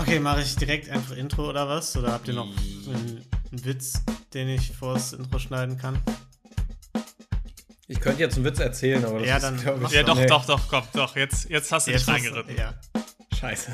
Okay, 0.00 0.18
mache 0.20 0.40
ich 0.42 0.56
direkt 0.56 0.88
einfach 0.90 1.16
Intro 1.16 1.48
oder 1.48 1.68
was? 1.68 1.96
Oder 1.96 2.12
habt 2.12 2.26
ihr 2.28 2.34
noch 2.34 2.46
einen, 2.46 3.24
einen 3.50 3.64
Witz, 3.64 4.02
den 4.32 4.48
ich 4.48 4.72
vors 4.72 5.12
Intro 5.12 5.38
schneiden 5.38 5.76
kann? 5.78 5.98
Ich 7.86 8.00
könnte 8.00 8.20
jetzt 8.20 8.36
einen 8.36 8.44
Witz 8.44 8.60
erzählen, 8.60 9.04
aber 9.04 9.18
das 9.18 9.28
Ja, 9.28 9.36
ist, 9.36 9.42
dann 9.42 9.56
glaub 9.60 9.80
mach 9.80 9.88
ich, 9.90 9.96
Ja, 9.96 10.02
doch, 10.04 10.16
nee. 10.16 10.26
doch, 10.26 10.44
doch, 10.46 10.68
komm, 10.68 10.84
doch. 10.92 11.16
Jetzt, 11.16 11.50
jetzt 11.50 11.70
hast 11.72 11.86
du 11.86 11.90
dich 11.92 12.00
Jetzt 12.00 12.08
hast- 12.08 12.14
reingeritten. 12.24 12.56
Ja. 12.56 12.74
Scheiße. 13.38 13.72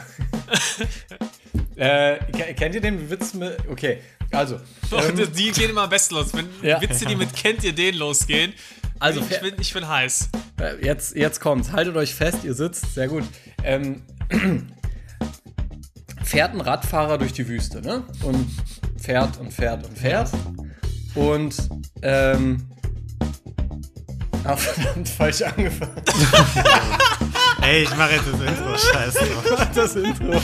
äh, 1.76 2.16
ke- 2.32 2.54
kennt 2.54 2.74
ihr 2.74 2.80
den 2.80 3.10
Witz 3.10 3.34
mit. 3.34 3.58
Okay, 3.68 4.00
also. 4.32 4.58
Doch, 4.90 5.06
ähm, 5.08 5.16
die, 5.16 5.26
die 5.28 5.52
gehen 5.52 5.70
immer 5.70 5.82
am 5.82 5.90
besten 5.90 6.14
los. 6.14 6.32
Wenn 6.34 6.48
Ja. 6.62 6.80
Witze, 6.80 7.04
die 7.04 7.16
mit 7.16 7.34
kennt 7.34 7.62
ihr 7.64 7.74
den 7.74 7.96
losgehen. 7.96 8.52
Also, 8.98 9.20
ich 9.28 9.40
bin, 9.40 9.54
ich 9.60 9.72
bin 9.74 9.86
heiß. 9.86 10.30
Äh, 10.60 10.82
Jetzt, 10.84 11.14
jetzt 11.14 11.40
kommt's. 11.40 11.72
Haltet 11.72 11.94
euch 11.96 12.14
fest, 12.14 12.38
ihr 12.44 12.54
sitzt. 12.54 12.94
Sehr 12.94 13.08
gut. 13.08 13.24
Ähm, 13.62 14.02
fährt 16.26 16.54
ein 16.54 16.60
Radfahrer 16.60 17.18
durch 17.18 17.32
die 17.32 17.46
Wüste, 17.48 17.80
ne? 17.80 18.02
Und 18.22 18.46
fährt 19.00 19.38
und 19.38 19.52
fährt 19.52 19.86
und 19.86 19.96
fährt. 19.96 20.30
Und, 21.14 21.56
ähm. 22.02 22.68
Ah, 24.44 24.56
verdammt, 24.56 25.08
falsch 25.08 25.42
angefangen. 25.42 25.92
Ey, 27.62 27.84
ich 27.84 27.96
mache 27.96 28.12
jetzt 28.14 28.26
das 28.26 28.40
Intro. 28.40 28.76
Scheiße. 28.76 29.20
Das 29.74 29.96
Intro. 29.96 30.40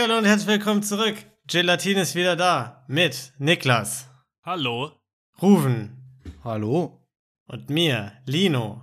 Hallo 0.00 0.16
und 0.16 0.24
herzlich 0.24 0.48
willkommen 0.48 0.82
zurück. 0.82 1.14
Gelatine 1.46 2.00
ist 2.00 2.14
wieder 2.14 2.34
da. 2.34 2.84
Mit 2.88 3.34
Niklas, 3.36 4.08
Hallo. 4.42 4.92
Ruven 5.42 6.24
Hallo. 6.42 7.06
und 7.46 7.68
mir, 7.68 8.12
Lino. 8.24 8.82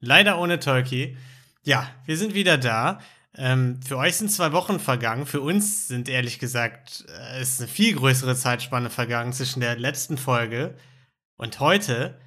Leider 0.00 0.40
ohne 0.40 0.58
Tolki. 0.58 1.16
Ja, 1.62 1.88
wir 2.04 2.16
sind 2.16 2.34
wieder 2.34 2.58
da. 2.58 3.00
Ähm, 3.36 3.80
für 3.80 3.96
euch 3.96 4.16
sind 4.16 4.32
zwei 4.32 4.50
Wochen 4.50 4.80
vergangen. 4.80 5.24
Für 5.24 5.40
uns 5.40 5.86
sind 5.86 6.08
ehrlich 6.08 6.40
gesagt, 6.40 7.04
äh, 7.08 7.40
ist 7.40 7.60
eine 7.60 7.68
viel 7.68 7.94
größere 7.94 8.34
Zeitspanne 8.34 8.90
vergangen 8.90 9.32
zwischen 9.32 9.60
der 9.60 9.78
letzten 9.78 10.18
Folge 10.18 10.74
und 11.36 11.60
heute 11.60 12.18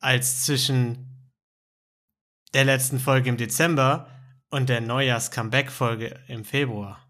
als 0.00 0.44
zwischen 0.44 1.30
der 2.54 2.64
letzten 2.64 2.98
Folge 2.98 3.28
im 3.28 3.36
Dezember 3.36 4.08
und 4.50 4.68
der 4.68 4.80
Neujahrs-Comeback-Folge 4.80 6.18
im 6.26 6.44
Februar. 6.44 7.07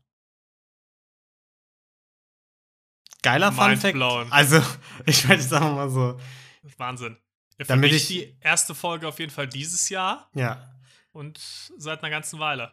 Geiler 3.32 3.52
Fun 3.52 3.76
Fact. 3.76 3.96
Also, 4.32 4.62
ich 5.06 5.28
wollte 5.28 5.42
es 5.42 5.52
einfach 5.52 5.74
mal 5.74 5.90
so. 5.90 6.18
Wahnsinn. 6.76 7.16
Ja, 7.58 7.64
für 7.64 7.68
Damit 7.68 7.92
mich 7.92 8.02
ich- 8.02 8.08
die 8.08 8.36
erste 8.40 8.74
Folge 8.74 9.08
auf 9.08 9.18
jeden 9.18 9.32
Fall 9.32 9.48
dieses 9.48 9.88
Jahr 9.88 10.30
Ja, 10.34 10.72
und 11.12 11.38
seit 11.76 12.00
einer 12.02 12.10
ganzen 12.10 12.38
Weile. 12.38 12.72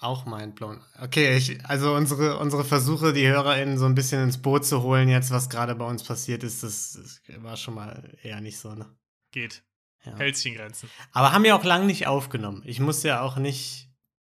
Auch 0.00 0.26
mindblown. 0.26 0.82
Okay, 1.00 1.36
ich, 1.36 1.64
also 1.64 1.94
unsere, 1.94 2.38
unsere 2.38 2.64
Versuche, 2.64 3.12
die 3.12 3.28
HörerInnen 3.28 3.78
so 3.78 3.86
ein 3.86 3.94
bisschen 3.94 4.20
ins 4.24 4.40
Boot 4.42 4.66
zu 4.66 4.82
holen, 4.82 5.08
jetzt, 5.08 5.30
was 5.30 5.48
gerade 5.48 5.76
bei 5.76 5.84
uns 5.84 6.02
passiert 6.02 6.42
ist, 6.42 6.64
das, 6.64 6.98
das 7.26 7.42
war 7.42 7.56
schon 7.56 7.74
mal 7.74 8.18
eher 8.22 8.40
nicht 8.40 8.58
so, 8.58 8.74
ne? 8.74 8.86
Geht. 9.30 9.62
Ja. 10.04 10.16
Hält 10.16 10.36
sich 10.36 10.46
in 10.46 10.54
Grenzen. 10.56 10.90
Aber 11.12 11.30
haben 11.30 11.44
wir 11.44 11.54
auch 11.54 11.62
lang 11.62 11.86
nicht 11.86 12.08
aufgenommen. 12.08 12.62
Ich 12.66 12.80
muss 12.80 13.04
ja 13.04 13.20
auch 13.20 13.36
nicht 13.36 13.90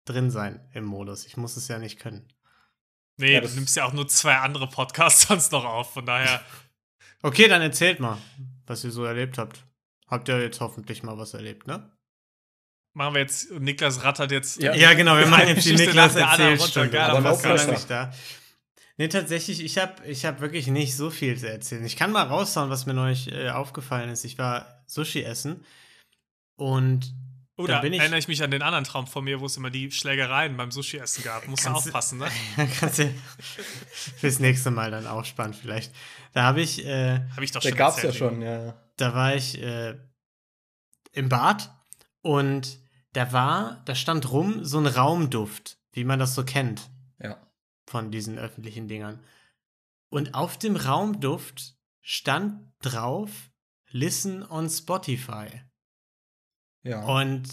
drin 0.05 0.31
sein 0.31 0.61
im 0.73 0.85
Modus. 0.85 1.27
Ich 1.27 1.37
muss 1.37 1.57
es 1.57 1.67
ja 1.67 1.81
nicht 1.81 1.99
können. 1.99 2.33
Nee, 3.19 3.35
Ja, 3.35 3.41
du 3.41 3.49
nimmst 3.49 3.77
ja 3.77 3.85
auch 3.85 3.93
nur 3.93 4.09
zwei 4.09 4.37
andere 4.37 4.69
Podcasts 4.69 5.23
sonst 5.29 5.53
noch 5.53 5.65
auf. 5.65 5.93
Von 5.93 6.07
daher, 6.07 6.43
Okay, 7.23 7.49
dann 7.49 7.63
erzählt 7.63 7.99
mal, 7.99 8.19
was 8.67 8.85
ihr 8.85 8.91
so 8.91 9.05
erlebt 9.05 9.39
habt. 9.39 9.65
Habt 10.07 10.29
ihr 10.29 10.41
jetzt 10.41 10.61
hoffentlich 10.61 11.03
mal 11.03 11.19
was 11.19 11.35
erlebt, 11.35 11.67
ne? 11.67 11.91
machen 12.97 13.15
wir 13.15 13.21
jetzt, 13.21 13.51
Niklas 13.51 14.03
rattert 14.03 14.33
jetzt. 14.33 14.61
Ja. 14.61 14.75
Ja, 14.75 14.95
genau, 14.95 15.19
wir 15.19 15.27
machen 15.27 15.49
jetzt 15.49 15.67
die 15.67 15.75
Niklas 15.75 16.17
erzählt 16.17 16.61
Aber 17.11 17.21
nicht 17.67 17.91
da. 17.91 18.13
Nee, 18.97 19.09
tatsächlich, 19.09 19.63
ich 19.63 19.77
habe 19.77 20.07
ich 20.07 20.25
hab 20.25 20.41
wirklich 20.41 20.69
nicht 20.69 20.97
so 20.97 21.11
viel 21.11 21.37
zu 21.37 21.51
erzählen. 21.51 21.85
Ich 21.85 21.97
kann 21.97 22.11
mal 22.11 22.23
raushauen, 22.23 22.71
was 22.71 22.87
mir 22.87 22.95
neulich 22.95 23.31
äh, 23.31 23.51
aufgefallen 23.51 24.09
ist. 24.09 24.25
Ich 24.25 24.39
war 24.39 24.83
Sushi 24.87 25.23
essen 25.23 25.63
und 26.57 27.15
Oder 27.59 27.83
ich- 27.85 27.99
erinnere 27.99 28.19
ich 28.19 28.29
mich 28.29 28.43
an 28.43 28.51
den 28.51 28.61
anderen 28.63 28.85
Traum 28.85 29.07
von 29.07 29.25
mir, 29.25 29.41
wo 29.41 29.47
es 29.47 29.57
immer 29.57 29.71
die 29.71 29.91
Schlägereien 29.91 30.57
beim 30.57 30.71
Sushi-Essen 30.71 31.25
gab. 31.25 31.49
Musst 31.49 31.65
du 31.65 31.71
aufpassen, 31.71 32.19
ne? 32.19 32.29
kannst 32.81 32.99
du 32.99 33.15
fürs 34.19 34.39
nächste 34.41 34.71
Mal 34.71 34.91
dann 34.91 35.07
auch 35.07 35.25
spannend 35.25 35.57
vielleicht. 35.57 35.93
Da 36.35 36.43
habe 36.43 36.61
ich, 36.61 36.85
äh, 36.85 37.21
Habe 37.31 37.45
ich 37.45 37.53
doch 37.53 37.63
schon 37.63 37.75
gab's 37.75 37.97
ja 38.03 38.05
erzählt. 38.09 38.17
schon, 38.33 38.43
ja. 38.43 38.67
ja. 38.67 38.83
da 38.97 39.15
war 39.15 39.35
ich 39.35 39.61
äh, 39.63 39.97
im 41.13 41.29
Bad 41.31 41.71
und 42.21 42.79
da 43.15 43.33
war, 43.33 43.81
da 43.87 43.95
stand 43.95 44.31
rum 44.31 44.63
so 44.65 44.79
ein 44.79 44.87
Raumduft, 44.87 45.79
wie 45.93 46.05
man 46.05 46.19
das 46.19 46.35
so 46.35 46.45
kennt. 46.45 46.91
Ja. 47.19 47.39
von 47.89 48.11
diesen 48.11 48.39
öffentlichen 48.39 48.87
Dingern. 48.89 49.21
Und 50.11 50.35
auf 50.35 50.59
dem 50.59 50.77
Raumduft 50.77 51.75
stand 52.03 52.61
drauf 52.83 53.31
Listen 53.89 54.43
on 54.43 54.69
Spotify. 54.69 55.47
Ja. 56.87 57.05
Und 57.05 57.49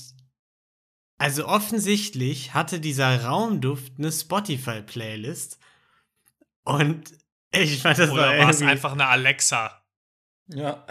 also 1.18 1.48
offensichtlich 1.48 2.54
hatte 2.54 2.80
dieser 2.80 3.24
Raumduft 3.24 3.94
eine 3.98 4.12
Spotify-Playlist. 4.12 5.60
Und 6.64 7.12
ich 7.52 7.82
fand 7.82 7.98
das 7.98 8.12
Oder 8.12 8.38
war 8.38 8.50
es 8.50 8.62
einfach 8.62 8.94
eine 8.94 9.08
Alexa? 9.08 9.84
ja. 10.48 10.86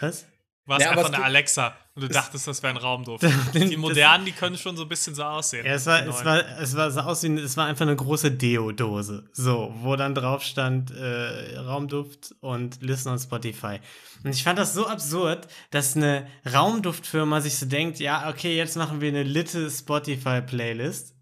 Was? 0.00 0.26
War 0.68 0.76
es 0.76 0.84
Ja, 0.84 0.90
einfach 0.90 1.10
eine 1.10 1.24
Alexa 1.24 1.74
und 1.94 2.02
du 2.02 2.08
dachtest, 2.08 2.46
das 2.46 2.62
wäre 2.62 2.74
ein 2.74 2.76
Raumduft? 2.76 3.24
Die 3.54 3.78
modernen, 3.78 4.26
die 4.26 4.32
können 4.32 4.58
schon 4.58 4.76
so 4.76 4.82
ein 4.82 4.88
bisschen 4.88 5.14
so 5.14 5.24
aussehen. 5.24 5.64
Ja, 5.64 5.72
es 5.72 5.86
war, 5.86 6.06
es 6.06 6.24
war, 6.26 6.44
es 6.60 6.76
war 6.76 6.90
so 6.90 7.00
aus 7.00 7.22
wie, 7.22 7.34
es 7.38 7.56
war 7.56 7.64
einfach 7.64 7.86
eine 7.86 7.96
große 7.96 8.30
Deo-Dose. 8.32 9.30
So, 9.32 9.72
wo 9.80 9.96
dann 9.96 10.14
drauf 10.14 10.42
stand, 10.42 10.90
äh, 10.90 11.56
Raumduft 11.56 12.34
und 12.40 12.82
Listen 12.82 13.08
on 13.08 13.18
Spotify. 13.18 13.80
Und 14.22 14.34
ich 14.34 14.44
fand 14.44 14.58
das 14.58 14.74
so 14.74 14.86
absurd, 14.86 15.48
dass 15.70 15.96
eine 15.96 16.26
Raumduftfirma 16.52 17.40
sich 17.40 17.56
so 17.56 17.64
denkt, 17.64 17.98
ja, 17.98 18.28
okay, 18.28 18.54
jetzt 18.54 18.76
machen 18.76 19.00
wir 19.00 19.08
eine 19.08 19.22
Litte 19.22 19.70
Spotify-Playlist. 19.70 21.14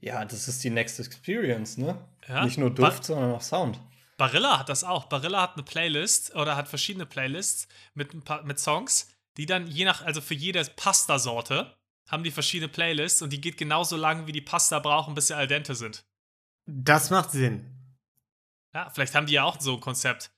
Ja, 0.00 0.26
das 0.26 0.46
ist 0.46 0.62
die 0.62 0.70
Next 0.70 1.00
Experience, 1.00 1.78
ne? 1.78 1.96
Ja? 2.28 2.44
Nicht 2.44 2.58
nur 2.58 2.68
Duft, 2.68 3.04
sondern 3.04 3.32
auch 3.32 3.40
Sound. 3.40 3.80
Barilla 4.20 4.58
hat 4.58 4.68
das 4.68 4.84
auch. 4.84 5.06
Barilla 5.06 5.40
hat 5.40 5.54
eine 5.54 5.62
Playlist 5.62 6.34
oder 6.36 6.54
hat 6.54 6.68
verschiedene 6.68 7.06
Playlists 7.06 7.66
mit, 7.94 8.12
ein 8.12 8.20
paar, 8.22 8.42
mit 8.42 8.58
Songs, 8.58 9.08
die 9.38 9.46
dann 9.46 9.66
je 9.66 9.86
nach, 9.86 10.02
also 10.04 10.20
für 10.20 10.34
jede 10.34 10.62
Pasta-Sorte 10.76 11.74
haben 12.06 12.22
die 12.22 12.30
verschiedene 12.30 12.68
Playlists 12.68 13.22
und 13.22 13.32
die 13.32 13.40
geht 13.40 13.56
genauso 13.56 13.96
lang, 13.96 14.26
wie 14.26 14.32
die 14.32 14.42
Pasta 14.42 14.78
brauchen, 14.78 15.14
bis 15.14 15.28
sie 15.28 15.34
al 15.36 15.46
dente 15.46 15.74
sind. 15.74 16.04
Das 16.66 17.08
macht 17.08 17.30
Sinn. 17.30 17.64
Ja, 18.74 18.90
vielleicht 18.90 19.14
haben 19.14 19.26
die 19.26 19.32
ja 19.32 19.44
auch 19.44 19.58
so 19.58 19.74
ein 19.76 19.80
Konzept. 19.80 20.30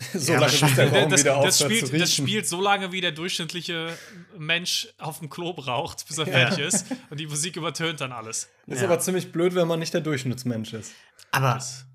so 0.12 0.32
Ja, 0.32 0.40
lange 0.40 0.52
bis 0.58 0.74
der 0.74 0.90
Raum 0.92 1.08
das, 1.08 1.20
wieder 1.24 1.42
das, 1.42 1.60
spielt, 1.60 2.00
das 2.00 2.12
spielt 2.12 2.48
so 2.48 2.60
lange, 2.60 2.90
wie 2.90 3.00
der 3.00 3.12
durchschnittliche 3.12 3.96
Mensch 4.36 4.88
auf 4.98 5.20
dem 5.20 5.30
Klo 5.30 5.52
braucht, 5.52 6.08
bis 6.08 6.18
er 6.18 6.26
Ja. 6.26 6.32
fertig 6.32 6.58
ist. 6.66 6.86
Und 7.08 7.20
die 7.20 7.26
Musik 7.28 7.56
übertönt 7.56 8.00
dann 8.00 8.10
alles. 8.10 8.48
ist 8.66 8.80
Ja. 8.80 8.86
aber 8.88 8.98
ziemlich 8.98 9.30
blöd, 9.30 9.54
wenn 9.54 9.68
man 9.68 9.78
nicht 9.78 9.94
der 9.94 10.00
Durchschnittsmensch 10.00 10.72
ist. 10.72 10.92
Aber 11.30 11.54
Das, 11.54 11.86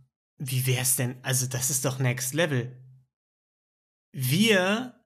wie 0.43 0.65
wär's 0.65 0.95
denn? 0.95 1.17
Also, 1.21 1.45
das 1.45 1.69
ist 1.69 1.85
doch 1.85 1.99
Next 1.99 2.33
Level. 2.33 2.75
Wir 4.11 4.99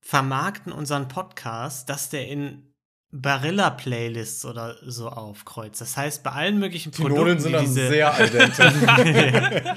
vermarkten 0.00 0.72
unseren 0.72 1.08
Podcast, 1.08 1.90
dass 1.90 2.08
der 2.08 2.26
in 2.28 2.72
Barilla-Playlists 3.12 4.46
oder 4.46 4.76
so 4.82 5.10
aufkreuzt. 5.10 5.80
Das 5.82 5.96
heißt, 5.98 6.22
bei 6.22 6.32
allen 6.32 6.58
möglichen 6.58 6.90
Die 6.90 7.02
Produkten, 7.02 7.20
Nudeln 7.20 7.40
sind 7.40 7.50
die 7.50 7.56
dann 7.56 7.64
diese 7.66 7.88
sehr 7.88 8.26
dente. 8.28 9.76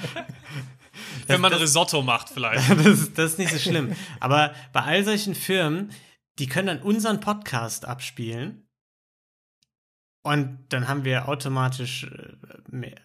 wenn 1.26 1.40
man 1.42 1.52
das- 1.52 1.60
Risotto 1.60 2.00
macht, 2.00 2.30
vielleicht. 2.30 2.70
das, 2.78 2.86
ist, 2.86 3.18
das 3.18 3.32
ist 3.32 3.38
nicht 3.38 3.52
so 3.52 3.58
schlimm. 3.58 3.94
Aber 4.18 4.54
bei 4.72 4.80
all 4.80 5.04
solchen 5.04 5.34
Firmen, 5.34 5.92
die 6.38 6.46
können 6.46 6.68
dann 6.68 6.82
unseren 6.82 7.20
Podcast 7.20 7.84
abspielen 7.84 8.66
und 10.22 10.64
dann 10.70 10.88
haben 10.88 11.04
wir 11.04 11.28
automatisch 11.28 12.04
äh, 12.04 12.36
mehr. 12.70 12.96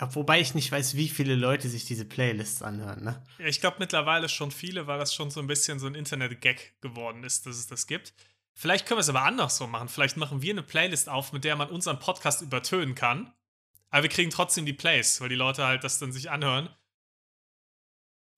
Wobei 0.00 0.40
ich 0.40 0.54
nicht 0.54 0.70
weiß, 0.70 0.94
wie 0.94 1.08
viele 1.08 1.34
Leute 1.34 1.68
sich 1.68 1.84
diese 1.84 2.04
Playlists 2.04 2.62
anhören, 2.62 3.02
ne? 3.02 3.22
Ja, 3.38 3.46
Ich 3.46 3.60
glaube 3.60 3.78
mittlerweile 3.80 4.28
schon 4.28 4.50
viele, 4.50 4.86
weil 4.86 4.98
das 4.98 5.14
schon 5.14 5.30
so 5.30 5.40
ein 5.40 5.46
bisschen 5.46 5.78
so 5.78 5.86
ein 5.86 5.94
Internet-Gag 5.94 6.80
geworden 6.80 7.24
ist, 7.24 7.46
dass 7.46 7.56
es 7.56 7.66
das 7.66 7.86
gibt. 7.86 8.14
Vielleicht 8.54 8.86
können 8.86 8.98
wir 8.98 9.02
es 9.02 9.08
aber 9.08 9.22
andersrum 9.22 9.70
machen. 9.70 9.88
Vielleicht 9.88 10.16
machen 10.16 10.42
wir 10.42 10.52
eine 10.52 10.62
Playlist 10.62 11.08
auf, 11.08 11.32
mit 11.32 11.44
der 11.44 11.56
man 11.56 11.68
unseren 11.68 11.98
Podcast 11.98 12.42
übertönen 12.42 12.94
kann. 12.94 13.32
Aber 13.90 14.02
wir 14.02 14.10
kriegen 14.10 14.30
trotzdem 14.30 14.66
die 14.66 14.72
Plays, 14.72 15.20
weil 15.20 15.28
die 15.28 15.34
Leute 15.34 15.64
halt 15.64 15.84
das 15.84 15.98
dann 15.98 16.12
sich 16.12 16.30
anhören. 16.30 16.68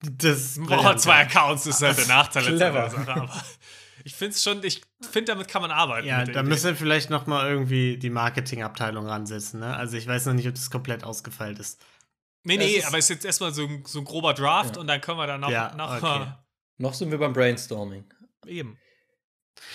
Das 0.03 0.57
Boah, 0.57 0.97
zwei. 0.97 1.21
Accounts 1.21 1.65
ist 1.67 1.81
halt 1.81 1.97
der 1.97 2.07
Nachteil 2.07 2.43
Clever. 2.43 2.89
Sache, 2.89 3.11
aber 3.11 3.43
ich 4.03 4.15
finde 4.15 4.35
es 4.35 4.43
schon, 4.43 4.63
ich 4.63 4.81
finde, 5.01 5.31
damit 5.33 5.47
kann 5.47 5.61
man 5.61 5.71
arbeiten. 5.71 6.07
Ja, 6.07 6.23
da 6.25 6.43
müssen 6.43 6.67
wir 6.67 6.75
vielleicht 6.75 7.09
noch 7.09 7.27
mal 7.27 7.49
irgendwie 7.49 7.97
die 7.97 8.09
Marketingabteilung 8.09 9.05
ransetzen. 9.07 9.59
Ne? 9.59 9.75
Also 9.75 9.97
ich 9.97 10.07
weiß 10.07 10.25
noch 10.27 10.33
nicht, 10.33 10.47
ob 10.47 10.55
das 10.55 10.69
komplett 10.69 11.03
ausgefeilt 11.03 11.59
ist. 11.59 11.83
Nee, 12.43 12.57
nee, 12.57 12.75
ist- 12.77 12.87
aber 12.87 12.97
es 12.97 13.05
ist 13.05 13.09
jetzt 13.09 13.25
erstmal 13.25 13.53
so, 13.53 13.65
ein- 13.67 13.83
so 13.85 13.99
ein 13.99 14.05
grober 14.05 14.33
Draft 14.33 14.75
Ja. 14.75 14.81
und 14.81 14.87
dann 14.87 14.99
können 15.01 15.17
wir 15.19 15.27
dann 15.27 15.41
noch, 15.41 15.49
Ja, 15.51 15.73
noch 15.75 15.95
okay. 16.01 16.25
Noch 16.79 16.93
sind 16.95 17.11
wir 17.11 17.19
beim 17.19 17.33
Brainstorming. 17.33 18.05
eben. 18.47 18.77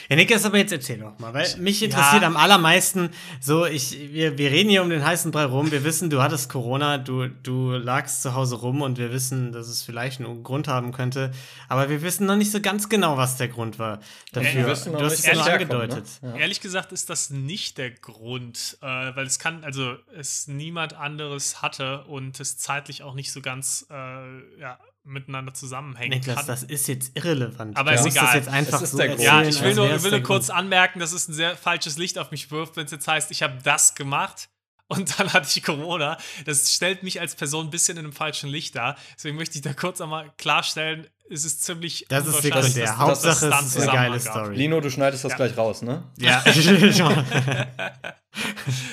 Ja, 0.09 0.17
Niklas, 0.17 0.45
aber 0.45 0.59
jetzt 0.59 0.73
erzähl 0.73 0.99
doch 0.99 1.19
mal, 1.19 1.35
weil 1.35 1.47
mich 1.59 1.83
interessiert 1.83 2.23
Ja. 2.23 2.29
am 2.29 2.37
allermeisten 2.37 3.11
so, 3.41 3.67
ich, 3.67 4.13
wir, 4.13 4.39
wir 4.39 4.51
reden 4.51 4.71
hier 4.71 4.83
um 4.83 4.91
den 4.91 5.05
heißen 5.05 5.31
Brei 5.31 5.45
rum, 5.45 5.71
wir 5.73 5.85
wissen, 5.85 6.11
du 6.11 6.23
hattest 6.23 6.49
Corona, 6.49 6.99
du, 6.99 7.29
du 7.29 7.73
lagst 7.73 8.23
zu 8.23 8.35
Hause 8.35 8.57
rum 8.57 8.83
und 8.83 8.99
wir 8.99 9.13
wissen, 9.13 9.53
dass 9.53 9.69
es 9.69 9.83
vielleicht 9.83 10.21
einen 10.21 10.43
Grund 10.43 10.69
haben 10.69 10.93
könnte, 10.93 11.33
aber 11.69 11.89
wir 11.89 12.03
wissen 12.03 12.27
noch 12.27 12.37
nicht 12.37 12.51
so 12.53 12.61
ganz 12.61 12.89
genau, 12.89 13.17
was 13.17 13.37
der 13.37 13.49
Grund 13.49 13.79
war 13.79 14.01
dafür. 14.33 14.61
wir 14.63 14.67
wissen 14.69 14.93
noch 14.93 15.01
du 15.01 15.07
hast 15.07 15.25
es 15.25 15.33
nur 15.35 15.45
angedeutet. 15.45 16.07
ne? 16.23 16.31
Ja. 16.31 16.37
Ehrlich 16.37 16.61
gesagt 16.61 16.93
ist 16.93 17.11
das 17.11 17.31
nicht 17.31 17.79
der 17.79 17.91
Grund, 17.91 18.79
äh, 18.83 18.87
weil 18.87 19.27
es 19.27 19.39
kann, 19.39 19.65
also 19.65 19.97
es 20.17 20.47
niemand 20.47 20.95
anderes 20.95 21.63
hatte 21.63 22.05
und 22.05 22.39
es 22.41 22.59
zeitlich 22.59 23.03
auch 23.03 23.15
nicht 23.15 23.33
so 23.33 23.41
ganz 23.41 23.87
äh, 23.91 24.61
ja, 24.61 24.79
miteinander 25.07 25.55
zusammenhängt. 25.55 26.13
Niklas, 26.15 26.37
kann. 26.37 26.47
das 26.47 26.63
ist 26.65 26.89
jetzt 26.89 27.13
irrelevant. 27.17 27.77
Aber 27.77 27.93
du 27.93 27.99
ist 28.01 28.07
egal. 28.07 28.25
das 28.27 28.35
jetzt 28.35 28.49
einfach 28.49 28.77
Es 28.79 28.83
ist 28.83 28.91
so 28.93 28.99
der 28.99 29.09
Grund. 29.09 29.21
ja, 29.23 29.43
ich 29.43 29.61
will 29.63 29.75
nur, 29.75 29.89
will 29.91 30.11
der 30.11 30.19
nur 30.21 30.23
kurz 30.23 30.47
Grund. 30.49 30.59
anmerken, 30.59 30.99
dass 31.01 31.13
es 31.13 31.29
ein 31.29 31.33
sehr 31.33 31.57
falsches 31.57 31.97
Licht 31.99 32.19
auf 32.19 32.31
mich 32.31 32.51
wirft, 32.51 32.77
wenn 32.77 32.85
es 32.87 32.91
jetzt 32.93 33.07
heißt, 33.09 33.31
ich 33.31 33.43
habe 33.43 33.59
das 33.63 33.95
gemacht 33.95 34.49
und 34.89 35.19
dann 35.19 35.33
hatte 35.33 35.49
ich 35.57 35.63
Corona. 35.65 36.17
Das 36.45 36.73
stellt 36.73 37.03
mich 37.03 37.21
als 37.21 37.35
Person 37.35 37.67
ein 37.67 37.71
bisschen 37.71 37.97
in 37.99 38.05
einem 38.05 38.13
falschen 38.13 38.49
Licht 38.51 38.77
dar. 38.77 38.97
Deswegen 39.17 39.37
möchte 39.37 39.57
ich 39.57 39.63
da 39.63 39.73
kurz 39.75 40.01
einmal 40.01 40.33
klarstellen, 40.39 41.07
es 41.29 41.45
ist 41.45 41.65
ziemlich 41.65 42.07
Das 42.09 42.25
ist 42.27 42.41
sekundär. 42.43 42.87
dass- 42.87 42.97
Hauptsache, 42.99 43.49
dass 43.51 43.67
es 43.67 43.75
ist 43.77 43.83
eine 43.83 43.93
geile 43.93 44.19
gab. 44.21 44.33
Story. 44.33 44.55
Lino, 44.57 44.81
du 44.81 44.91
schneidest 44.91 45.25
das 45.25 45.33
Ja. 45.33 45.37
gleich 45.37 45.57
raus, 45.57 45.83
ne? 45.83 46.05
Ja, 46.19 46.45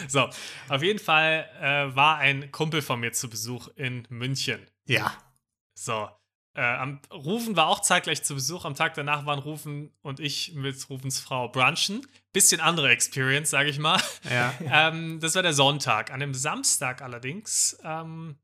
So, 0.08 0.30
auf 0.70 0.82
jeden 0.84 1.00
Fall 1.00 1.48
äh, 1.62 1.96
war 1.96 2.18
ein 2.18 2.52
Kumpel 2.52 2.82
von 2.82 3.00
mir 3.00 3.12
zu 3.12 3.30
Besuch 3.30 3.68
in 3.76 4.08
München. 4.10 4.60
ja. 4.86 5.12
So, 5.84 6.10
äh, 6.56 6.62
am 6.62 7.02
Rufen 7.12 7.56
war 7.56 7.68
auch 7.68 7.82
zeitgleich 7.82 8.24
zu 8.24 8.36
Besuch. 8.36 8.64
Am 8.64 8.76
Tag 8.76 8.94
danach 8.94 9.26
waren 9.26 9.40
Rufen 9.40 9.92
und 10.02 10.20
ich 10.20 10.54
mit 10.54 10.90
Rufens 10.90 11.20
Frau 11.20 11.50
brunchen. 11.50 12.06
Bisschen 12.32 12.62
andere 12.62 12.90
Experience, 12.90 13.50
sage 13.50 13.70
ich 13.70 13.80
mal. 13.80 14.00
ja. 14.30 14.54
ähm, 14.62 15.20
das 15.20 15.36
war 15.36 15.42
der 15.42 15.54
Sonntag. 15.54 16.12
An 16.12 16.20
dem 16.20 16.34
Samstag 16.34 17.02
allerdings 17.02 17.78
ähm, 17.84 18.38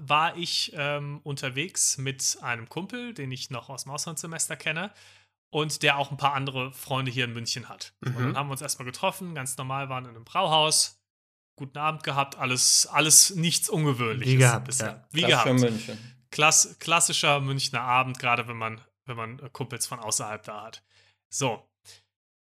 war 0.00 0.36
ich 0.36 0.72
ähm, 0.76 1.20
unterwegs 1.22 1.98
mit 1.98 2.38
einem 2.42 2.68
Kumpel, 2.68 3.14
den 3.14 3.30
ich 3.32 3.50
noch 3.50 3.68
aus 3.68 3.84
dem 3.84 3.92
Auslandssemester 3.92 4.56
kenne 4.56 4.92
und 5.50 5.82
der 5.82 5.96
auch 5.96 6.10
ein 6.10 6.18
paar 6.18 6.34
andere 6.34 6.72
Freunde 6.74 7.10
hier 7.10 7.24
in 7.24 7.32
München 7.32 7.68
hat. 7.68 7.94
Und 8.04 8.14
Mhm. 8.16 8.18
dann 8.18 8.36
haben 8.36 8.48
wir 8.48 8.52
uns 8.52 8.60
erstmal 8.62 8.86
getroffen, 8.86 9.34
ganz 9.34 9.56
normal, 9.56 9.88
waren 9.88 10.04
in 10.04 10.10
einem 10.10 10.24
Brauhaus, 10.24 11.00
guten 11.56 11.78
Abend 11.78 12.02
gehabt, 12.02 12.36
alles, 12.36 12.86
alles 12.86 13.34
nichts 13.34 13.68
Ungewöhnliches. 13.70 14.34
Wie 14.34 14.36
gehabt, 14.36 14.66
bisher. 14.66 14.86
ja. 14.88 15.04
Wie 15.10 15.22
Klassischer 15.22 15.54
gehabt. 15.54 15.60
München. 15.72 16.14
Klass 16.30 16.76
klassischer 16.78 17.40
Münchner 17.40 17.80
Abend, 17.80 18.18
gerade 18.18 18.48
wenn 18.48 18.56
man, 18.56 18.80
wenn 19.06 19.16
man 19.16 19.38
äh, 19.38 19.48
Kumpels 19.50 19.86
von 19.86 19.98
außerhalb 19.98 20.42
da 20.42 20.64
hat. 20.64 20.82
So. 21.28 21.64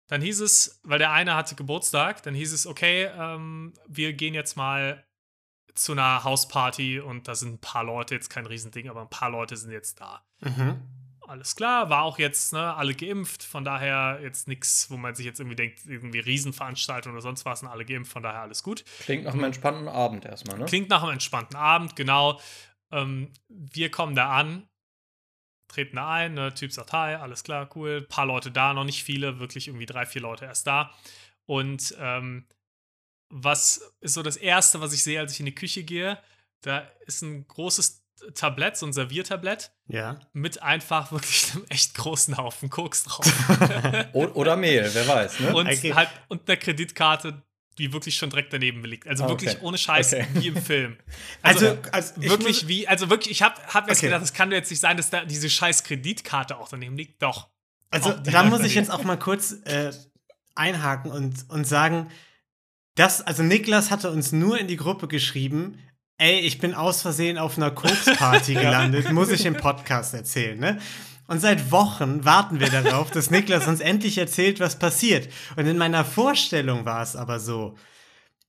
Dann 0.09 0.23
hieß 0.23 0.41
es, 0.41 0.81
weil 0.83 0.99
der 0.99 1.13
eine 1.13 1.37
hatte 1.37 1.55
Geburtstag, 1.55 2.23
dann 2.25 2.35
hieß 2.35 2.53
es, 2.53 2.67
okay, 2.67 3.05
ähm, 3.17 3.75
wir 3.87 4.13
gehen 4.13 4.35
jetzt 4.35 4.57
mal 4.57 5.05
zu 5.75 5.93
einer 5.93 6.25
Hausparty 6.25 6.99
und 7.01 7.29
da 7.29 7.35
sind 7.37 7.55
ein 7.55 7.61
paar 7.61 7.85
Leute, 7.85 8.17
jetzt 8.17 8.29
kein 8.29 8.45
Riesending, 8.45 8.89
aber 8.89 9.03
ein 9.03 9.11
paar 9.11 9.31
Leute 9.31 9.57
sind 9.57 9.71
jetzt 9.71 10.01
da. 10.01 10.25
Mhm. 10.41 10.83
Alles 11.29 11.55
klar, 11.55 11.91
war 11.91 12.03
auch 12.03 12.19
jetzt, 12.19 12.53
ne, 12.53 12.75
alle 12.75 12.93
geimpft, 12.93 13.45
von 13.45 13.63
daher 13.65 14.19
jetzt 14.21 14.49
nichts, 14.49 14.91
wo 14.91 14.97
man 14.97 15.15
sich 15.15 15.25
jetzt 15.25 15.39
irgendwie 15.39 15.55
denkt, 15.55 15.87
irgendwie 15.87 16.19
Riesenveranstaltung 16.19 17.13
oder 17.13 17.23
sonst 17.23 17.45
was, 17.45 17.61
sind 17.61 17.69
alle 17.69 17.85
geimpft, 17.85 18.13
von 18.13 18.25
daher 18.25 18.41
alles 18.41 18.65
gut. 18.65 18.85
Klingt 18.99 19.25
nach 19.25 19.35
einem 19.35 19.45
entspannten 19.45 19.87
Abend 19.87 20.25
erstmal, 20.25 20.59
ne? 20.59 20.65
Klingt 20.65 20.91
nach 20.91 21.05
einem 21.05 21.13
entspannten 21.13 21.57
Abend, 21.57 21.95
genau. 21.95 22.41
Ähm, 22.93 23.33
wir 23.49 23.91
kommen 23.91 24.15
da 24.15 24.31
an, 24.33 24.69
treten 25.69 25.97
da 25.97 26.11
ein, 26.13 26.35
ne, 26.35 26.53
Typ 26.55 26.73
sagt 26.73 26.93
Hi, 26.93 27.15
alles 27.15 27.45
klar, 27.45 27.69
cool. 27.77 28.03
paar 28.03 28.27
Leute 28.27 28.51
da, 28.51 28.73
noch 28.75 28.85
nicht 28.85 29.05
viele, 29.05 29.39
wirklich 29.39 29.69
irgendwie 29.69 29.87
drei, 29.87 30.07
vier 30.07 30.23
Leute 30.23 30.45
erst 30.47 30.67
da. 30.67 30.93
Und 31.47 31.95
ähm, 31.99 32.47
was 33.33 33.95
ist 34.01 34.15
so 34.15 34.23
das 34.23 34.37
Erste, 34.37 34.81
was 34.81 34.93
ich 34.93 35.03
sehe, 35.05 35.21
als 35.21 35.33
ich 35.33 35.41
in 35.41 35.47
die 35.47 35.55
Küche 35.55 35.85
gehe? 35.85 36.19
Da 36.63 36.81
ist 37.07 37.23
ein 37.23 37.47
großes 37.47 38.05
Tablett, 38.35 38.77
so 38.77 38.85
ein 38.87 38.93
Serviertablett, 38.93 39.73
Ja. 39.89 40.21
mit 40.33 40.61
einfach 40.63 41.11
wirklich 41.13 41.53
einem 41.55 41.65
echt 41.71 41.95
großen 41.95 42.37
Haufen 42.37 42.69
Koks 42.69 43.05
drauf. 43.05 43.25
Oder 44.13 44.57
Mehl, 44.57 44.91
wer 44.93 45.09
weiß, 45.09 45.41
ne? 45.41 45.55
und 45.55 45.67
Okay. 45.69 45.95
halt 45.95 46.11
und 46.29 46.47
eine 46.49 46.59
Kreditkarte, 46.59 47.43
die 47.81 47.93
wirklich 47.93 48.17
schon 48.17 48.31
direkt 48.31 48.53
daneben 48.53 48.85
liegt. 48.85 49.09
Also 49.09 49.25
Ah, 49.25 49.29
wirklich 49.29 49.51
okay. 49.57 49.61
ohne 49.63 49.79
Scheiß, 49.79 50.13
Okay. 50.15 50.27
wie 50.35 50.49
im 50.49 50.57
Film. 50.63 50.97
Also, 51.43 51.77
also 51.93 52.15
ich 52.21 52.29
wirklich 52.31 52.69
wie, 52.69 52.87
also 52.87 53.11
wirklich, 53.11 53.33
ich 53.33 53.43
habe 53.43 53.57
hab 53.67 53.89
jetzt 53.89 53.99
Okay. 53.99 54.07
gedacht, 54.07 54.23
das 54.23 54.33
kann 54.33 54.51
doch 54.51 54.57
jetzt 54.57 54.71
nicht 54.71 54.81
sein, 54.81 54.97
dass 54.97 55.11
da 55.11 55.25
diese 55.25 55.51
scheiß 55.51 55.85
Kreditkarte 55.85 56.57
auch 56.59 56.69
daneben 56.69 56.97
liegt. 56.97 57.23
Doch. 57.23 57.49
Also, 57.91 58.13
da 58.13 58.45
muss 58.45 58.63
ich 58.63 58.75
jetzt 58.75 58.91
auch 58.91 59.03
mal 59.03 59.19
kurz 59.19 59.53
äh, 59.65 59.91
einhaken 60.55 61.11
und, 61.11 61.49
und 61.49 61.67
sagen, 61.67 62.09
dass, 62.95 63.23
also 63.23 63.43
Niklas 63.43 63.91
hatte 63.91 64.11
uns 64.11 64.33
nur 64.33 64.59
in 64.59 64.69
die 64.69 64.77
Gruppe 64.77 65.09
geschrieben, 65.09 65.79
ey, 66.19 66.39
ich 66.41 66.59
bin 66.59 66.75
aus 66.75 67.03
Versehen 67.03 67.39
auf 67.39 67.57
einer 67.57 67.71
Koks-Party 67.71 68.55
gelandet, 68.55 69.11
muss 69.13 69.31
ich 69.31 69.47
im 69.47 69.57
Podcast 69.57 70.13
erzählen, 70.15 70.59
ne? 70.59 70.79
Und 71.31 71.39
seit 71.39 71.71
Wochen 71.71 72.25
warten 72.25 72.59
wir 72.59 72.71
darauf, 72.71 73.13
dass 73.13 73.31
Niklas 73.31 73.69
uns 73.69 73.79
endlich 73.79 74.19
erzählt, 74.19 74.59
was 74.59 74.81
passiert. 74.81 75.29
Und 75.55 75.65
in 75.67 75.79
meiner 75.79 76.05
Vorstellung 76.05 76.85
war 76.87 77.05
es 77.05 77.15
aber 77.15 77.39
so, 77.39 77.77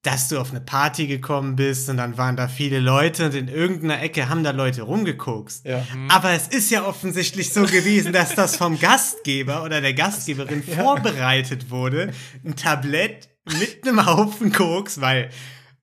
dass 0.02 0.30
du 0.30 0.40
auf 0.40 0.50
eine 0.50 0.62
Party 0.62 1.06
gekommen 1.06 1.56
bist 1.56 1.90
und 1.90 1.98
dann 1.98 2.18
waren 2.18 2.36
da 2.36 2.48
viele 2.48 2.80
Leute 2.80 3.28
und 3.28 3.36
in 3.36 3.50
irgendeiner 3.50 4.02
Ecke 4.02 4.30
haben 4.30 4.44
da 4.44 4.50
Leute 4.50 4.82
rumgekokst. 4.82 5.64
Ja. 5.64 5.86
Aber 6.10 6.32
es 6.32 6.48
ist 6.48 6.72
ja 6.72 6.84
offensichtlich 6.84 7.54
so 7.54 7.68
gewesen, 7.68 8.14
dass 8.14 8.34
das 8.34 8.56
vom 8.56 8.80
Gastgeber 8.80 9.64
oder 9.64 9.80
der 9.80 9.94
Gastgeberin 9.94 10.64
vorbereitet 10.64 11.70
wurde. 11.70 12.12
Ein 12.44 12.56
Tablett 12.56 13.30
mit 13.60 13.88
einem 13.88 14.08
Haufen 14.08 14.52
Koks, 14.52 15.00
weil 15.00 15.30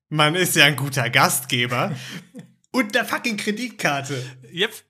man 0.09 0.35
ist 0.35 0.57
ja 0.57 0.65
ein 0.65 0.75
guter 0.75 1.11
Gastgeber. 1.11 1.93
Und 2.73 2.97
der 2.97 3.05
fucking 3.05 3.37
Kreditkarte. 3.37 4.21
Yep. 4.53 4.88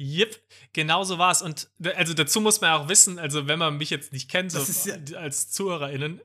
Yep. 0.00 0.40
Genau 0.72 1.04
so 1.04 1.18
war 1.18 1.30
es. 1.30 1.42
Und 1.42 1.70
also 1.94 2.14
dazu 2.14 2.40
muss 2.40 2.60
man 2.62 2.72
auch 2.72 2.88
wissen, 2.88 3.18
also 3.18 3.46
wenn 3.46 3.58
man 3.58 3.76
mich 3.76 3.90
jetzt 3.90 4.12
nicht 4.14 4.30
kennt, 4.30 4.50
so 4.50 4.60
ja- 4.88 5.18
als 5.18 5.50
ZuhörerInnen, 5.50 6.22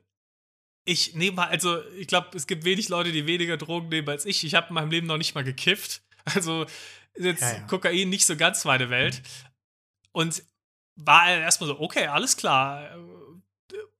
ich 0.86 1.14
nehme 1.14 1.36
mal, 1.36 1.48
also 1.48 1.84
ich 1.90 2.06
glaube, 2.06 2.34
es 2.34 2.46
gibt 2.46 2.64
wenig 2.64 2.88
Leute, 2.88 3.12
die 3.12 3.26
weniger 3.26 3.56
Drogen 3.58 3.88
nehmen 3.88 4.08
als 4.08 4.24
ich. 4.24 4.44
Ich 4.44 4.54
habe 4.54 4.68
in 4.68 4.74
meinem 4.74 4.90
Leben 4.90 5.06
noch 5.06 5.18
nicht 5.18 5.34
mal 5.34 5.44
gekifft. 5.44 6.02
Also 6.34 6.64
ist 7.14 7.24
jetzt 7.24 7.42
Ja, 7.42 7.52
ja. 7.54 7.60
Kokain 7.68 8.08
nicht 8.08 8.26
so 8.26 8.34
ganz 8.36 8.64
meine 8.64 8.90
Welt. 8.90 9.22
Und 10.12 10.42
war 10.96 11.28
erstmal 11.28 11.68
so, 11.68 11.78
okay, 11.78 12.06
alles 12.06 12.36
klar. 12.36 12.90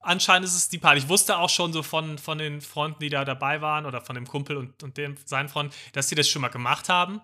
Anscheinend 0.00 0.48
ist 0.48 0.54
es 0.56 0.68
die 0.68 0.78
Party. 0.78 0.98
Ich 1.00 1.08
wusste 1.08 1.36
auch 1.38 1.50
schon 1.50 1.72
so 1.72 1.82
von, 1.84 2.18
von 2.18 2.38
den 2.38 2.60
Freunden, 2.60 2.98
die 3.00 3.08
da 3.10 3.24
dabei 3.24 3.60
waren, 3.60 3.86
oder 3.86 4.00
von 4.00 4.14
dem 4.16 4.26
Kumpel 4.26 4.56
und, 4.56 4.82
und 4.82 4.96
dem, 4.96 5.16
seinen 5.24 5.48
Freunden, 5.48 5.72
dass 5.92 6.08
sie 6.08 6.14
das 6.14 6.28
schon 6.28 6.42
mal 6.42 6.48
gemacht 6.48 6.88
haben. 6.88 7.20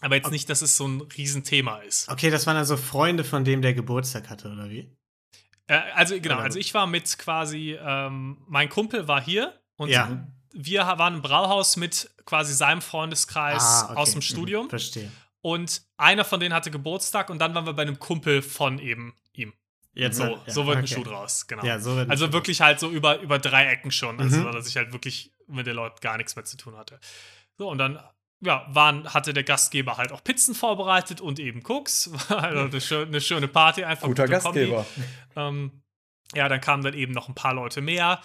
Aber 0.00 0.16
jetzt 0.16 0.30
nicht, 0.30 0.48
dass 0.48 0.62
es 0.62 0.76
so 0.76 0.86
ein 0.88 1.00
Riesenthema 1.02 1.78
ist. 1.78 2.08
Okay, 2.08 2.30
das 2.30 2.46
waren 2.46 2.56
also 2.56 2.76
Freunde 2.76 3.22
von 3.24 3.44
dem, 3.44 3.60
der 3.62 3.74
Geburtstag 3.74 4.30
hatte, 4.30 4.50
oder 4.50 4.70
wie? 4.70 4.90
Äh, 5.66 5.74
also 5.94 6.18
genau, 6.20 6.36
Oder- 6.36 6.44
also 6.44 6.58
ich 6.58 6.72
war 6.74 6.86
mit 6.86 7.18
quasi, 7.18 7.78
ähm, 7.80 8.38
mein 8.48 8.68
Kumpel 8.68 9.06
war 9.08 9.20
hier 9.22 9.60
und 9.76 9.88
Ja. 9.90 10.26
wir 10.52 10.80
waren 10.82 11.16
im 11.16 11.22
Brauhaus 11.22 11.76
mit 11.76 12.10
quasi 12.24 12.54
seinem 12.54 12.80
Freundeskreis 12.82 13.62
Ah, 13.62 13.90
okay. 13.90 13.96
aus 14.00 14.10
dem 14.12 14.16
Mhm, 14.18 14.22
Studium. 14.22 14.68
Verstehe. 14.70 15.10
Und 15.42 15.82
einer 15.96 16.24
von 16.24 16.40
denen 16.40 16.54
hatte 16.54 16.70
Geburtstag 16.70 17.30
und 17.30 17.38
dann 17.38 17.54
waren 17.54 17.66
wir 17.66 17.72
bei 17.72 17.82
einem 17.82 17.98
Kumpel 17.98 18.42
von 18.42 18.78
eben 18.78 19.14
ihm. 19.32 19.52
Jetzt 19.94 20.16
So, 20.18 20.24
ja, 20.24 20.38
so 20.46 20.66
wird 20.66 20.78
ein 20.78 20.84
okay. 20.84 20.94
Schuh 20.94 21.02
draus, 21.04 21.46
genau. 21.46 21.64
Ja, 21.64 21.78
so 21.80 21.94
wird 21.96 22.08
ein 22.08 22.10
also 22.10 22.32
wirklich 22.32 22.60
halt 22.60 22.78
so 22.80 22.88
über, 22.90 23.20
über 23.20 23.38
drei 23.38 23.66
Ecken 23.66 23.90
schon, 23.90 24.20
also 24.20 24.38
Mhm. 24.40 24.52
dass 24.52 24.66
ich 24.68 24.76
halt 24.76 24.92
wirklich 24.92 25.32
mit 25.46 25.66
den 25.66 25.74
Leuten 25.76 25.98
gar 26.00 26.16
nichts 26.16 26.36
mehr 26.36 26.44
zu 26.44 26.56
tun 26.56 26.76
hatte. 26.76 27.00
So, 27.58 27.68
und 27.68 27.78
dann 27.78 27.98
ja, 28.42 28.66
waren, 28.70 29.12
hatte 29.12 29.32
der 29.34 29.44
Gastgeber 29.44 29.96
halt 29.98 30.12
auch 30.12 30.24
Pizzen 30.24 30.54
vorbereitet 30.54 31.20
und 31.20 31.38
eben 31.38 31.62
Cooks. 31.66 32.10
War 32.30 32.42
also 32.44 32.62
eine, 32.64 32.80
schö 32.80 33.02
eine 33.02 33.20
schöne 33.20 33.48
Party, 33.48 33.84
einfach 33.84 34.06
Guter 34.08 34.24
gute. 34.24 34.32
Gastgeber. 34.40 34.86
Ähm, 35.36 35.82
ja, 36.34 36.48
dann 36.48 36.60
kamen 36.60 36.82
dann 36.82 36.94
eben 36.94 37.12
noch 37.12 37.28
ein 37.28 37.34
paar 37.34 37.54
Leute 37.54 37.80
mehr. 37.80 38.20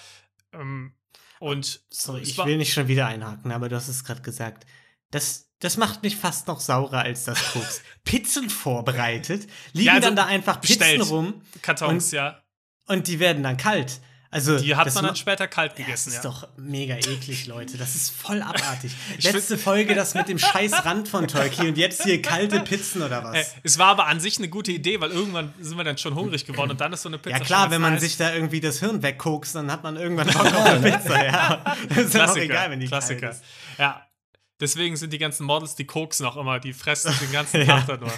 Ähm, 0.53 0.93
und 1.39 1.81
Sorry, 1.89 2.21
ich 2.21 2.37
will 2.37 2.57
nicht 2.57 2.73
schon 2.73 2.87
wieder 2.87 3.07
einhaken, 3.07 3.51
aber 3.51 3.67
du 3.69 3.75
hast 3.75 3.87
es 3.89 4.03
gerade 4.03 4.21
gesagt. 4.21 4.65
Das, 5.11 5.51
das 5.59 5.77
macht 5.77 6.01
mich 6.03 6.15
fast 6.15 6.47
noch 6.47 6.59
saurer 6.59 6.99
als 7.01 7.25
das 7.25 7.51
Koks. 7.53 7.81
Pizzen 8.05 8.49
vorbereitet, 8.49 9.47
liegen 9.73 9.87
Ja, 9.87 9.93
also 9.95 10.07
dann 10.07 10.15
da 10.15 10.25
einfach 10.25 10.61
Pizzen 10.61 10.79
bestellt. 10.79 11.09
rum 11.09 11.41
Kartons, 11.61 12.05
und- 12.05 12.11
ja. 12.13 12.41
und 12.87 13.07
die 13.07 13.19
werden 13.19 13.43
dann 13.43 13.57
kalt. 13.57 13.99
Also, 14.35 14.59
Die 14.59 14.75
hat 14.75 14.85
man 14.93 14.93
ma- 14.95 15.01
dann 15.09 15.15
später 15.15 15.47
kalt 15.47 15.71
Ja, 15.79 15.85
gegessen, 15.85 16.11
das 16.13 16.23
ja. 16.23 16.29
ist 16.29 16.41
doch 16.41 16.47
mega 16.57 16.95
eklig, 16.95 17.47
Leute. 17.47 17.77
Das 17.77 17.95
ist 17.95 18.11
voll 18.11 18.41
abartig. 18.41 18.91
Letzte 19.21 19.57
Folge 19.57 19.95
das 19.95 20.13
mit 20.13 20.27
dem 20.27 20.37
scheiß 20.37 20.85
Rand 20.85 21.07
von 21.07 21.27
Turkey 21.27 21.67
und 21.69 21.77
jetzt 21.77 22.03
hier 22.03 22.21
kalte 22.21 22.59
Pizzen 22.59 23.01
oder 23.01 23.23
was? 23.23 23.35
Äh, 23.35 23.45
es 23.63 23.77
war 23.79 23.87
aber 23.87 24.07
an 24.07 24.19
sich 24.19 24.37
eine 24.37 24.49
gute 24.49 24.71
Idee, 24.71 24.99
weil 24.99 25.11
irgendwann 25.11 25.53
sind 25.59 25.77
wir 25.77 25.83
dann 25.85 25.97
schon 25.97 26.15
hungrig 26.15 26.45
geworden 26.45 26.71
und 26.71 26.81
dann 26.81 26.91
ist 26.93 27.01
so 27.03 27.09
eine 27.09 27.17
Pizza 27.17 27.37
ja 27.37 27.43
klar, 27.43 27.71
wenn 27.71 27.81
man 27.81 27.93
nice. 27.93 28.01
sich 28.01 28.17
da 28.17 28.33
irgendwie 28.33 28.59
das 28.59 28.79
Hirn 28.79 29.01
wegkokst, 29.01 29.55
dann 29.55 29.71
hat 29.71 29.83
man 29.83 29.95
irgendwann 29.95 30.27
Bock 30.27 30.45
auf 30.45 30.65
eine 30.65 30.91
Pizza, 30.91 31.25
ja. 31.25 31.63
Das 31.89 31.97
ist 31.97 32.13
ja 32.13 32.21
auch 32.21 32.25
Klassiker, 32.25 32.43
egal, 32.45 32.71
wenn 32.71 32.79
die 32.81 32.87
Klassiker. 32.87 33.21
kalt 33.27 33.33
ist. 33.35 33.43
Ja. 33.77 34.05
Deswegen 34.59 34.95
sind 34.95 35.11
die 35.13 35.17
ganzen 35.17 35.45
Models, 35.45 35.75
die 35.75 35.85
koksen 35.85 36.25
auch 36.25 36.37
immer, 36.37 36.59
die 36.59 36.73
fressen 36.73 37.13
den 37.21 37.31
ganzen 37.31 37.65
Tag 37.67 37.87
da 37.87 37.97
nur. 37.97 38.11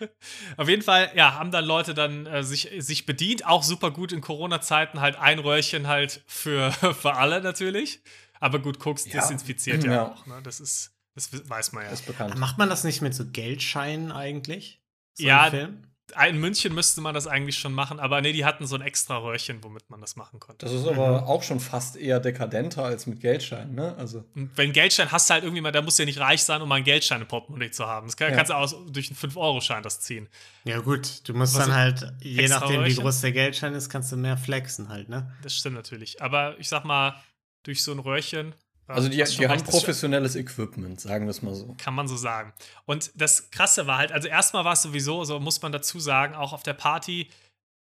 Auf 0.56 0.68
jeden 0.68 0.82
Fall, 0.82 1.10
ja, 1.14 1.34
haben 1.34 1.50
dann 1.50 1.64
Leute 1.64 1.94
dann 1.94 2.26
äh, 2.26 2.42
sich, 2.44 2.70
sich 2.78 3.06
bedient. 3.06 3.46
Auch 3.46 3.62
super 3.62 3.90
gut 3.90 4.12
in 4.12 4.20
Corona-Zeiten 4.20 5.00
halt 5.00 5.16
ein 5.16 5.38
Röhrchen 5.38 5.86
halt 5.86 6.22
für, 6.26 6.72
für 7.00 7.14
alle 7.14 7.40
natürlich. 7.40 8.00
Aber 8.40 8.58
gut, 8.58 8.78
Koks 8.78 9.06
Ja. 9.06 9.12
desinfiziert 9.20 9.84
ja, 9.84 9.92
Ja. 9.92 10.06
auch. 10.12 10.26
Ne? 10.26 10.40
Das 10.42 10.60
ist, 10.60 10.92
das 11.14 11.30
weiß 11.48 11.72
man 11.72 11.84
ja. 11.84 11.90
ist 11.90 12.06
bekannt. 12.06 12.36
Macht 12.38 12.58
man 12.58 12.68
das 12.68 12.84
nicht 12.84 13.00
mit 13.02 13.14
so 13.14 13.24
Geldscheinen 13.26 14.12
eigentlich? 14.12 14.82
So 15.14 15.22
im 15.24 15.28
Ja, 15.28 15.50
Film? 15.50 15.82
In 16.28 16.38
München 16.38 16.72
müsste 16.74 17.00
man 17.00 17.14
das 17.14 17.26
eigentlich 17.26 17.58
schon 17.58 17.72
machen, 17.72 17.98
aber 17.98 18.20
nee, 18.20 18.32
die 18.32 18.44
hatten 18.44 18.64
so 18.66 18.76
ein 18.76 18.80
extra 18.80 19.18
Röhrchen, 19.18 19.62
womit 19.64 19.90
man 19.90 20.00
das 20.00 20.14
machen 20.14 20.38
konnte. 20.38 20.64
Das 20.66 20.72
ist 20.74 20.86
aber 20.86 21.26
auch 21.26 21.42
schon 21.42 21.58
fast 21.58 21.96
eher 21.96 22.20
dekadenter 22.20 22.84
als 22.84 23.06
mit 23.06 23.20
Geldscheinen, 23.20 23.74
ne? 23.74 23.94
Also. 23.98 24.24
Und 24.36 24.50
wenn 24.56 24.72
Geldschein 24.72 25.10
hast 25.10 25.28
du 25.28 25.34
halt 25.34 25.42
irgendwie 25.44 25.60
mal, 25.60 25.72
da 25.72 25.82
musst 25.82 25.98
du 25.98 26.04
ja 26.04 26.06
nicht 26.06 26.20
reich 26.20 26.42
sein, 26.44 26.62
um 26.62 26.68
mal 26.68 26.76
einen 26.76 26.84
Geldschein 26.84 27.20
im 27.20 27.26
Portemonnaie 27.26 27.70
zu 27.72 27.86
haben. 27.86 28.06
Das 28.06 28.16
kann, 28.16 28.30
Ja. 28.30 28.36
kannst 28.36 28.50
du 28.50 28.54
auch 28.54 28.72
durch 28.88 29.08
einen 29.10 29.16
5-Euro-Schein 29.16 29.82
das 29.82 30.00
ziehen. 30.00 30.28
Ja, 30.64 30.78
gut. 30.78 31.28
Du 31.28 31.34
musst 31.34 31.54
Was 31.56 31.64
dann 31.66 31.74
halt, 31.74 32.12
je 32.20 32.46
nachdem, 32.48 32.70
wie 32.80 32.84
Röhrchen? 32.84 33.02
groß 33.02 33.20
der 33.22 33.32
Geldschein 33.32 33.74
ist, 33.74 33.88
kannst 33.88 34.12
du 34.12 34.16
mehr 34.16 34.36
flexen 34.36 34.88
halt, 34.88 35.08
ne? 35.08 35.32
Das 35.42 35.54
stimmt 35.56 35.74
natürlich. 35.74 36.22
Aber 36.22 36.56
ich 36.58 36.68
sag 36.68 36.84
mal, 36.84 37.16
durch 37.64 37.82
so 37.82 37.90
ein 37.90 37.98
Röhrchen. 37.98 38.54
Ja, 38.88 38.94
Also 38.94 39.08
die, 39.08 39.22
die 39.22 39.48
haben 39.48 39.62
professionelles 39.62 40.36
Equipment, 40.36 41.00
sagen 41.00 41.26
wir 41.26 41.30
es 41.30 41.42
mal 41.42 41.54
so. 41.54 41.74
Kann 41.78 41.94
man 41.94 42.06
so 42.08 42.16
sagen. 42.16 42.52
Und 42.84 43.10
das 43.14 43.50
Krasse 43.50 43.86
war 43.86 43.98
halt, 43.98 44.12
also 44.12 44.28
erstmal 44.28 44.64
war 44.64 44.74
es 44.74 44.82
sowieso, 44.82 45.24
so 45.24 45.40
muss 45.40 45.60
man 45.62 45.72
dazu 45.72 45.98
sagen, 45.98 46.34
auch 46.34 46.52
auf 46.52 46.62
der 46.62 46.74
Party, 46.74 47.28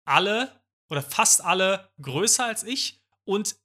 alle 0.04 0.50
oder 0.88 1.02
fast 1.02 1.44
alle 1.44 1.88
größer 2.00 2.44
als 2.44 2.62
ich 2.62 3.02
und 3.25 3.56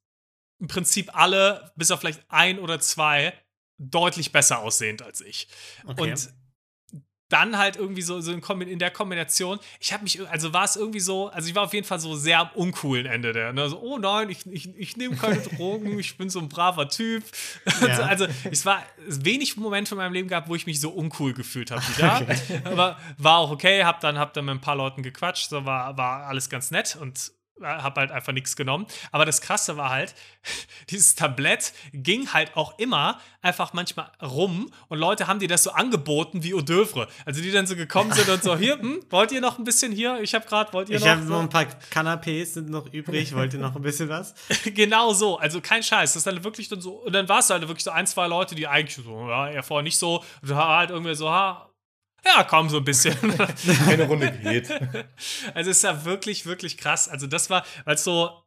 im 0.60 0.68
Prinzip 0.68 1.16
alle, 1.16 1.72
bis 1.76 1.92
auf 1.92 2.00
vielleicht 2.00 2.24
ein 2.30 2.58
oder 2.60 2.80
zwei, 2.80 3.34
deutlich 3.78 4.32
besser 4.32 4.60
aussehend 4.60 5.02
als 5.02 5.22
ich. 5.22 5.48
Okay. 5.86 6.12
Und 6.12 6.30
dann 7.30 7.58
halt 7.58 7.76
irgendwie 7.76 8.02
so, 8.02 8.22
so 8.22 8.32
in, 8.32 8.80
der 8.80 8.92
Kombination, 8.92 9.60
ich 9.80 9.92
habe 9.94 10.04
mich, 10.04 10.26
also 10.30 10.54
war 10.54 10.64
es 10.64 10.76
irgendwie 10.76 11.00
so, 11.00 11.28
also 11.28 11.50
ich 11.50 11.56
war 11.56 11.64
auf 11.64 11.74
jeden 11.74 11.86
Fall 11.86 12.00
so 12.00 12.16
sehr 12.16 12.40
am 12.40 12.50
uncoolen 12.56 13.06
Ende 13.06 13.34
der, 13.34 13.54
ne? 13.54 13.70
so, 13.70 13.80
oh 13.80 13.98
nein, 13.98 14.30
ich, 14.30 14.46
ich, 14.46 14.78
ich 14.78 14.98
nehme 14.98 15.16
keine 15.16 15.38
Drogen, 15.58 16.00
ich 16.00 16.18
bin 16.18 16.30
so 16.30 16.40
ein 16.40 16.50
braver 16.50 16.90
Typ. 16.90 17.24
Ja. 17.88 18.00
Also 18.00 18.28
es 18.50 18.66
war 18.66 18.84
wenig 19.08 19.56
Momente 19.56 19.94
in 19.94 19.98
meinem 19.98 20.14
Leben 20.14 20.28
gehabt, 20.28 20.50
wo 20.50 20.56
ich 20.56 20.66
mich 20.66 20.82
so 20.82 20.90
uncool 20.90 21.34
gefühlt 21.34 21.72
habe 21.72 21.82
wie 21.82 22.02
da. 22.02 22.22
Aber 22.64 22.98
war 23.18 23.38
auch 23.38 23.52
okay, 23.52 23.84
hab 23.84 24.02
dann, 24.02 24.18
hab 24.18 24.34
dann 24.34 24.46
mit 24.46 24.56
ein 24.56 24.62
paar 24.62 24.76
Leuten 24.76 25.04
gequatscht, 25.04 25.50
so 25.50 25.64
war, 25.66 25.96
war 25.96 26.26
alles 26.26 26.50
ganz 26.50 26.72
nett 26.72 26.98
und 27.00 27.32
habe 27.62 28.02
halt 28.02 28.12
einfach 28.12 28.34
nichts 28.34 28.56
genommen. 28.56 28.88
Aber 29.12 29.26
das 29.26 29.42
Krasse 29.42 29.78
war 29.78 29.90
halt, 29.90 30.16
dieses 30.90 31.16
Tablett 31.16 31.74
ging 31.94 32.34
halt 32.34 32.56
auch 32.56 32.78
immer 32.80 33.20
einfach 33.42 33.74
manchmal 33.74 34.12
rum 34.22 34.70
und 34.90 35.00
Leute 35.00 35.28
haben 35.28 35.40
dir 35.40 35.48
das 35.48 35.64
so 35.64 35.72
angeboten 35.72 36.44
wie 36.44 36.54
Hors 36.54 36.64
d'oeuvre. 36.64 37.08
Also 37.26 37.42
die 37.42 37.52
dann 37.52 37.68
so 37.68 37.76
gekommen 37.76 38.12
sind 38.12 38.30
und 38.30 38.44
so, 38.44 38.58
hier, 38.58 38.80
hm, 38.80 39.00
wollt 39.10 39.32
ihr 39.32 39.42
noch 39.42 39.58
ein 39.58 39.64
bisschen 39.64 39.92
hier? 39.92 40.20
Ich 40.22 40.34
habe 40.36 40.46
gerade, 40.46 40.72
wollt 40.74 40.90
ihr 40.90 40.98
ich 40.98 41.02
noch? 41.02 41.10
habe 41.10 41.24
so? 41.24 41.30
noch 41.30 41.42
ein 41.42 41.50
paar 41.50 41.66
Canapés 41.92 42.46
sind 42.46 42.70
noch 42.70 42.92
übrig. 42.92 43.34
Wollt 43.34 43.54
ihr 43.54 43.60
noch 43.60 43.76
ein 43.76 43.82
bisschen 43.82 44.10
was? 44.10 44.34
genau 44.66 45.14
so, 45.14 45.38
also 45.38 45.62
kein 45.62 45.84
Scheiß. 45.84 46.14
Das 46.14 46.18
ist 46.18 46.28
dann 46.28 46.44
wirklich 46.44 46.68
dann 46.68 46.82
so, 46.82 46.94
und 46.94 47.14
dann 47.14 47.28
war 47.30 47.40
es 47.40 47.50
halt 47.50 47.62
wirklich 47.68 47.84
so 47.84 47.92
ein, 47.92 48.08
zwei 48.08 48.28
Leute, 48.28 48.56
die 48.56 48.68
eigentlich 48.68 48.96
so, 48.96 49.30
ja, 49.30 49.62
vorher 49.62 49.84
nicht 49.84 49.98
so, 49.98 50.24
und 50.42 50.56
halt 50.56 50.90
irgendwie 50.90 51.16
so, 51.16 51.30
ha, 51.30 51.67
ja, 52.36 52.44
komm, 52.44 52.70
so 52.70 52.78
ein 52.78 52.84
bisschen. 52.84 53.16
Eine 53.88 54.04
Runde 54.04 54.32
geht. 54.32 54.70
Also 55.54 55.72
es 55.72 55.78
ist 55.78 55.84
ja 55.84 56.06
wirklich, 56.06 56.46
wirklich 56.46 56.78
krass. 56.78 57.08
Also 57.10 57.28
das 57.28 57.50
war, 57.50 57.64
weil 57.86 57.98
so, 57.98 58.44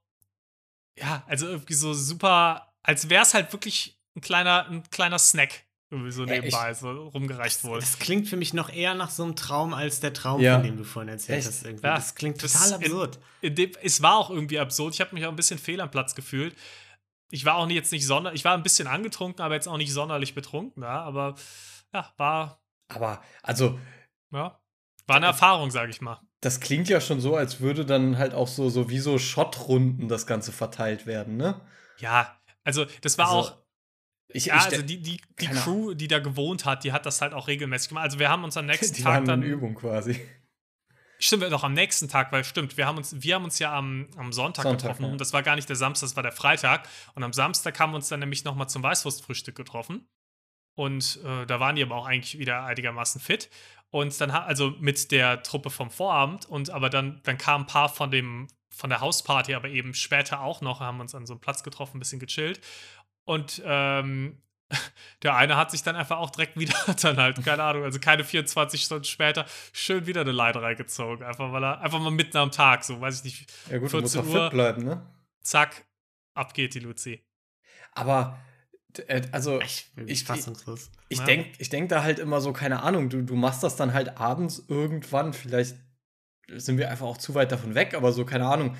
ja, 0.98 1.22
also 1.26 1.46
irgendwie 1.46 1.74
so 1.74 1.92
super, 1.94 2.72
als 2.82 3.08
wäre 3.08 3.22
es 3.22 3.34
halt 3.34 3.52
wirklich 3.52 3.98
ein 4.16 4.20
kleiner, 4.20 4.66
ein 4.68 4.82
kleiner 4.90 5.18
Snack, 5.18 5.64
irgendwie 5.90 6.10
so 6.12 6.24
Ja, 6.24 6.34
ich- 6.34 6.40
nebenbei 6.42 6.74
so 6.74 6.90
rumgereicht 7.08 7.64
wurde. 7.64 7.80
Das 7.80 7.98
klingt 7.98 8.28
für 8.28 8.36
mich 8.36 8.52
noch 8.54 8.68
eher 8.70 8.94
nach 8.94 9.10
so 9.10 9.22
einem 9.24 9.36
Traum 9.36 9.72
als 9.74 10.00
der 10.00 10.12
Traum, 10.12 10.40
Ja. 10.40 10.54
von 10.54 10.64
dem 10.64 10.76
du 10.76 10.84
vorhin 10.84 11.08
erzählt 11.08 11.46
hast. 11.46 11.64
Irgendwie. 11.64 11.86
Ja, 11.86 11.94
das 11.96 12.14
klingt 12.14 12.42
das 12.42 12.52
total 12.52 12.66
ist 12.66 12.72
in- 12.76 12.82
absurd. 12.84 13.18
In 13.40 13.54
dem, 13.54 13.72
es 13.82 14.02
war 14.02 14.16
auch 14.16 14.30
irgendwie 14.30 14.58
absurd. 14.58 14.94
Ich 14.94 15.00
habe 15.00 15.14
mich 15.14 15.24
auch 15.26 15.30
ein 15.30 15.36
bisschen 15.36 15.58
fehl 15.58 15.80
am 15.80 15.90
Platz 15.90 16.14
gefühlt. 16.14 16.56
Ich 17.32 17.44
war 17.44 17.54
auch 17.56 17.68
jetzt 17.68 17.92
nicht 17.92 18.06
sonderlich, 18.06 18.40
ich 18.40 18.44
war 18.44 18.54
ein 18.54 18.62
bisschen 18.64 18.88
angetrunken, 18.88 19.40
aber 19.44 19.54
jetzt 19.54 19.68
auch 19.68 19.76
nicht 19.76 19.92
sonderlich 19.92 20.34
betrunken, 20.34 20.82
ja, 20.82 21.00
aber 21.02 21.36
ja, 21.94 22.12
war, 22.16 22.59
Aber, 22.90 23.22
also, 23.42 23.78
ja, 24.32 24.60
war 25.06 25.16
eine 25.16 25.26
Erfahrung, 25.26 25.70
sage 25.70 25.90
ich 25.90 26.00
mal. 26.00 26.20
das 26.40 26.60
klingt 26.60 26.88
ja 26.88 27.00
schon 27.00 27.20
so, 27.20 27.36
als 27.36 27.60
würde 27.60 27.84
dann 27.84 28.16
halt 28.18 28.34
auch 28.34 28.48
so, 28.48 28.68
so 28.68 28.88
wie 28.90 28.98
so 29.00 29.18
Schottrunden 29.18 30.08
das 30.08 30.26
Ganze 30.26 30.52
verteilt 30.52 31.06
werden, 31.06 31.36
ne? 31.36 31.60
Ja, 31.98 32.40
also 32.64 32.86
das 33.02 33.18
war 33.18 33.28
Also, 33.28 33.50
auch, 33.50 33.58
Ich, 34.32 34.46
ja, 34.46 34.56
ich 34.56 34.64
also 34.64 34.82
die, 34.82 35.02
die, 35.02 35.20
die 35.40 35.46
Crew, 35.48 35.94
die 35.94 36.06
da 36.08 36.20
gewohnt 36.20 36.64
hat, 36.64 36.84
die 36.84 36.92
hat 36.92 37.04
das 37.06 37.20
halt 37.20 37.32
auch 37.34 37.48
regelmäßig 37.48 37.88
gemacht. 37.88 38.04
Also 38.04 38.18
wir 38.18 38.28
haben 38.28 38.44
uns 38.44 38.56
am 38.56 38.66
nächsten 38.66 38.94
die 38.94 39.02
Tag 39.02 39.14
waren 39.14 39.24
dann 39.24 39.42
Übung 39.42 39.74
quasi. 39.74 40.20
Stimmt, 41.18 41.42
doch 41.52 41.64
am 41.64 41.74
nächsten 41.74 42.08
Tag, 42.08 42.32
weil 42.32 42.44
stimmt, 42.44 42.78
wir 42.78 42.86
haben 42.86 42.96
uns, 42.96 43.14
wir 43.20 43.34
haben 43.34 43.44
uns 43.44 43.58
ja 43.58 43.76
am, 43.76 44.08
am 44.16 44.32
Sonntag, 44.32 44.62
Sonntag, 44.62 44.82
getroffen. 44.82 45.04
ja. 45.04 45.12
Und 45.12 45.20
das 45.20 45.34
war 45.34 45.42
gar 45.42 45.56
nicht 45.56 45.68
der 45.68 45.76
Samstag, 45.76 46.06
das 46.06 46.16
war 46.16 46.22
der 46.22 46.32
Freitag. 46.32 46.88
Und 47.14 47.22
am 47.22 47.34
Samstag 47.34 47.78
haben 47.78 47.92
wir 47.92 47.96
uns 47.96 48.08
dann 48.08 48.20
nämlich 48.20 48.44
nochmal 48.44 48.68
zum 48.70 48.82
Weißwurstfrühstück 48.82 49.54
getroffen. 49.54 50.08
Und 50.74 51.20
äh, 51.24 51.46
da 51.46 51.60
waren 51.60 51.76
die 51.76 51.82
aber 51.82 51.96
auch 51.96 52.06
eigentlich 52.06 52.38
wieder 52.38 52.64
einigermaßen 52.64 53.20
fit. 53.20 53.50
Und 53.90 54.18
dann, 54.20 54.30
also 54.30 54.70
mit 54.78 55.10
der 55.10 55.42
Truppe 55.42 55.70
vom 55.70 55.90
Vorabend. 55.90 56.46
Und 56.46 56.70
aber 56.70 56.90
dann, 56.90 57.20
dann 57.24 57.38
kamen 57.38 57.64
ein 57.64 57.66
paar 57.66 57.88
von 57.88 58.10
dem, 58.10 58.48
von 58.70 58.90
der 58.90 59.00
Hausparty, 59.00 59.54
aber 59.54 59.68
eben 59.68 59.94
später 59.94 60.40
auch 60.40 60.60
noch, 60.60 60.80
haben 60.80 61.00
uns 61.00 61.14
an 61.14 61.26
so 61.26 61.34
einem 61.34 61.40
Platz 61.40 61.62
getroffen, 61.62 61.96
ein 61.96 62.00
bisschen 62.00 62.20
gechillt. 62.20 62.60
Und 63.24 63.60
ähm, 63.64 64.40
der 65.22 65.34
eine 65.34 65.56
hat 65.56 65.70
sich 65.70 65.82
dann 65.82 65.96
einfach 65.96 66.18
auch 66.18 66.30
direkt 66.30 66.56
wieder 66.58 66.74
dann 67.02 67.16
halt, 67.16 67.44
keine 67.44 67.62
Ahnung, 67.62 67.84
also 67.84 67.98
keine 67.98 68.24
24 68.24 68.82
Stunden 68.82 69.04
später, 69.04 69.44
schön 69.72 70.06
wieder 70.06 70.20
eine 70.20 70.32
Leine 70.32 70.76
gezogen. 70.76 71.24
Einfach 71.24 71.52
weil 71.52 71.64
er, 71.64 71.80
einfach 71.80 71.98
mal 71.98 72.10
mitten 72.10 72.36
am 72.36 72.52
Tag, 72.52 72.84
so 72.84 73.00
weiß 73.00 73.18
ich 73.18 73.24
nicht, 73.24 73.52
Ja 73.70 73.78
gut, 73.78 73.92
du 73.92 74.00
musst 74.00 74.14
14 74.14 74.32
Uhr. 74.32 74.42
fit 74.44 74.52
bleiben, 74.52 74.84
ne? 74.84 75.06
zack, 75.42 75.86
ab 76.34 76.54
geht 76.54 76.74
die 76.74 76.80
Luzi. 76.80 77.24
Aber, 77.92 78.38
also, 79.32 79.60
Ich 79.60 79.90
Ich- 80.06 80.24
fassungslos. 80.24 80.90
ich 81.08 81.18
Ja. 81.18 81.24
denke 81.24 81.50
ich 81.58 81.68
denk 81.68 81.88
da 81.90 82.02
halt 82.02 82.18
immer 82.18 82.40
so, 82.40 82.52
keine 82.52 82.82
Ahnung, 82.82 83.08
du, 83.08 83.22
du 83.22 83.34
machst 83.34 83.62
das 83.62 83.76
dann 83.76 83.92
halt 83.92 84.18
abends 84.18 84.64
irgendwann, 84.68 85.32
vielleicht 85.32 85.76
sind 86.48 86.78
wir 86.78 86.90
einfach 86.90 87.06
auch 87.06 87.18
zu 87.18 87.34
weit 87.34 87.52
davon 87.52 87.74
weg, 87.74 87.94
aber 87.94 88.12
so, 88.12 88.24
keine 88.24 88.46
Ahnung, 88.46 88.76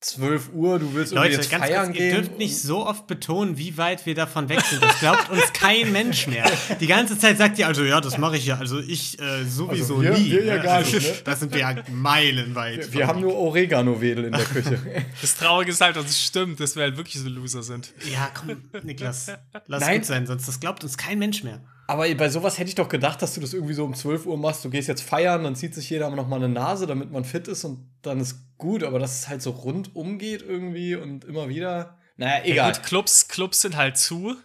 12 0.00 0.50
Uhr, 0.54 0.78
du 0.78 0.94
willst 0.94 1.12
Leute, 1.12 1.34
jetzt 1.34 1.50
ganz 1.50 1.64
feiern 1.64 1.86
kurz, 1.86 1.96
gehen. 1.98 2.06
ihr 2.14 2.14
dürft 2.22 2.38
nicht 2.38 2.56
so 2.60 2.86
oft 2.86 3.08
betonen, 3.08 3.58
wie 3.58 3.76
weit 3.78 4.06
wir 4.06 4.14
davon 4.14 4.48
weg 4.48 4.60
sind. 4.60 4.80
Das 4.80 5.00
glaubt 5.00 5.28
uns 5.28 5.52
kein 5.52 5.90
Mensch 5.90 6.28
mehr. 6.28 6.48
Die 6.78 6.86
ganze 6.86 7.18
Zeit 7.18 7.36
sagt 7.38 7.58
ihr 7.58 7.66
also, 7.66 7.82
ja, 7.82 8.00
das 8.00 8.16
mache 8.16 8.36
ich 8.36 8.46
ja. 8.46 8.58
Also 8.58 8.78
ich 8.78 9.20
äh, 9.20 9.44
sowieso 9.44 9.96
Also 9.96 10.02
wir- 10.02 10.12
nie. 10.12 10.30
wir 10.30 10.44
ja 10.44 10.56
ne? 10.58 10.62
gar 10.62 10.76
also, 10.76 10.94
nicht, 10.96 11.08
ne? 11.08 11.16
Das 11.24 11.40
sind 11.40 11.52
wir 11.52 11.58
ja 11.60 11.74
meilenweit. 11.90 12.92
wir, 12.92 13.00
wir 13.00 13.06
haben 13.08 13.20
nur 13.20 13.34
Oregano-Wedel 13.34 14.26
in 14.26 14.32
der 14.32 14.44
Küche. 14.44 14.78
Das 15.20 15.34
Traurige 15.36 15.72
ist 15.72 15.80
halt, 15.80 15.96
dass 15.96 16.04
es 16.06 16.22
stimmt, 16.22 16.60
dass 16.60 16.76
wir 16.76 16.84
halt 16.84 16.96
wirklich 16.96 17.20
so 17.20 17.28
Loser 17.28 17.64
sind. 17.64 17.92
Ja, 18.12 18.30
komm, 18.32 18.56
Niklas. 18.84 19.32
Lass 19.66 19.80
Nein. 19.80 19.96
gut 19.98 20.06
sein, 20.06 20.26
sonst 20.26 20.46
das 20.46 20.60
glaubt 20.60 20.84
uns 20.84 20.96
kein 20.96 21.18
Mensch 21.18 21.42
mehr. 21.42 21.60
Aber 21.90 22.14
bei 22.14 22.28
sowas 22.28 22.58
hätte 22.58 22.68
ich 22.68 22.74
doch 22.74 22.90
gedacht, 22.90 23.22
dass 23.22 23.34
du 23.34 23.40
das 23.40 23.54
irgendwie 23.54 23.72
so 23.72 23.82
um 23.84 23.94
12 23.94 24.26
Uhr 24.26 24.36
machst. 24.36 24.62
Du 24.62 24.68
gehst 24.68 24.88
jetzt 24.88 25.00
feiern, 25.02 25.42
dann 25.42 25.56
zieht 25.56 25.74
sich 25.74 25.88
jeder 25.88 26.10
noch 26.10 26.28
mal 26.28 26.36
eine 26.36 26.50
Nase, 26.50 26.86
damit 26.86 27.10
man 27.10 27.24
fit 27.24 27.48
ist 27.48 27.64
und 27.64 27.90
dann 28.02 28.20
ist 28.20 28.58
gut. 28.58 28.82
Aber 28.84 28.98
dass 28.98 29.20
es 29.20 29.28
halt 29.28 29.40
so 29.40 29.52
rundum 29.52 30.18
geht 30.18 30.42
irgendwie 30.42 30.94
und 30.96 31.24
immer 31.24 31.48
wieder. 31.48 31.98
Naja, 32.16 32.44
Ja, 32.44 32.52
egal. 32.52 32.72
gut, 32.74 32.82
Clubs, 32.82 33.28
Clubs 33.28 33.62
sind 33.62 33.76
halt 33.76 33.96
zu. 33.96 34.36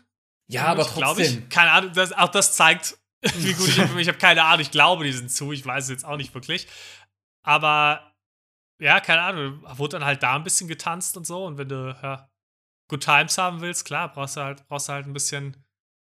Ja, 0.48 0.68
aber 0.68 0.86
trotzdem. 0.86 1.44
ich. 1.44 1.50
Keine 1.50 1.72
Ahnung, 1.72 1.92
das, 1.94 2.14
auch 2.14 2.30
das 2.30 2.56
zeigt, 2.56 2.98
wie 3.36 3.54
gut 3.54 3.68
ich 3.68 3.76
bin. 3.88 4.00
Ich 4.00 4.08
habe 4.08 4.18
keine 4.18 4.44
Ahnung, 4.46 4.62
ich 4.62 4.72
glaube, 4.72 5.04
die 5.04 5.12
sind 5.12 5.30
zu. 5.30 5.52
Ich 5.52 5.66
weiß 5.66 5.84
es 5.84 5.90
jetzt 5.90 6.06
auch 6.06 6.16
nicht 6.18 6.34
wirklich. 6.34 6.68
Aber 7.46 8.14
ja, 8.80 9.02
keine 9.02 9.22
Ahnung, 9.22 9.64
wurde 9.78 9.98
dann 10.00 10.06
halt 10.06 10.24
da 10.24 10.36
ein 10.38 10.44
bisschen 10.46 10.70
getanzt 10.70 11.18
und 11.18 11.28
so. 11.28 11.46
Und 11.46 11.58
wenn 11.58 11.68
du 11.68 11.94
ja, 12.02 12.30
Good 12.88 13.04
Times 13.04 13.38
haben 13.38 13.60
willst, 13.60 13.84
klar, 13.84 14.14
brauchst 14.14 14.38
du 14.38 14.42
halt, 14.42 14.66
brauchst 14.70 14.88
du 14.88 14.94
halt 14.94 15.08
ein 15.08 15.14
bisschen 15.14 15.58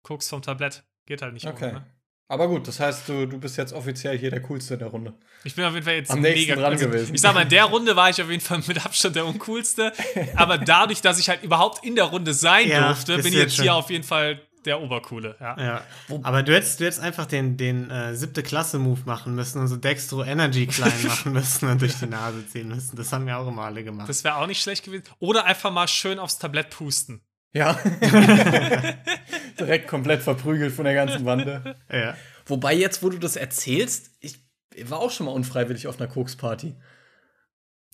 Koks 0.04 0.28
vom 0.30 0.42
Tablett. 0.42 0.84
Geht 1.10 1.24
halt 1.24 1.34
nicht 1.34 1.48
Okay. 1.48 1.66
ohne, 1.66 1.74
ne? 1.74 1.86
Aber 2.32 2.48
gut, 2.48 2.68
das 2.68 2.80
heißt, 2.80 3.10
du, 3.10 3.26
du 3.26 3.40
bist 3.40 3.58
jetzt 3.58 3.74
offiziell 3.74 4.16
hier 4.16 4.30
der 4.30 4.44
Coolste 4.44 4.76
in 4.76 4.80
der 4.82 4.90
Runde. 4.90 5.16
Ich 5.44 5.56
bin 5.56 5.66
auf 5.66 5.74
jeden 5.74 5.84
Fall 5.84 5.96
jetzt 5.96 6.12
Am 6.12 6.22
nächsten 6.22 6.54
dran 6.54 6.74
also, 6.74 6.86
gewesen. 6.86 7.16
Ich 7.16 7.22
sag 7.22 7.34
mal, 7.34 7.42
in 7.42 7.50
der 7.50 7.66
Runde 7.66 7.96
war 7.96 8.12
ich 8.12 8.22
auf 8.22 8.30
jeden 8.30 8.44
Fall 8.44 8.62
mit 8.68 8.86
Abstand 8.86 9.16
der 9.16 9.26
uncoolste. 9.26 9.92
aber 10.36 10.60
dadurch, 10.60 11.02
dass 11.02 11.18
ich 11.18 11.28
halt 11.28 11.42
überhaupt 11.42 11.84
in 11.84 11.96
der 11.96 12.06
Runde 12.06 12.36
sein 12.36 12.70
Ja, 12.70 12.86
durfte, 12.90 13.16
bin 13.16 13.26
ich 13.26 13.34
jetzt 13.34 13.58
jetzt 13.58 13.62
hier 13.62 13.74
auf 13.74 13.90
jeden 13.90 14.04
Fall 14.04 14.40
der 14.66 14.80
Obercoole, 14.80 15.38
ja. 15.40 15.60
Ja. 15.60 15.84
Aber 16.22 16.44
du 16.44 16.54
hättest, 16.54 16.80
du 16.80 16.86
hättest 16.86 17.02
einfach 17.02 17.26
den, 17.26 17.58
den 17.58 17.90
äh, 17.90 18.14
siebte 18.14 18.44
Klasse-Move 18.44 19.02
machen 19.06 19.34
müssen 19.34 19.60
und 19.60 19.68
so 19.68 19.78
Dextro 19.78 20.24
Energy 20.24 20.68
klein 20.68 20.94
machen 21.08 21.34
müssen 21.34 21.68
und 21.68 21.82
durch 21.82 21.96
die 21.96 22.06
Nase 22.06 22.46
ziehen 22.48 22.68
müssen. 22.68 22.96
Das 22.96 23.12
haben 23.12 23.26
wir 23.26 23.40
auch 23.40 23.48
immer 23.48 23.64
alle 23.64 23.84
gemacht. 23.84 24.08
Das 24.08 24.24
wäre 24.24 24.36
auch 24.36 24.46
nicht 24.46 24.62
schlecht 24.62 24.86
gewesen. 24.86 25.06
Oder 25.18 25.46
einfach 25.46 25.72
mal 25.72 25.88
schön 25.88 26.20
aufs 26.20 26.38
Tablett 26.38 26.70
pusten. 26.70 27.22
Ja. 27.54 27.80
Direkt 29.60 29.88
komplett 29.88 30.22
verprügelt 30.22 30.74
von 30.74 30.86
der 30.86 30.94
ganzen 30.94 31.24
Bande. 31.26 31.76
ja. 31.92 32.16
Wobei 32.46 32.74
jetzt, 32.74 33.04
wo 33.04 33.10
du 33.10 33.18
das 33.18 33.36
erzählst, 33.36 34.12
ich 34.20 34.40
war 34.84 35.00
auch 35.00 35.12
schon 35.12 35.26
mal 35.26 35.34
unfreiwillig 35.34 35.88
auf 35.88 36.00
einer 36.00 36.10
Koksparty. 36.10 36.76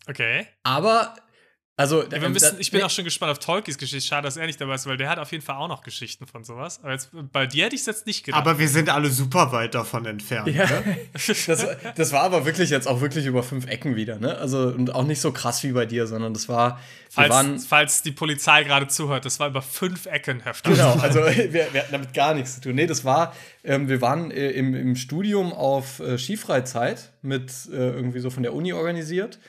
Okay. 0.08 0.48
Aber, 0.64 1.16
also, 1.78 2.04
Ja, 2.04 2.12
wir 2.12 2.24
ähm, 2.24 2.32
müssen, 2.34 2.54
da- 2.54 2.60
ich 2.60 2.72
bin 2.72 2.80
nee, 2.80 2.86
auch 2.86 2.90
schon 2.90 3.04
gespannt 3.04 3.32
auf 3.34 3.40
Tolkis 3.40 3.78
Geschichte. 3.78 4.08
Schade, 4.08 4.24
dass 4.26 4.38
er 4.38 4.46
nicht 4.46 4.62
dabei 4.62 4.76
ist, 4.76 4.86
weil 4.88 4.96
der 4.96 5.10
hat 5.10 5.20
auf 5.20 5.32
jeden 5.32 5.44
Fall 5.44 5.58
auch 5.58 5.68
noch 5.68 5.84
Geschichten 5.84 6.26
von 6.26 6.44
sowas. 6.46 6.80
Aber 6.82 6.94
jetzt, 6.94 7.10
bei 7.34 7.46
dir 7.48 7.66
hätte 7.66 7.76
ich 7.76 7.82
es 7.82 7.88
jetzt 7.88 8.06
nicht 8.08 8.24
gedacht. 8.24 8.40
Aber 8.42 8.58
wir 8.60 8.70
sind 8.70 8.90
alle 8.90 9.10
super 9.10 9.52
weit 9.52 9.76
davon 9.76 10.06
entfernt. 10.06 10.48
Ja, 10.48 10.66
Ne? 10.66 10.98
das, 11.14 11.48
das 11.96 12.12
war 12.14 12.22
aber 12.22 12.46
wirklich 12.46 12.70
jetzt 12.70 12.88
auch 12.88 13.02
wirklich 13.02 13.26
über 13.26 13.44
fünf 13.44 13.68
Ecken 13.68 13.96
wieder, 13.96 14.20
ne? 14.20 14.38
Also, 14.38 14.68
und 14.70 14.94
auch 14.96 15.04
nicht 15.04 15.20
so 15.20 15.32
krass 15.34 15.64
wie 15.64 15.74
bei 15.74 15.86
dir, 15.86 16.08
sondern 16.08 16.34
das 16.34 16.48
war, 16.48 16.80
wir 17.16 17.30
waren, 17.30 17.52
falls, 17.52 17.66
falls 17.68 18.02
die 18.04 18.12
Polizei 18.12 18.64
gerade 18.64 18.88
zuhört, 18.88 19.26
das 19.26 19.40
war 19.40 19.48
über 19.50 19.62
fünf 19.62 20.06
Ecken 20.06 20.42
heftig. 20.42 20.74
Genau, 20.74 20.94
also 21.02 21.20
wir, 21.26 21.52
wir 21.52 21.66
hatten 21.82 21.92
damit 21.92 22.14
gar 22.14 22.34
nichts 22.34 22.56
zu 22.56 22.62
tun. 22.62 22.76
Nee, 22.76 22.88
das 22.88 23.04
war, 23.04 23.34
ähm, 23.66 23.90
wir 23.90 24.00
waren 24.02 24.32
äh, 24.32 24.52
im, 24.52 24.74
im 24.76 24.96
Studium 24.96 25.52
auf 25.54 26.00
äh, 26.00 26.18
Skifreizeit 26.18 27.12
mit 27.22 27.52
äh, 27.72 27.76
irgendwie 27.76 28.20
so 28.20 28.30
von 28.30 28.44
der 28.44 28.54
Uni 28.54 28.72
organisiert. 28.74 29.40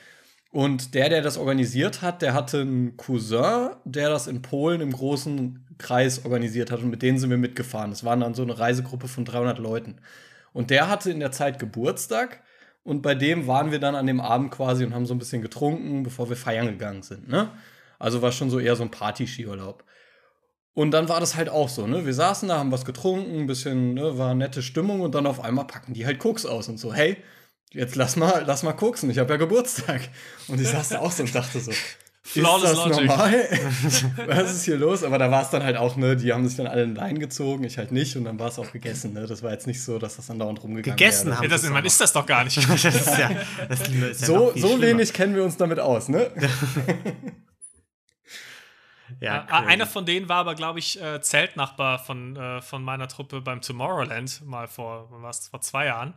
Und 0.57 0.95
der, 0.95 1.09
der 1.09 1.21
das 1.21 1.37
organisiert 1.37 2.01
hat, 2.01 2.23
der 2.23 2.33
hatte 2.33 2.61
einen 2.61 2.97
Cousin, 2.97 3.75
der 3.85 4.09
das 4.09 4.25
in 4.25 4.41
Polen 4.41 4.81
im 4.81 4.91
großen 4.91 5.63
Kreis 5.77 6.25
organisiert 6.25 6.71
hat. 6.71 6.79
Und 6.79 6.89
mit 6.89 7.03
denen 7.03 7.19
sind 7.19 7.29
wir 7.29 7.37
mitgefahren. 7.37 7.91
Das 7.91 8.03
waren 8.03 8.21
dann 8.21 8.33
so 8.33 8.41
eine 8.41 8.57
Reisegruppe 8.57 9.07
von 9.07 9.23
300 9.23 9.59
Leuten. 9.59 9.97
Und 10.53 10.71
der 10.71 10.89
hatte 10.89 11.11
in 11.11 11.19
der 11.19 11.31
Zeit 11.31 11.59
Geburtstag. 11.59 12.41
Und 12.83 13.03
bei 13.03 13.13
dem 13.13 13.45
waren 13.45 13.69
wir 13.69 13.77
dann 13.77 13.93
an 13.93 14.07
dem 14.07 14.19
Abend 14.19 14.49
quasi 14.49 14.83
und 14.83 14.95
haben 14.95 15.05
so 15.05 15.13
ein 15.13 15.19
bisschen 15.19 15.43
getrunken, 15.43 16.01
bevor 16.01 16.27
wir 16.27 16.35
feiern 16.35 16.65
gegangen 16.65 17.03
sind. 17.03 17.27
Ne? 17.29 17.51
Also 17.99 18.23
war 18.23 18.31
schon 18.31 18.49
so 18.49 18.57
eher 18.57 18.75
so 18.75 18.81
ein 18.81 18.89
Party-Skiurlaub. 18.89 19.83
Und 20.73 20.89
dann 20.89 21.07
war 21.07 21.19
das 21.19 21.35
halt 21.35 21.49
auch 21.49 21.69
so, 21.69 21.85
ne? 21.85 22.07
Wir 22.07 22.15
saßen 22.15 22.49
da, 22.49 22.57
haben 22.57 22.71
was 22.71 22.83
getrunken, 22.83 23.41
ein 23.41 23.47
bisschen, 23.47 23.93
ne, 23.93 24.17
war 24.17 24.33
nette 24.33 24.63
Stimmung 24.63 25.01
und 25.01 25.13
dann 25.13 25.27
auf 25.27 25.39
einmal 25.43 25.67
packen 25.67 25.93
die 25.93 26.07
halt 26.07 26.17
Koks 26.17 26.47
aus 26.47 26.67
und 26.67 26.79
so, 26.79 26.95
hey, 26.95 27.17
jetzt 27.73 27.95
lass 27.95 28.15
mal, 28.15 28.43
lass 28.45 28.63
mal 28.63 28.73
koksen, 28.73 29.09
ich 29.09 29.19
habe 29.19 29.31
ja 29.31 29.37
Geburtstag. 29.37 30.01
Und 30.47 30.59
ich 30.61 30.67
saß 30.67 30.89
da 30.89 30.99
auch 30.99 31.11
so 31.11 31.23
und 31.23 31.33
dachte 31.33 31.59
so, 31.59 31.71
Flawless 32.23 32.71
ist 32.71 32.77
das 32.77 32.87
Logic. 32.89 33.07
normal? 33.07 33.49
was 34.27 34.53
ist 34.53 34.65
hier 34.65 34.75
los? 34.77 35.03
Aber 35.03 35.17
da 35.17 35.31
war 35.31 35.43
es 35.43 35.49
dann 35.49 35.63
halt 35.63 35.77
auch, 35.77 35.95
ne, 35.95 36.17
die 36.17 36.33
haben 36.33 36.45
sich 36.45 36.57
dann 36.57 36.67
alle 36.67 36.83
in 36.83 36.93
Lein 36.93 37.19
gezogen, 37.19 37.63
ich 37.63 37.77
halt 37.77 37.93
nicht 37.93 38.17
und 38.17 38.25
dann 38.25 38.37
war 38.37 38.49
es 38.49 38.59
auch 38.59 38.71
gegessen, 38.73 39.13
ne? 39.13 39.27
Das 39.27 39.43
war 39.43 39.51
jetzt 39.51 39.65
nicht 39.65 39.81
so, 39.81 39.97
dass 39.97 40.17
das 40.17 40.27
dann 40.27 40.37
dauernd 40.37 40.61
rumgegangen 40.61 40.97
Gegessen 40.97 41.27
wäre. 41.27 41.37
haben 41.37 41.43
Ja, 41.43 41.49
das, 41.49 41.63
man 41.69 41.85
ist 41.85 42.01
das 42.01 42.11
doch 42.11 42.25
gar 42.25 42.43
nicht. 42.43 42.57
Das 42.67 42.83
ist 42.83 43.17
ja, 43.17 43.31
das 43.69 43.81
ist 43.81 44.21
ja 44.21 44.27
So, 44.27 44.51
viel 44.51 44.61
so 44.61 44.81
wenig 44.81 45.13
kennen 45.13 45.35
wir 45.35 45.43
uns 45.43 45.55
damit 45.55 45.79
aus, 45.79 46.09
ne? 46.09 46.29
Ja, 49.21 49.43
Äh, 49.43 49.45
crazy. 49.47 49.65
Einer 49.67 49.87
von 49.87 50.05
denen 50.05 50.27
war 50.29 50.37
aber, 50.37 50.55
glaube 50.55 50.79
ich, 50.79 51.01
äh, 51.01 51.21
Zeltnachbar 51.21 51.99
von, 51.99 52.35
äh, 52.35 52.61
von 52.61 52.83
meiner 52.83 53.07
Truppe 53.07 53.41
beim 53.41 53.61
Tomorrowland, 53.61 54.45
mal 54.45 54.67
vor, 54.67 55.09
vor 55.49 55.61
zwei 55.61 55.85
Jahren. 55.85 56.13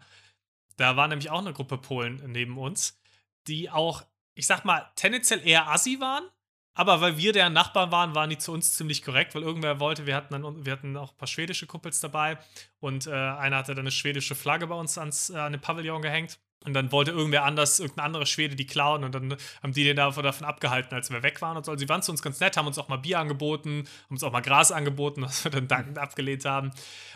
Da 0.81 0.97
war 0.97 1.09
nämlich 1.09 1.29
auch 1.29 1.41
eine 1.41 1.53
Gruppe 1.53 1.77
Polen 1.77 2.23
neben 2.33 2.57
uns, 2.57 2.99
die 3.47 3.69
auch, 3.69 4.03
ich 4.35 4.47
sag 4.47 4.65
mal, 4.65 4.91
tendenziell 4.97 5.47
eher 5.47 5.69
assi 5.69 6.01
waren. 6.01 6.25
Aber 6.73 7.03
weil 7.03 7.19
wir 7.19 7.35
deren 7.35 7.53
Nachbarn 7.53 7.93
waren, 7.93 8.15
waren 8.15 8.31
die 8.31 8.39
zu 8.39 8.51
uns 8.51 8.73
ziemlich 8.77 9.03
korrekt, 9.03 9.35
weil 9.35 9.43
irgendwer 9.43 9.79
wollte, 9.79 10.07
wir 10.07 10.17
hatten, 10.17 10.33
dann, 10.33 10.65
wir 10.65 10.73
hatten 10.73 10.97
auch 10.97 11.11
ein 11.11 11.17
paar 11.19 11.29
schwedische 11.29 11.67
Kumpels 11.67 12.01
dabei 12.01 12.39
und 12.79 13.07
äh, 13.07 13.11
einer 13.11 13.59
hatte 13.59 13.75
dann 13.75 13.81
eine 13.83 13.91
schwedische 13.91 14.35
Flagge 14.35 14.69
bei 14.69 14.75
uns 14.75 14.97
ans, 14.97 15.29
äh, 15.29 15.37
an 15.37 15.53
den 15.53 15.61
Pavillon 15.61 16.01
gehängt. 16.01 16.41
Und 16.67 16.75
dann 16.75 16.93
wollte 16.93 17.11
irgendwer 17.11 17.45
anders, 17.45 17.81
irgendein 17.81 18.07
anderer 18.07 18.27
Schwede 18.27 18.55
die 18.55 18.67
klauen 18.67 19.03
und 19.03 19.15
dann 19.15 19.35
haben 19.63 19.73
die 19.73 19.83
den 19.83 19.97
davon, 19.97 20.23
davon 20.23 20.47
abgehalten, 20.47 20.95
als 20.95 21.11
wir 21.11 21.23
weg 21.23 21.41
waren 21.41 21.57
und 21.57 21.65
so. 21.65 21.73
Also 21.73 21.81
sie 21.81 21.89
waren 21.89 22.03
zu 22.03 22.11
uns 22.11 22.21
ganz 22.21 22.39
nett, 22.39 22.59
haben 22.59 22.67
uns 22.67 22.77
auch 22.77 22.89
mal 22.89 22.99
Bier 22.99 23.19
angeboten, 23.19 23.89
haben 24.05 24.15
uns 24.15 24.23
auch 24.23 24.33
mal 24.33 24.43
Gras 24.43 24.71
angeboten, 24.71 25.23
was 25.27 25.43
wir 25.43 25.51
dann 25.51 25.69
dankend 25.69 25.99
abgelehnt 25.99 26.45
haben. 26.45 26.71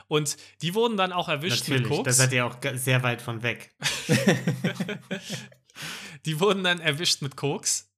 Und 0.08 0.38
die 0.62 0.74
wurden 0.74 0.96
dann 0.96 1.12
auch 1.12 1.28
erwischt 1.28 1.68
Natürlich, 1.68 1.82
mit 1.82 1.90
da 1.90 1.96
Koks. 1.96 2.16
seid 2.16 2.32
ihr 2.32 2.46
auch 2.46 2.56
sehr 2.74 3.02
weit 3.02 3.20
von 3.20 3.42
weg. 3.42 3.74
Die 6.24 6.40
wurden 6.40 6.64
dann 6.64 6.80
erwischt 6.80 7.22
mit 7.22 7.36
Koks. 7.36 7.90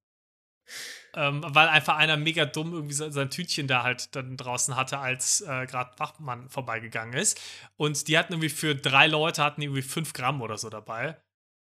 Ähm, 1.15 1.43
weil 1.47 1.69
einfach 1.69 1.97
einer 1.97 2.19
mega 2.19 2.45
dumm 2.45 2.75
irgendwie 2.75 2.95
sein, 2.95 3.31
Tütchen 3.31 3.67
da 3.67 3.83
halt 3.83 4.15
dann 4.15 4.37
draußen 4.37 4.77
hatte, 4.77 4.99
als 4.99 5.41
äh, 5.41 5.65
gerade 5.67 5.99
Wachmann 5.99 6.51
vorbeigegangen 6.51 7.15
ist. 7.15 7.41
Und 7.77 8.09
die 8.09 8.19
hatten 8.19 8.35
irgendwie 8.35 8.51
für 8.51 8.75
drei 8.75 9.07
Leute 9.07 9.43
hatten 9.43 9.63
die 9.63 9.67
irgendwie 9.67 9.83
fünf 9.83 10.13
Gramm 10.13 10.43
oder 10.43 10.59
so 10.59 10.69
dabei. 10.69 11.17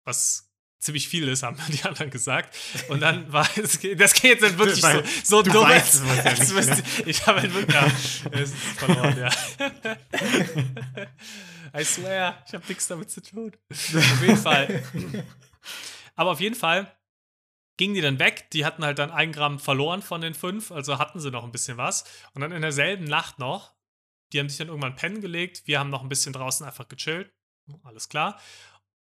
Was 0.09 0.49
ziemlich 0.79 1.07
viel 1.07 1.27
ist, 1.27 1.43
haben 1.43 1.57
die 1.69 1.83
anderen 1.83 2.09
gesagt. 2.09 2.57
Und 2.89 3.01
dann 3.01 3.31
war 3.31 3.47
es, 3.57 3.79
das 3.97 4.13
geht 4.13 4.41
jetzt 4.41 4.57
wirklich 4.57 4.81
so, 4.81 4.87
Weil 4.87 5.03
so 5.23 5.41
du 5.43 5.51
dumm. 5.51 5.63
weißt 5.65 6.01
es 6.03 6.49
ja 6.49 6.55
müsste- 6.55 6.83
Ich 7.05 7.25
habe 7.27 7.53
wirklich, 7.53 7.75
ja, 7.75 7.85
es 8.31 8.49
ist 8.49 8.55
verloren, 8.77 9.17
ja. 9.19 9.29
I 11.79 11.83
swear, 11.83 12.43
ich 12.47 12.53
habe 12.53 12.63
nichts 12.67 12.87
damit 12.87 13.11
zu 13.11 13.21
tun. 13.21 13.51
Auf 13.71 14.21
jeden 14.21 14.37
Fall. 14.37 14.83
Aber 16.15 16.31
auf 16.31 16.39
jeden 16.41 16.55
Fall 16.55 16.91
gingen 17.77 17.93
die 17.93 18.01
dann 18.01 18.17
weg. 18.17 18.49
Die 18.51 18.65
hatten 18.65 18.83
halt 18.83 18.97
dann 18.99 19.11
ein 19.11 19.31
Gramm 19.31 19.59
verloren 19.59 20.01
von 20.01 20.21
den 20.21 20.33
fünf, 20.33 20.71
also 20.71 20.97
hatten 20.97 21.19
sie 21.19 21.29
noch 21.29 21.43
ein 21.43 21.51
bisschen 21.51 21.77
was. 21.77 22.03
Und 22.33 22.41
dann 22.41 22.51
in 22.51 22.61
derselben 22.63 23.03
Nacht 23.05 23.37
noch, 23.37 23.73
die 24.33 24.39
haben 24.39 24.49
sich 24.49 24.57
dann 24.57 24.69
irgendwann 24.69 24.95
pennen 24.95 25.21
gelegt. 25.21 25.63
Wir 25.65 25.77
haben 25.79 25.91
noch 25.91 26.01
ein 26.01 26.09
bisschen 26.09 26.33
draußen 26.33 26.65
einfach 26.65 26.87
gechillt. 26.87 27.31
Alles 27.83 28.09
klar. 28.09 28.39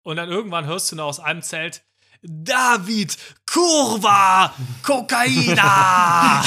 Und 0.03 0.17
dann 0.17 0.29
irgendwann 0.29 0.65
hörst 0.65 0.91
du 0.91 0.95
noch 0.95 1.05
aus 1.05 1.19
einem 1.19 1.41
Zelt. 1.41 1.83
David, 2.25 3.17
Kurva, 3.45 4.53
Kokaina! 4.81 6.41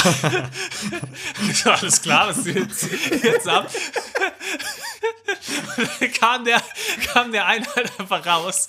so, 1.52 1.70
alles 1.70 2.00
klar, 2.00 2.28
was 2.28 2.46
jetzt, 2.46 2.88
jetzt 3.22 3.46
ab? 3.46 3.70
Und 5.76 5.90
dann 6.00 6.12
kam 6.12 6.44
der, 6.44 6.62
kam 7.12 7.30
der 7.30 7.44
eine 7.46 7.66
halt 7.74 7.92
einfach 8.00 8.24
raus 8.24 8.68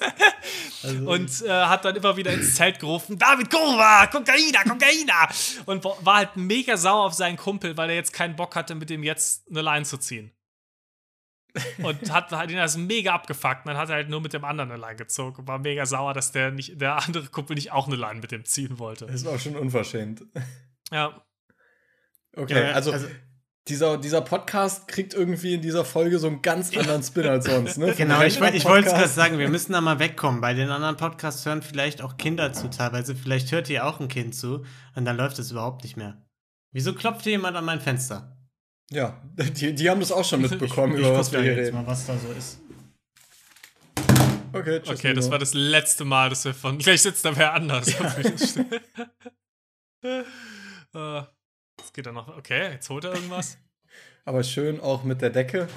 und 1.06 1.42
äh, 1.44 1.50
hat 1.50 1.86
dann 1.86 1.96
immer 1.96 2.18
wieder 2.18 2.34
ins 2.34 2.56
Zelt 2.56 2.80
gerufen: 2.80 3.18
David 3.18 3.50
Kurva, 3.50 4.08
Kokaina, 4.08 4.64
Kokaina! 4.64 5.30
Und 5.66 5.84
wa- 5.86 5.98
war 6.02 6.16
halt 6.18 6.36
mega 6.36 6.76
sauer 6.76 7.06
auf 7.06 7.14
seinen 7.14 7.38
Kumpel, 7.38 7.78
weil 7.78 7.90
er 7.90 7.96
jetzt 7.96 8.12
keinen 8.14 8.36
Bock 8.36 8.56
hatte, 8.56 8.76
mit 8.76 8.90
dem 8.90 9.04
jetzt 9.04 9.48
eine 9.50 9.62
Line 9.62 9.86
zu 9.86 9.98
ziehen. 9.98 10.32
Und 11.84 12.12
hat, 12.12 12.32
hat 12.32 12.52
ihn 12.52 12.58
das 12.58 12.78
mega 12.78 13.14
abgefuckt. 13.14 13.66
Und 13.66 13.70
dann 13.72 13.78
hat 13.78 13.90
er 13.90 13.96
halt 13.96 14.10
nur 14.10 14.22
mit 14.22 14.34
dem 14.34 14.44
anderen 14.44 14.72
eine 14.72 14.82
Line 14.82 14.96
gezogen 14.96 15.38
und 15.42 15.48
war 15.48 15.60
mega 15.60 15.86
sauer, 15.86 16.14
dass 16.14 16.32
der, 16.32 16.52
nicht, 16.52 16.80
der 16.82 16.96
andere 17.06 17.28
Kumpel 17.28 17.56
nicht 17.56 17.72
auch 17.72 17.88
eine 17.88 17.96
Line 17.96 18.20
mit 18.22 18.32
dem 18.32 18.46
ziehen 18.46 18.80
wollte. 18.80 19.06
Das 19.06 19.26
war 19.26 19.38
schon 19.40 19.56
unverschämt. 19.56 20.24
Ja, 20.92 21.22
Okay, 22.36 22.68
Ja, 22.68 22.74
also, 22.74 22.92
also- 22.92 23.08
dieser, 23.68 23.98
dieser 23.98 24.22
Podcast 24.22 24.88
kriegt 24.88 25.14
irgendwie 25.14 25.56
in 25.56 25.62
dieser 25.62 25.84
Folge 25.84 26.20
so 26.20 26.28
einen 26.28 26.42
ganz 26.42 26.76
anderen 26.78 27.04
Spin 27.04 27.28
als 27.28 27.46
sonst, 27.46 27.78
ne? 27.78 27.94
Genau, 27.98 28.22
ich, 28.22 28.40
ich 28.40 28.64
wollte 28.66 28.88
es 28.88 28.94
gerade 28.94 29.08
sagen, 29.10 29.40
wir 29.40 29.50
müssen 29.50 29.74
da 29.74 29.82
mal 29.82 30.00
wegkommen. 30.00 30.40
Bei 30.40 30.54
den 30.54 30.70
anderen 30.70 30.96
Podcasts 30.96 31.46
hören 31.46 31.62
vielleicht 31.62 32.02
auch 32.02 32.16
Kinder 32.16 32.54
zu 32.54 32.70
teilweise. 32.70 33.14
Vielleicht 33.14 33.52
hört 33.52 33.70
ihr 33.70 33.86
auch 33.86 34.00
ein 34.00 34.08
Kind 34.08 34.36
zu 34.36 34.64
und 34.96 35.04
dann 35.04 35.18
läuft 35.18 35.38
es 35.40 35.52
überhaupt 35.52 35.84
nicht 35.84 35.98
mehr. 35.98 36.22
Wieso 36.72 36.94
klopft 36.94 37.24
hier 37.24 37.34
jemand 37.34 37.58
an 37.58 37.66
mein 37.66 37.82
Fenster? 37.82 38.37
Ja, 38.90 39.22
die, 39.36 39.74
die 39.76 39.90
haben 39.90 40.00
das 40.00 40.12
auch 40.12 40.24
schon 40.24 40.42
mitbekommen, 40.42 40.94
ich 40.94 41.00
über 41.00 41.10
guck 41.10 41.20
was 41.20 41.32
wir 41.32 41.40
da 41.40 41.44
hier 41.44 41.54
jetzt 41.56 41.66
reden. 41.68 41.76
mal, 41.78 41.88
was 41.88 42.06
da 42.06 42.18
so 42.18 42.32
ist. 42.32 42.60
Okay, 44.54 44.80
tschüss. 44.82 44.98
okay, 44.98 45.14
das 45.14 45.26
Nino. 45.26 45.32
war 45.32 45.40
das 45.40 45.54
letzte 45.54 46.06
Mal, 46.06 46.30
dass 46.30 46.46
wir 46.46 46.54
von. 46.54 46.78
Gleich 46.78 47.02
sitzt 47.02 47.26
da 47.26 47.36
wer 47.36 47.54
anders. 47.54 47.94
Äh, 50.94 51.22
Jetzt 51.80 51.94
geht 51.94 52.06
er 52.06 52.12
noch. 52.14 52.28
Okay, 52.38 52.72
jetzt 52.72 52.90
holt 52.90 53.04
er 53.04 53.14
irgendwas. 53.14 53.58
Aber 54.26 54.44
schön 54.44 54.80
auch 54.80 55.04
mit 55.04 55.22
der 55.22 55.30
Decke. 55.30 55.68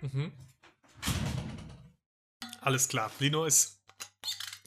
Mhm. 0.00 0.32
Alles 2.60 2.88
klar. 2.88 3.10
Lino 3.18 3.44
ist 3.44 3.77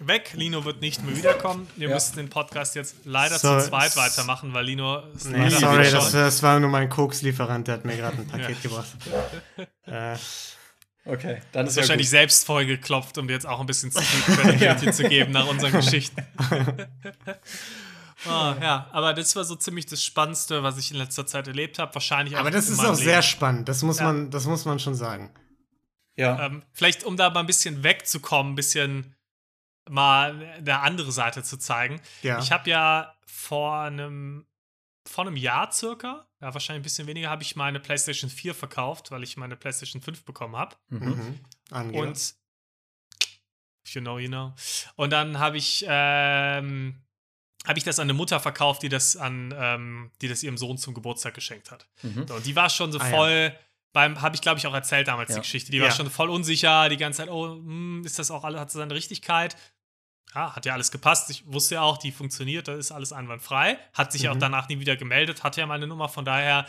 weg. 0.08 0.32
Lino 0.36 0.66
wird 0.66 0.82
nicht 0.82 1.04
mehr 1.04 1.16
wiederkommen. 1.16 1.68
Wir 1.76 1.90
Ja. 1.90 1.96
müssen 1.96 2.18
den 2.18 2.30
Podcast 2.30 2.76
jetzt 2.76 2.96
leider 3.06 3.38
So- 3.40 3.60
zu 3.60 3.68
zweit 3.70 3.96
weitermachen, 3.98 4.54
weil 4.54 4.66
Lino 4.66 5.00
ist 5.16 5.26
Nee, 5.28 5.50
sorry, 5.50 5.90
das, 5.90 6.12
das 6.12 6.44
war 6.44 6.60
nur 6.60 6.70
mein 6.70 6.90
Kokslieferant, 6.90 7.68
der 7.68 7.76
hat 7.76 7.86
mir 7.86 7.96
gerade 7.98 8.18
ein 8.18 8.28
Paket 8.28 8.62
gebracht. 8.62 8.90
Äh, 9.86 10.16
Okay, 11.04 11.42
dann 11.52 11.66
ist 11.66 11.76
wahrscheinlich 11.78 12.06
gut. 12.08 12.12
selbst 12.12 12.46
vollgeklopft, 12.46 13.18
um 13.18 13.28
dir 13.28 13.34
jetzt 13.34 13.48
auch 13.48 13.60
ein 13.60 13.66
bisschen 13.66 13.92
Credibility 13.92 14.92
zu 14.94 15.04
geben 15.10 15.32
nach 15.32 15.48
unseren 15.48 15.72
Geschichten. 15.82 16.24
Ah, 18.28 18.56
ja, 18.62 18.88
aber 18.92 19.16
das 19.16 19.36
war 19.36 19.44
so 19.44 19.56
ziemlich 19.56 19.88
das 19.88 20.04
Spannendste, 20.04 20.62
was 20.62 20.78
ich 20.78 20.92
in 20.92 20.98
letzter 20.98 21.26
Zeit 21.26 21.48
erlebt 21.48 21.80
habe. 21.80 21.94
Wahrscheinlich 21.96 22.36
auch 22.36 22.42
aber 22.42 22.52
das 22.52 22.68
in 22.68 22.74
ist 22.76 22.80
auch 22.86 22.94
sehr 22.94 23.14
Leben. 23.14 23.24
spannend, 23.24 23.68
das 23.68 23.82
muss, 23.82 23.98
Ja. 23.98 24.06
man, 24.06 24.30
das 24.30 24.46
muss 24.46 24.64
man 24.66 24.78
schon 24.78 24.94
sagen. 24.94 25.32
Ja, 26.18 26.46
Ähm, 26.46 26.62
vielleicht, 26.72 27.04
um 27.04 27.18
da 27.18 27.32
mal 27.32 27.40
ein 27.40 27.48
bisschen 27.48 27.84
wegzukommen, 27.84 28.52
ein 28.52 28.56
bisschen 28.56 29.16
mal 29.92 30.62
der 30.62 30.82
andere 30.84 31.12
Seite 31.12 31.44
zu 31.44 31.58
zeigen. 31.58 32.02
Ja. 32.24 32.40
Ich 32.40 32.52
habe 32.52 32.70
ja 32.70 33.16
vor 33.26 33.80
einem 33.80 34.46
vor 35.08 35.26
einem 35.26 35.36
Jahr 35.36 35.72
circa, 35.72 36.26
ja, 36.40 36.54
wahrscheinlich 36.54 36.82
ein 36.82 36.84
bisschen 36.84 37.08
weniger, 37.08 37.30
habe 37.30 37.42
ich 37.44 37.56
meine 37.56 37.80
PlayStation 37.80 38.30
4 38.30 38.54
verkauft, 38.54 39.10
weil 39.12 39.24
ich 39.24 39.36
meine 39.36 39.56
PlayStation 39.58 40.02
5 40.02 40.24
bekommen 40.24 40.56
habe. 40.56 40.76
Mhm. 40.90 41.40
Mhm. 41.72 41.96
Und 41.96 42.36
you 43.88 44.00
know, 44.02 44.20
you 44.20 44.28
know. 44.28 44.54
Und 44.96 45.12
dann 45.12 45.40
habe 45.40 45.58
ich, 45.58 45.84
ähm, 45.88 47.02
habe 47.66 47.78
ich 47.80 47.84
das 47.84 48.00
an 48.00 48.04
eine 48.06 48.14
Mutter 48.14 48.40
verkauft, 48.40 48.84
die 48.84 48.90
das 48.90 49.18
an, 49.18 49.54
ähm, 49.58 50.12
die 50.22 50.28
das 50.28 50.44
ihrem 50.44 50.58
Sohn 50.58 50.78
zum 50.78 50.94
Geburtstag 50.94 51.34
geschenkt 51.34 51.72
hat. 51.72 51.88
Mhm. 52.04 52.28
So, 52.28 52.36
und 52.36 52.46
die 52.46 52.56
war 52.56 52.70
schon 52.70 52.92
so 52.92 53.00
Ah, 53.00 53.10
ja. 53.10 53.16
voll. 53.16 53.58
Beim, 53.94 54.22
habe 54.22 54.36
ich 54.36 54.42
glaube 54.42 54.58
ich 54.60 54.68
auch 54.68 54.74
erzählt 54.74 55.08
damals 55.10 55.32
Ja. 55.32 55.36
die 55.36 55.42
Geschichte. 55.42 55.72
Die 55.72 55.82
war 55.82 55.90
Ja. 55.90 55.94
schon 55.94 56.10
voll 56.10 56.30
unsicher, 56.30 56.88
die 56.88 56.96
ganze 56.98 57.18
Zeit, 57.18 57.30
oh, 57.30 57.56
hm, 57.56 58.04
ist 58.06 58.20
das 58.20 58.32
auch 58.32 58.44
alles, 58.46 58.60
hat 58.62 58.68
das 58.68 58.74
seine 58.74 58.94
Richtigkeit? 58.94 59.58
Ja, 60.34 60.56
hat 60.56 60.66
ja 60.66 60.74
alles 60.74 60.92
gepasst. 60.92 61.30
Ich 61.30 61.44
wusste 61.52 61.76
ja 61.76 61.82
auch, 61.82 61.98
die 61.98 62.12
funktioniert, 62.12 62.68
da 62.68 62.76
ist 62.76 62.92
alles 62.92 63.12
einwandfrei. 63.12 63.78
Hat 63.94 64.12
sich 64.12 64.22
ja 64.24 64.32
auch 64.32 64.36
Mhm. 64.36 64.40
danach 64.42 64.70
nie 64.70 64.80
wieder 64.80 64.96
gemeldet, 64.96 65.44
hatte 65.44 65.60
ja 65.62 65.68
meine 65.68 65.88
Nummer, 65.88 66.08
von 66.10 66.24
daher 66.26 66.66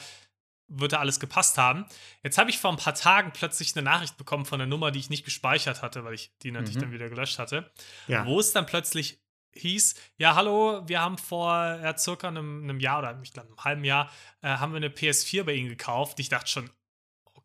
würde 0.68 0.98
alles 0.98 1.20
gepasst 1.20 1.59
haben. 1.59 1.85
Jetzt 2.22 2.38
habe 2.38 2.48
ich 2.51 2.59
vor 2.59 2.70
ein 2.70 2.77
paar 2.79 2.94
Tagen 2.94 3.31
plötzlich 3.33 3.77
eine 3.77 3.83
Nachricht 3.85 4.16
bekommen 4.16 4.46
von 4.46 4.61
einer 4.61 4.68
Nummer, 4.68 4.90
die 4.90 4.98
ich 5.01 5.11
nicht 5.11 5.25
gespeichert 5.25 5.83
hatte, 5.83 6.03
weil 6.05 6.14
ich 6.14 6.33
die 6.42 6.51
natürlich 6.51 6.77
Mhm. 6.77 6.81
dann 6.81 6.92
wieder 6.92 7.09
gelöscht 7.11 7.38
hatte, 7.38 7.70
ja. 8.09 8.25
wo 8.27 8.40
es 8.40 8.53
dann 8.53 8.64
plötzlich 8.66 9.20
hieß, 9.55 9.94
ja, 10.16 10.35
hallo, 10.35 10.83
wir 10.88 11.01
haben 11.03 11.18
vor 11.18 11.53
ja, 11.55 11.96
circa 11.98 12.29
einem, 12.29 12.62
einem 12.64 12.81
Jahr 12.81 13.01
oder 13.01 13.20
ich 13.22 13.33
glaube 13.35 13.48
einem 13.48 13.59
halben 13.62 13.85
Jahr, 13.85 14.11
äh, 14.40 14.48
haben 14.48 14.72
wir 14.72 14.79
eine 14.79 14.88
PS4 14.88 15.44
bei 15.44 15.53
Ihnen 15.53 15.68
gekauft. 15.68 16.18
Ich 16.20 16.31
dachte 16.31 16.48
schon, 16.51 16.70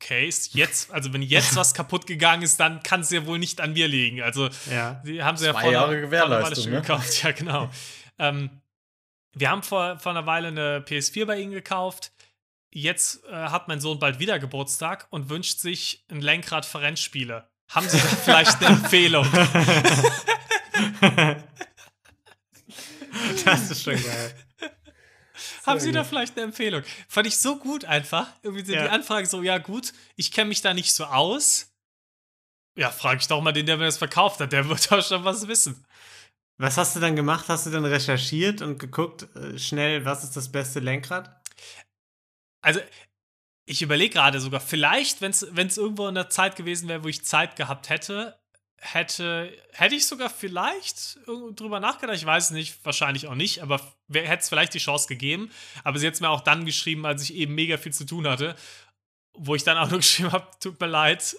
okay, 0.01 0.27
ist 0.27 0.53
jetzt, 0.53 0.91
also 0.91 1.11
wenn 1.13 1.21
jetzt 1.21 1.55
was 1.57 1.73
kaputt 1.73 2.07
gegangen 2.07 2.43
ist, 2.43 2.59
dann 2.59 2.83
kann 2.83 3.01
es 3.01 3.09
ja 3.09 3.25
wohl 3.25 3.39
nicht 3.39 3.59
an 3.61 3.73
mir 3.73 3.87
liegen. 3.87 4.21
Also 4.21 4.49
ja. 4.71 5.01
die 5.05 5.23
haben 5.23 5.37
sie 5.37 5.45
ja 5.45 5.53
Zwei 5.53 5.61
vor 5.61 5.71
Jahre 5.71 5.85
vor 5.85 5.93
einer 5.93 6.01
Gewährleistung, 6.01 6.71
ne? 6.71 6.81
gekauft. 6.81 7.23
Ja, 7.23 7.31
genau. 7.31 7.69
ähm, 8.19 8.49
wir 9.33 9.49
haben 9.49 9.63
vor, 9.63 9.99
vor 9.99 10.11
einer 10.11 10.25
Weile 10.25 10.47
eine 10.47 10.79
PS4 10.79 11.25
bei 11.25 11.39
ihnen 11.39 11.51
gekauft. 11.51 12.11
Jetzt 12.71 13.23
äh, 13.25 13.33
hat 13.33 13.67
mein 13.67 13.79
Sohn 13.79 13.99
bald 13.99 14.19
wieder 14.19 14.39
Geburtstag 14.39 15.07
und 15.09 15.29
wünscht 15.29 15.59
sich 15.59 16.05
ein 16.09 16.21
Lenkrad 16.21 16.65
für 16.65 16.81
Rennspiele. 16.81 17.47
Haben 17.69 17.89
Sie 17.89 17.97
da 17.97 18.03
vielleicht 18.23 18.63
eine 18.63 18.75
Empfehlung? 18.77 19.27
Das 23.45 23.71
ist 23.71 23.83
schon 23.83 23.95
geil. 23.95 24.35
Haben 25.65 25.79
Sie 25.79 25.91
da 25.91 26.03
vielleicht 26.03 26.35
eine 26.37 26.45
Empfehlung? 26.45 26.83
Fand 27.07 27.27
ich 27.27 27.37
so 27.37 27.57
gut 27.57 27.85
einfach. 27.85 28.27
Irgendwie 28.43 28.71
Ja. 28.71 28.83
die 28.83 28.89
Anfrage 28.89 29.27
so, 29.27 29.41
ja 29.43 29.57
gut, 29.57 29.93
ich 30.15 30.31
kenne 30.31 30.49
mich 30.49 30.61
da 30.61 30.73
nicht 30.73 30.93
so 30.93 31.05
aus. 31.05 31.71
Ja, 32.77 32.91
frage 32.91 33.19
ich 33.21 33.27
doch 33.27 33.41
mal 33.41 33.51
den, 33.53 33.65
der 33.65 33.77
mir 33.77 33.85
das 33.85 33.97
verkauft 33.97 34.39
hat. 34.39 34.51
Der 34.51 34.67
wird 34.69 34.91
doch 34.91 35.03
schon 35.05 35.23
was 35.23 35.47
wissen. 35.47 35.83
Was 36.59 36.77
hast 36.77 36.95
du 36.95 36.99
dann 36.99 37.15
gemacht? 37.15 37.45
Hast 37.49 37.65
du 37.65 37.69
dann 37.69 37.85
recherchiert 37.85 38.61
und 38.61 38.79
geguckt, 38.79 39.27
äh, 39.35 39.57
schnell, 39.59 40.05
was 40.05 40.23
ist 40.23 40.35
das 40.35 40.51
beste 40.51 40.79
Lenkrad? 40.79 41.29
Also, 42.61 42.79
ich 43.65 43.81
überlege 43.81 44.13
gerade 44.13 44.39
sogar, 44.39 44.59
vielleicht, 44.59 45.21
wenn 45.21 45.31
es 45.31 45.77
irgendwo 45.77 46.07
in 46.07 46.15
der 46.15 46.29
Zeit 46.29 46.55
gewesen 46.55 46.87
wäre, 46.87 47.03
wo 47.03 47.07
ich 47.07 47.23
Zeit 47.25 47.55
gehabt 47.57 47.89
hätte, 47.89 48.39
hätte, 48.79 49.51
hätte 49.73 49.95
ich 49.95 50.05
sogar 50.05 50.29
vielleicht 50.29 51.17
irgendwo 51.25 51.51
drüber 51.51 51.79
nachgedacht. 51.79 52.15
Ich 52.17 52.25
weiß 52.25 52.45
es 52.45 52.51
nicht, 52.51 52.83
wahrscheinlich 52.85 53.27
auch 53.27 53.35
nicht, 53.35 53.61
aber 53.61 53.81
hätte 54.11 54.41
es 54.41 54.49
vielleicht 54.49 54.73
die 54.73 54.79
Chance 54.79 55.07
gegeben. 55.07 55.51
Aber 55.83 55.99
sie 55.99 56.07
hat 56.07 56.13
es 56.13 56.21
mir 56.21 56.29
auch 56.29 56.41
dann 56.41 56.65
geschrieben, 56.65 57.05
als 57.05 57.23
ich 57.23 57.33
eben 57.33 57.55
mega 57.55 57.77
viel 57.77 57.93
zu 57.93 58.05
tun 58.05 58.27
hatte, 58.27 58.55
wo 59.33 59.55
ich 59.55 59.63
dann 59.63 59.77
auch 59.77 59.89
nur 59.89 59.99
geschrieben 60.01 60.31
habe: 60.31 60.47
Tut 60.59 60.79
mir 60.79 60.87
leid, 60.87 61.35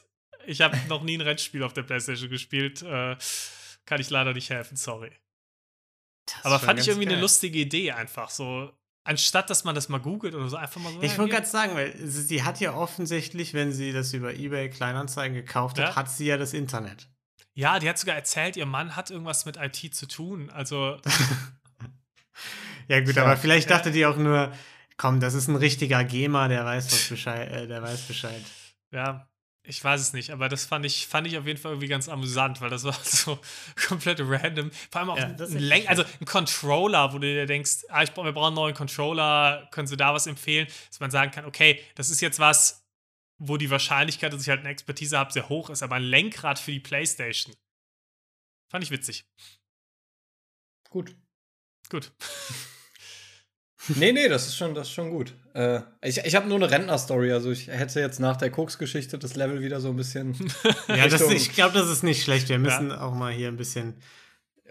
ich 0.47 0.61
habe 0.61 0.77
noch 0.89 1.03
nie 1.03 1.17
ein 1.17 1.21
Rennspiel 1.23 1.63
auf 1.63 1.73
der 1.73 1.83
Playstation 1.83 2.31
gespielt. 2.31 2.83
Äh, 2.83 3.17
kann 3.87 4.01
ich 4.01 4.11
leider 4.11 4.35
nicht 4.35 4.51
helfen, 4.51 4.77
sorry. 4.77 5.13
Das 6.27 6.45
Aber 6.45 6.59
fand 6.59 6.79
ich 6.81 6.89
irgendwie 6.89 7.07
eine 7.07 7.15
geil. 7.15 7.23
lustige 7.23 7.59
Idee 7.59 7.93
einfach. 7.93 8.29
So, 8.29 8.71
anstatt 9.05 9.49
dass 9.49 9.65
man 9.65 9.75
das 9.75 9.89
mal 9.89 9.99
googelt 9.99 10.35
oder 10.35 10.49
so, 10.49 10.57
einfach 10.57 10.81
mal 10.81 10.93
so. 10.93 11.01
Ich 11.03 11.17
wollte 11.17 11.35
gerade 11.37 11.47
sagen, 11.47 11.75
weil 11.75 11.97
sie, 11.97 12.23
sie 12.23 12.43
hat 12.43 12.61
ja 12.61 12.75
offensichtlich, 12.75 13.55
wenn 13.55 13.73
sie 13.73 13.93
das 13.93 14.13
über 14.13 14.35
eBay 14.35 14.69
Kleinanzeigen 14.69 15.35
gekauft 15.35 15.79
hat, 15.79 15.89
Ja. 15.91 15.97
hat 15.97 16.11
sie 16.11 16.27
ja 16.27 16.37
das 16.37 16.53
Internet. 16.53 17.09
Ja, 17.59 17.81
die 17.81 17.89
hat 17.89 17.99
sogar 17.99 18.15
erzählt, 18.15 18.57
ihr 18.57 18.67
Mann 18.67 18.95
hat 18.95 19.11
irgendwas 19.11 19.45
mit 19.45 19.57
IT 19.57 19.93
zu 19.93 20.07
tun. 20.07 20.49
Also, 20.51 20.97
Ja, 22.89 23.01
gut, 23.01 23.15
Tja. 23.15 23.25
aber 23.25 23.37
vielleicht 23.37 23.69
dachte 23.71 23.91
die 23.91 24.07
auch 24.07 24.17
nur, 24.17 24.53
komm, 24.97 25.19
das 25.21 25.35
ist 25.35 25.49
ein 25.49 25.57
richtiger 25.57 26.05
Gamer, 26.05 26.49
der 26.49 26.65
weiß 26.65 26.91
was 26.93 27.09
Bescheid, 27.09 27.51
äh, 27.51 27.67
der 27.67 27.83
weiß 27.83 28.03
Bescheid. 28.03 28.43
ja, 28.93 29.27
ich 29.65 29.85
weiß 29.85 30.01
es 30.01 30.13
nicht, 30.15 30.31
aber 30.31 30.49
das 30.49 30.65
fand 30.65 30.87
ich, 30.87 31.07
fand 31.09 31.27
ich 31.27 31.37
auf 31.37 31.47
jeden 31.47 31.59
Fall 31.61 31.73
irgendwie 31.73 31.89
ganz 31.89 32.09
amüsant, 32.09 32.61
weil 32.63 32.71
das 32.71 32.85
war 32.91 32.97
so 33.03 33.39
komplett 33.89 34.21
random. 34.23 34.71
Vor 34.91 35.01
allem 35.01 35.11
auch 35.11 35.19
Ja, 35.19 35.25
ein, 35.27 35.37
Lenk, 35.59 35.91
also 35.91 36.05
ein 36.21 36.25
Controller, 36.27 37.13
wo 37.13 37.19
du 37.19 37.27
dir 37.27 37.45
denkst, 37.45 37.85
ah, 37.91 38.03
ich 38.05 38.13
brauch, 38.13 38.25
wir 38.25 38.33
brauchen 38.33 38.47
einen 38.47 38.55
neuen 38.57 38.75
Controller, 38.75 39.69
können 39.73 39.87
Sie 39.89 39.97
da 39.97 40.15
was 40.15 40.27
empfehlen, 40.27 40.69
dass 40.89 41.01
man 41.01 41.11
sagen 41.11 41.33
kann, 41.33 41.45
okay, 41.45 41.81
das 41.97 42.09
ist 42.09 42.21
jetzt 42.23 42.39
was, 42.39 42.83
wo 43.39 43.57
die 43.57 43.71
Wahrscheinlichkeit, 43.71 44.33
dass 44.33 44.43
ich 44.43 44.49
halt 44.49 44.61
eine 44.61 44.71
Expertise 44.71 45.19
habe, 45.19 45.33
sehr 45.33 45.49
hoch 45.49 45.71
ist, 45.71 45.83
aber 45.83 45.97
ein 45.97 46.03
Lenkrad 46.03 46.59
für 46.59 46.73
die 46.73 46.81
Playstation. 46.81 47.55
Fand 48.71 48.85
ich 48.85 48.91
witzig. 48.91 49.27
Gut. 50.91 51.17
Gut. 51.89 52.13
Nee, 53.97 54.13
nee, 54.13 54.29
das 54.29 54.47
ist 54.47 54.57
schon, 54.57 54.75
das 54.75 54.89
ist 54.89 54.95
schon 54.95 55.11
gut. 55.11 55.35
Äh, 55.55 55.81
ich 56.03 56.19
ich 56.19 56.35
habe 56.35 56.47
nur 56.49 56.57
eine 56.57 56.71
Rentner-Story. 56.71 57.33
Also 57.33 57.51
ich 57.51 57.69
hätte 57.69 58.01
jetzt 58.01 58.19
nach 58.19 58.37
der 58.37 58.51
Koks-Geschichte 58.51 59.19
das 59.19 59.37
Level 59.37 59.63
wieder 59.63 59.81
so 59.81 59.89
ein 59.89 59.97
bisschen. 59.97 60.35
Ja, 60.89 61.09
das, 61.09 61.23
ich 61.31 61.53
glaube, 61.53 61.79
das 61.79 61.89
ist 61.89 62.03
nicht 62.03 62.23
schlecht. 62.23 62.49
Wir 62.49 62.59
müssen 62.59 62.93
auch 62.93 63.15
mal 63.15 63.33
hier 63.33 63.49
ein 63.49 63.57
bisschen. 63.57 63.95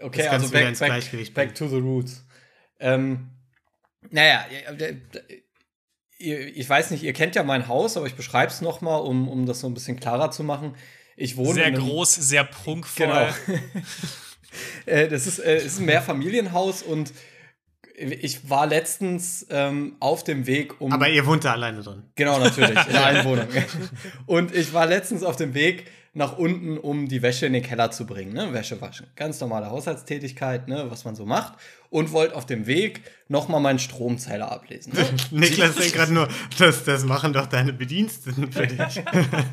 Okay, 0.00 0.24
Das 0.24 0.32
also 0.32 0.50
back, 0.50 0.68
ins 0.68 0.78
back, 0.78 0.88
Gleichgewicht 0.88 1.34
back 1.34 1.54
to 1.54 1.68
the 1.68 1.78
roots. 1.78 2.24
Ähm, 2.78 3.30
naja, 4.10 4.46
ich 6.18 6.68
weiß 6.68 6.90
nicht, 6.90 7.02
ihr 7.02 7.12
kennt 7.12 7.36
ja 7.36 7.42
mein 7.42 7.68
Haus, 7.68 7.96
aber 7.96 8.06
ich 8.06 8.14
beschreibe 8.14 8.52
es 8.52 8.60
nochmal, 8.60 9.00
um, 9.00 9.28
um 9.28 9.46
das 9.46 9.60
so 9.60 9.66
ein 9.68 9.74
bisschen 9.74 10.00
klarer 10.00 10.30
zu 10.30 10.42
machen. 10.42 10.74
Ich 11.16 11.36
wohne 11.36 11.54
Sehr 11.54 11.66
in 11.66 11.76
einem, 11.76 11.84
groß, 11.84 12.14
sehr 12.14 12.44
prunkvoll. 12.44 13.06
Genau. 13.06 13.58
äh, 14.86 15.08
das 15.08 15.26
ist, 15.26 15.38
äh, 15.38 15.64
ist 15.64 15.78
ein 15.78 15.86
Mehrfamilienhaus 15.86 16.82
und 16.82 17.12
ich 17.98 18.48
war 18.48 18.66
letztens 18.66 19.46
ähm, 19.50 19.96
auf 19.98 20.22
dem 20.22 20.46
Weg, 20.46 20.80
um. 20.80 20.92
Aber 20.92 21.08
ihr 21.08 21.26
wohnt 21.26 21.44
da 21.44 21.52
alleine 21.52 21.82
drin. 21.82 22.04
Genau, 22.14 22.38
natürlich, 22.38 22.78
in 22.86 22.96
allen 22.96 23.24
Wohnungen. 23.24 23.64
Und 24.26 24.54
ich 24.54 24.72
war 24.72 24.86
letztens 24.86 25.24
auf 25.24 25.36
dem 25.36 25.54
Weg 25.54 25.86
nach 26.14 26.38
unten, 26.38 26.78
um 26.78 27.08
die 27.08 27.22
Wäsche 27.22 27.46
in 27.46 27.52
den 27.52 27.62
Keller 27.62 27.90
zu 27.90 28.06
bringen, 28.06 28.32
ne? 28.32 28.52
Wäsche 28.52 28.80
waschen. 28.80 29.06
Ganz 29.14 29.40
normale 29.40 29.70
Haushaltstätigkeit, 29.70 30.66
ne? 30.68 30.86
was 30.88 31.04
man 31.04 31.14
so 31.14 31.26
macht. 31.26 31.54
Und 31.90 32.12
wollte 32.12 32.34
auf 32.34 32.44
dem 32.44 32.66
Weg 32.66 33.02
nochmal 33.28 33.60
meinen 33.60 33.78
Stromzähler 33.78 34.50
ablesen. 34.50 34.94
Ne? 34.94 35.06
Niklas 35.30 35.76
denkt 35.76 35.94
gerade 35.94 36.12
nur, 36.12 36.28
das, 36.58 36.84
das 36.84 37.04
machen 37.04 37.32
doch 37.32 37.46
deine 37.46 37.72
Bediensteten 37.72 38.52
für 38.52 38.66
dich. 38.66 39.02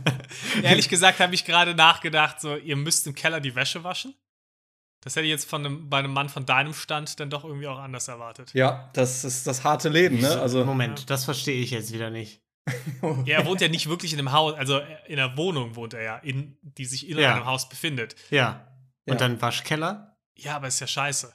Ehrlich 0.63 0.89
gesagt 0.89 1.19
habe 1.19 1.35
ich 1.35 1.45
gerade 1.45 1.75
nachgedacht, 1.75 2.41
so, 2.41 2.55
ihr 2.55 2.75
müsst 2.75 3.05
im 3.07 3.15
Keller 3.15 3.39
die 3.39 3.55
Wäsche 3.55 3.83
waschen. 3.83 4.13
Das 5.01 5.15
hätte 5.15 5.25
ich 5.25 5.31
jetzt 5.31 5.47
von 5.47 5.63
einem, 5.63 5.89
bei 5.89 5.99
einem 5.99 6.13
Mann 6.13 6.29
von 6.29 6.47
deinem 6.47 6.73
Stand 6.73 7.19
dann 7.19 7.29
doch 7.29 7.43
irgendwie 7.43 7.67
auch 7.67 7.77
anders 7.77 8.07
erwartet. 8.07 8.51
Ja, 8.55 8.89
das 8.93 9.23
ist 9.23 9.45
das 9.45 9.63
harte 9.63 9.89
Leben, 9.89 10.19
ne? 10.19 10.41
Also, 10.41 10.65
Moment, 10.65 11.11
das 11.11 11.25
verstehe 11.25 11.61
ich 11.61 11.69
jetzt 11.69 11.93
wieder 11.93 12.09
nicht. 12.09 12.41
Ja, 13.25 13.39
er 13.39 13.45
wohnt 13.45 13.61
ja 13.61 13.67
nicht 13.67 13.87
wirklich 13.87 14.11
in 14.13 14.19
einem 14.19 14.31
Haus, 14.31 14.55
also 14.55 14.79
in 15.07 15.19
einer 15.19 15.37
Wohnung 15.37 15.75
wohnt 15.75 15.93
er 15.93 16.01
ja, 16.01 16.17
in, 16.17 16.57
die 16.63 16.85
sich 16.85 17.07
in 17.07 17.17
Ja. 17.19 17.35
einem 17.35 17.45
Haus 17.45 17.69
befindet. 17.69 18.15
Ja. 18.31 18.67
Und 19.05 19.13
Ja. 19.13 19.19
dann 19.19 19.41
Waschkeller? 19.41 20.17
Ja, 20.35 20.55
aber 20.55 20.67
ist 20.67 20.79
ja 20.79 20.87
scheiße. 20.87 21.31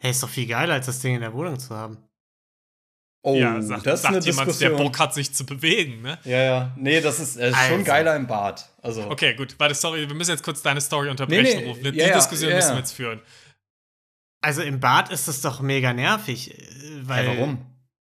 Hey, 0.00 0.10
ist 0.10 0.22
doch 0.22 0.28
viel 0.28 0.46
geiler, 0.48 0.74
als 0.74 0.86
das 0.86 0.98
Ding 1.00 1.14
in 1.14 1.20
der 1.20 1.32
Wohnung 1.32 1.58
zu 1.60 1.74
haben. 1.76 1.98
oh, 3.24 3.36
ja, 3.36 3.62
sagt, 3.62 3.86
das 3.86 4.00
ist 4.00 4.06
eine 4.06 4.14
sagt 4.16 4.26
jemand, 4.26 4.48
der 4.48 4.54
Diskussion. 4.54 4.76
Bock 4.76 4.98
hat, 4.98 5.14
sich 5.14 5.32
zu 5.32 5.46
bewegen, 5.46 6.02
ne? 6.02 6.18
Ja, 6.24 6.42
ja. 6.42 6.72
Nee, 6.76 7.00
das 7.00 7.20
ist, 7.20 7.36
äh, 7.36 7.50
ist 7.50 7.54
Also. 7.56 7.74
schon 7.76 7.84
geiler 7.84 8.16
im 8.16 8.26
Bad. 8.26 8.68
Also, 8.82 9.08
Okay, 9.08 9.34
gut. 9.36 9.54
Warte, 9.60 9.76
sorry, 9.76 10.08
wir 10.08 10.14
müssen 10.16 10.32
jetzt 10.32 10.42
kurz 10.42 10.60
deine 10.62 10.80
Story 10.80 11.08
unterbrechen, 11.08 11.60
Nee, 11.60 11.64
nee, 11.64 11.68
Ruf. 11.70 11.92
Die 11.92 11.96
ja, 12.00 12.12
Diskussion 12.16 12.50
ja, 12.50 12.56
müssen 12.56 12.70
wir 12.72 12.78
jetzt 12.78 12.90
führen. 12.92 13.20
Also 14.44 14.62
im 14.62 14.80
Bad 14.80 15.12
ist 15.12 15.28
es 15.28 15.40
doch 15.40 15.60
mega 15.60 15.92
nervig. 15.92 16.50
äh, 16.58 17.08
Weil, 17.08 17.26
ja, 17.26 17.36
warum? 17.36 17.64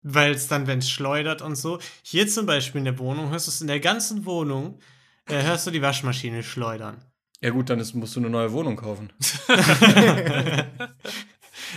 Weil 0.03 0.33
es 0.33 0.49
dann, 0.49 0.67
wenn 0.67 0.79
es 0.79 0.89
schleudert 0.91 1.43
und 1.43 1.57
so. 1.57 1.79
Hier 2.03 2.27
zum 2.27 2.47
Beispiel 2.47 2.79
in 2.79 2.85
der 2.87 2.99
Wohnung 2.99 3.31
hörst 3.31 3.47
du 3.47 3.51
es 3.51 3.61
in 3.61 3.67
der 3.67 3.81
ganzen 3.81 4.25
Wohnung, 4.25 4.81
äh, 5.27 5.43
hörst 5.43 5.67
du 5.67 5.71
die 5.71 5.83
Waschmaschine 5.83 6.43
schleudern. 6.43 7.05
Ja, 7.43 7.51
gut, 7.51 7.71
dann 7.71 7.81
ist, 7.81 7.95
musst 7.95 8.17
du 8.17 8.21
eine 8.21 8.31
neue 8.31 8.53
Wohnung 8.53 8.77
kaufen. 8.77 9.13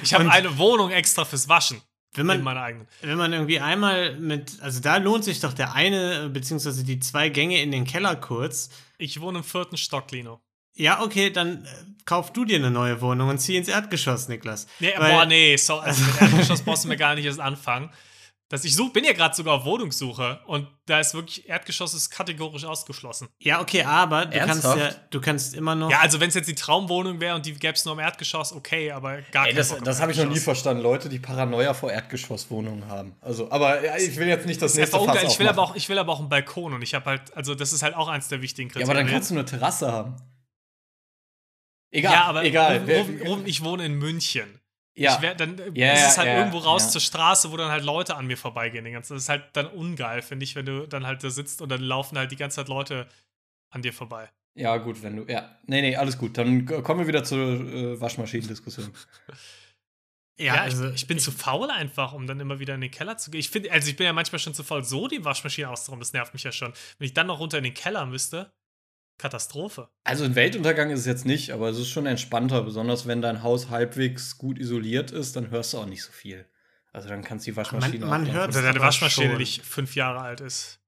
Ich 0.01 0.13
habe 0.13 0.29
eine 0.29 0.57
Wohnung 0.57 0.91
extra 0.91 1.25
fürs 1.25 1.49
Waschen. 1.49 1.81
Wenn 2.15 2.21
in 2.21 2.27
man, 2.27 2.43
meiner 2.43 2.61
eigenen. 2.61 2.87
wenn 3.01 3.17
man 3.17 3.33
irgendwie 3.33 3.59
einmal 3.59 4.15
mit, 4.19 4.61
also 4.61 4.79
da 4.79 4.97
lohnt 4.97 5.23
sich 5.23 5.39
doch 5.39 5.53
der 5.53 5.73
eine, 5.73 6.25
äh, 6.25 6.29
beziehungsweise 6.29 6.83
die 6.83 6.99
zwei 6.99 7.29
Gänge 7.29 7.61
in 7.61 7.71
den 7.71 7.85
Keller 7.85 8.15
kurz. 8.15 8.69
Ich 8.99 9.19
wohne 9.19 9.39
im 9.39 9.43
vierten 9.43 9.77
Stock, 9.77 10.11
Lino. 10.11 10.39
Ja, 10.75 11.01
okay, 11.01 11.31
dann 11.31 11.65
äh, 11.65 11.67
kauf 12.05 12.31
du 12.31 12.45
dir 12.45 12.57
eine 12.57 12.69
neue 12.69 13.01
Wohnung 13.01 13.29
und 13.29 13.39
zieh 13.39 13.57
ins 13.57 13.67
Erdgeschoss, 13.67 14.27
Niklas. 14.27 14.67
Nee, 14.79 14.93
Weil- 14.97 15.11
boah, 15.11 15.25
nee, 15.25 15.57
so, 15.57 15.79
also 15.79 16.03
mit 16.03 16.21
Erdgeschoss 16.21 16.61
brauchst 16.61 16.83
du 16.83 16.87
mir 16.87 16.97
gar 16.97 17.15
nicht 17.15 17.25
erst 17.25 17.39
anfangen. 17.39 17.89
Dass 18.53 18.63
ich 18.65 18.75
such, 18.75 18.93
bin 18.93 19.03
ja 19.03 19.13
gerade 19.13 19.35
sogar 19.35 19.55
auf 19.55 19.65
Wohnungssuche 19.65 20.39
und 20.45 20.67
da 20.85 20.99
ist 20.99 21.15
wirklich 21.15 21.49
Erdgeschoss 21.49 21.95
ist 21.95 22.11
kategorisch 22.11 22.65
ausgeschlossen. 22.65 23.27
Ja, 23.39 23.59
okay, 23.59 23.81
aber 23.81 24.27
du 24.27 24.37
kannst 24.37 24.63
ja, 24.63 24.75
Ernsthaft? 24.75 25.01
du 25.09 25.21
kannst 25.21 25.55
immer 25.55 25.73
noch. 25.73 25.89
Ja, 25.89 26.01
also 26.01 26.19
wenn 26.19 26.29
es 26.29 26.35
jetzt 26.35 26.47
die 26.47 26.53
Traumwohnung 26.53 27.19
wäre 27.19 27.33
und 27.33 27.47
die 27.47 27.55
gäbe 27.55 27.73
es 27.73 27.83
nur 27.83 27.95
im 27.95 27.99
Erdgeschoss, 27.99 28.53
okay, 28.53 28.91
aber 28.91 29.23
gar 29.31 29.47
Ey, 29.47 29.55
das, 29.55 29.75
das 29.79 29.99
habe 29.99 30.11
ich 30.11 30.19
noch 30.19 30.29
nie 30.29 30.37
verstanden. 30.37 30.83
Leute, 30.83 31.09
die 31.09 31.17
Paranoia 31.17 31.73
vor 31.73 31.91
Erdgeschosswohnungen 31.91 32.87
haben. 32.89 33.15
Also, 33.21 33.49
aber 33.49 33.83
ja, 33.83 33.97
ich 33.97 34.15
will 34.17 34.27
jetzt 34.27 34.45
nicht 34.45 34.61
das, 34.61 34.73
Das 34.73 34.91
nächste 34.91 34.99
Fass. 34.99 35.23
Ich 35.23 35.39
will, 35.39 35.47
aber 35.47 35.63
auch, 35.63 35.75
ich 35.75 35.89
will 35.89 35.97
aber 35.97 36.13
auch 36.13 36.19
einen 36.19 36.29
Balkon 36.29 36.73
und 36.73 36.83
ich 36.83 36.93
habe 36.93 37.09
halt, 37.09 37.35
also 37.35 37.55
das 37.55 37.73
ist 37.73 37.81
halt 37.81 37.95
auch 37.95 38.07
eins 38.07 38.27
der 38.27 38.43
wichtigen 38.43 38.69
Ja, 38.69 38.73
Kriterien. 38.73 38.89
aber 38.91 39.03
dann 39.03 39.11
kannst 39.11 39.31
du 39.31 39.33
eine 39.33 39.45
Terrasse 39.45 39.91
haben. 39.91 40.15
Egal, 41.89 42.13
ja, 42.13 42.25
aber 42.25 42.43
egal. 42.43 42.77
Ruben, 42.87 43.21
Ruben, 43.25 43.47
ich 43.47 43.63
wohne 43.63 43.83
in 43.83 43.95
München. 43.95 44.59
Ja. 44.95 45.15
Ich 45.15 45.21
wär, 45.21 45.35
dann 45.35 45.57
äh, 45.59 45.71
Ja, 45.73 45.93
ist 45.93 46.07
es 46.11 46.17
halt 46.17 46.27
ja, 46.27 46.37
irgendwo 46.39 46.59
raus 46.59 46.83
ja. 46.85 46.89
zur 46.91 47.01
Straße, 47.01 47.51
wo 47.51 47.57
dann 47.57 47.71
halt 47.71 47.83
Leute 47.83 48.15
an 48.15 48.27
mir 48.27 48.37
vorbeigehen. 48.37 48.83
Den 48.85 48.93
ganzen- 48.93 49.13
Das 49.15 49.23
ist 49.23 49.29
halt 49.29 49.45
dann 49.53 49.67
ungeil, 49.67 50.21
finde 50.21 50.43
ich, 50.43 50.55
wenn 50.55 50.65
du 50.65 50.87
dann 50.87 51.05
halt 51.07 51.23
da 51.23 51.29
sitzt 51.29 51.61
und 51.61 51.69
dann 51.69 51.81
laufen 51.81 52.17
halt 52.17 52.31
die 52.31 52.35
ganze 52.35 52.57
Zeit 52.57 52.67
Leute 52.67 53.07
an 53.69 53.81
dir 53.81 53.93
vorbei. 53.93 54.29
ja, 54.55 54.77
gut, 54.77 55.01
wenn 55.01 55.15
du. 55.15 55.25
Ja, 55.31 55.57
nee, 55.65 55.81
nee, 55.81 55.95
alles 55.95 56.17
gut. 56.17 56.37
Dann 56.37 56.65
kommen 56.83 56.99
wir 56.99 57.07
wieder 57.07 57.23
zur 57.23 57.39
äh, 57.39 57.99
Waschmaschinendiskussion. 57.99 58.91
ja, 60.37 60.55
Ja, 60.55 60.61
also 60.61 60.87
ich, 60.89 60.95
ich 60.95 61.07
bin 61.07 61.17
zu 61.19 61.31
faul 61.31 61.69
einfach, 61.71 62.13
um 62.13 62.27
dann 62.27 62.39
immer 62.39 62.59
wieder 62.59 62.75
in 62.75 62.81
den 62.81 62.91
Keller 62.91 63.17
zu 63.17 63.31
gehen. 63.31 63.39
Ich 63.39 63.49
finde, 63.49 63.71
also 63.71 63.89
ich 63.89 63.95
bin 63.95 64.05
ja 64.05 64.13
manchmal 64.13 64.39
schon 64.39 64.53
zu 64.53 64.63
faul, 64.63 64.83
so 64.83 65.07
die 65.07 65.23
Waschmaschine 65.25 65.69
auszuräumen. 65.69 66.01
Das 66.01 66.13
nervt 66.13 66.33
mich 66.33 66.43
ja 66.43 66.51
schon. 66.51 66.73
Wenn 66.99 67.05
ich 67.05 67.13
dann 67.13 67.27
noch 67.27 67.39
runter 67.39 67.57
in 67.57 67.63
den 67.63 67.73
Keller 67.73 68.05
müsste, 68.05 68.51
Katastrophe. 69.23 69.87
Also 70.03 70.25
ein 70.25 70.35
Weltuntergang 70.35 70.89
ist 70.91 70.99
es 70.99 71.05
jetzt 71.05 71.25
nicht, 71.25 71.51
aber 71.51 71.69
es 71.69 71.79
ist 71.79 71.87
schon 71.89 72.05
entspannter, 72.05 72.61
besonders 72.61 73.07
wenn 73.07 73.21
dein 73.21 73.41
Haus 73.41 73.69
halbwegs 73.69 74.37
gut 74.37 74.59
isoliert 74.59 75.11
ist, 75.11 75.37
dann 75.37 75.49
hörst 75.49 75.71
du 75.71 75.77
auch 75.77 75.85
nicht 75.85 76.03
so 76.03 76.11
viel. 76.11 76.45
Also 76.91 77.07
dann 77.07 77.23
kannst 77.23 77.47
du 77.47 77.51
die 77.51 77.55
Waschmaschine 77.57 78.05
Man- 78.05 78.23
man 78.23 78.29
auch 78.29 78.33
hört-. 78.33 78.49
Oder 78.51 78.63
deine 78.63 78.81
Waschmaschine, 78.81 79.29
schon. 79.29 79.39
die 79.39 79.45
fünf 79.61 79.95
Jahre 79.95 80.19
alt 80.19 80.41
ist. 80.41 80.81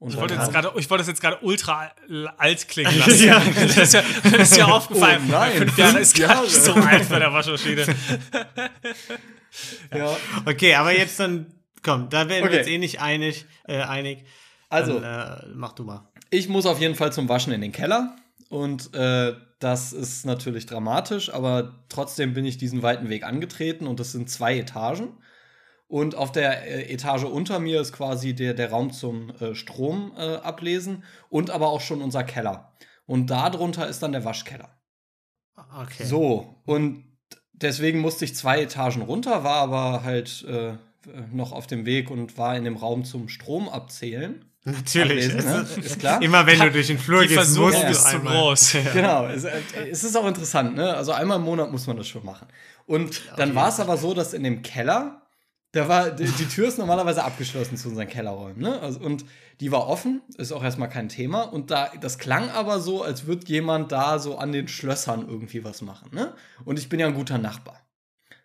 Und 0.00 0.10
Ich 0.10 0.16
wollte, 0.16 0.34
jetzt 0.34 0.50
gerade, 0.50 0.72
ich 0.76 0.90
wollte 0.90 1.02
das 1.02 1.06
jetzt 1.06 1.20
gerade 1.20 1.38
ultra 1.42 1.92
alt 2.36 2.66
klingen 2.68 2.98
lassen. 2.98 3.24
Ja. 3.24 3.38
Das 3.40 3.76
ist 3.76 3.94
ja, 3.94 4.02
das 4.24 4.32
ist 4.50 4.56
ja 4.56 4.64
aufgefallen. 4.76 5.22
Oh 5.28 5.30
nein, 5.30 5.52
fünf 5.56 5.78
Jahre 5.78 6.00
ist 6.00 6.18
gar 6.18 6.42
nicht 6.42 6.54
so 6.54 6.72
alt 6.74 7.08
bei 7.08 7.20
der 7.20 7.32
Waschmaschine. 7.32 7.86
ja. 9.94 10.16
Okay, 10.44 10.74
aber 10.74 10.96
jetzt 10.96 11.18
dann, 11.20 11.46
komm, 11.82 12.08
da 12.10 12.28
werden 12.28 12.44
Okay. 12.44 12.52
wir 12.52 12.58
uns 12.60 12.68
eh 12.68 12.78
nicht 12.78 13.00
einig. 13.00 13.46
Äh, 13.66 13.80
einig. 13.82 14.24
Also, 14.74 15.00
Dann, 15.00 15.38
äh, 15.38 15.46
mach 15.54 15.72
du 15.72 15.84
mal. 15.84 16.08
ich 16.30 16.48
muss 16.48 16.66
auf 16.66 16.80
jeden 16.80 16.94
Fall 16.94 17.12
zum 17.12 17.28
Waschen 17.28 17.52
in 17.52 17.60
den 17.60 17.72
Keller. 17.72 18.16
Und 18.50 18.94
äh, 18.94 19.34
das 19.58 19.92
ist 19.92 20.26
natürlich 20.26 20.66
dramatisch, 20.66 21.32
aber 21.32 21.84
trotzdem 21.88 22.34
bin 22.34 22.44
ich 22.44 22.58
diesen 22.58 22.82
weiten 22.82 23.08
Weg 23.08 23.24
angetreten 23.24 23.86
und 23.86 23.98
das 24.00 24.12
sind 24.12 24.28
zwei 24.28 24.58
Etagen. 24.58 25.16
Und 25.86 26.14
auf 26.14 26.32
der 26.32 26.66
äh, 26.66 26.92
Etage 26.92 27.24
unter 27.24 27.58
mir 27.58 27.80
ist 27.80 27.92
quasi 27.92 28.34
der, 28.34 28.54
der 28.54 28.70
Raum 28.70 28.92
zum 28.92 29.30
äh, 29.40 29.54
Strom 29.54 30.12
äh, 30.16 30.36
ablesen 30.36 31.04
und 31.30 31.50
aber 31.50 31.68
auch 31.68 31.80
schon 31.80 32.02
unser 32.02 32.24
Keller. 32.24 32.72
Und 33.06 33.30
darunter 33.30 33.88
ist 33.88 34.02
dann 34.02 34.12
der 34.12 34.24
Waschkeller. 34.24 34.70
Okay. 35.56 36.04
So, 36.04 36.62
und 36.66 37.04
deswegen 37.52 38.00
musste 38.00 38.24
ich 38.24 38.34
zwei 38.34 38.62
Etagen 38.62 39.02
runter, 39.02 39.44
war 39.44 39.56
aber 39.56 40.02
halt 40.02 40.44
äh, 40.48 40.74
noch 41.32 41.52
auf 41.52 41.66
dem 41.66 41.86
Weg 41.86 42.10
und 42.10 42.38
war 42.38 42.56
in 42.56 42.64
dem 42.64 42.76
Raum 42.76 43.04
zum 43.04 43.28
Strom 43.28 43.68
abzählen. 43.68 44.44
Natürlich. 44.66 45.30
Ablesen, 45.30 45.50
ne? 45.50 45.60
Es 45.60 45.76
ist- 45.76 45.98
klar? 45.98 46.22
Immer 46.22 46.46
wenn 46.46 46.58
du 46.58 46.70
durch 46.70 46.86
den 46.86 46.98
Flur 46.98 47.20
Die 47.22 47.28
gehst, 47.28 47.38
Versuchung 47.40 47.70
musst 47.72 47.82
du 47.84 47.88
ist 47.90 48.00
zu 48.02 48.16
einmal. 48.16 48.34
groß. 48.34 48.76
Genau, 48.94 49.26
es, 49.26 49.44
es 49.44 50.04
ist 50.04 50.16
auch 50.16 50.26
interessant, 50.26 50.74
ne? 50.74 50.94
Also 50.94 51.12
einmal 51.12 51.36
im 51.38 51.44
Monat 51.44 51.70
muss 51.70 51.86
man 51.86 51.96
das 51.98 52.08
schon 52.08 52.24
machen. 52.24 52.48
Und 52.86 53.20
dann 53.36 53.48
jeden 53.50 53.56
war 53.56 53.68
es 53.68 53.78
aber 53.80 53.96
so, 53.98 54.14
dass 54.14 54.32
in 54.32 54.42
dem 54.42 54.62
Keller, 54.62 55.20
da 55.72 55.88
war, 55.88 56.10
die, 56.10 56.24
die 56.24 56.46
Tür 56.46 56.68
ist 56.68 56.78
normalerweise 56.78 57.24
abgeschlossen 57.24 57.76
zu 57.76 57.88
unseren 57.90 58.08
Kellerräumen, 58.08 58.60
ne? 58.62 58.80
Also, 58.80 59.00
und 59.00 59.24
die 59.60 59.70
war 59.70 59.86
offen, 59.86 60.22
ist 60.38 60.50
auch 60.52 60.64
erstmal 60.64 60.88
kein 60.88 61.08
Thema. 61.10 61.42
Und 61.42 61.70
da, 61.70 61.90
das 62.00 62.18
klang 62.18 62.48
aber 62.50 62.80
so, 62.80 63.02
als 63.02 63.26
würde 63.26 63.46
jemand 63.46 63.92
da 63.92 64.18
so 64.18 64.38
an 64.38 64.52
den 64.52 64.66
Schlössern 64.68 65.26
irgendwie 65.28 65.62
was 65.62 65.82
machen, 65.82 66.08
ne? 66.12 66.32
Und 66.64 66.78
ich 66.78 66.88
bin 66.88 67.00
ja 67.00 67.06
ein 67.06 67.14
guter 67.14 67.36
Nachbar. 67.38 67.80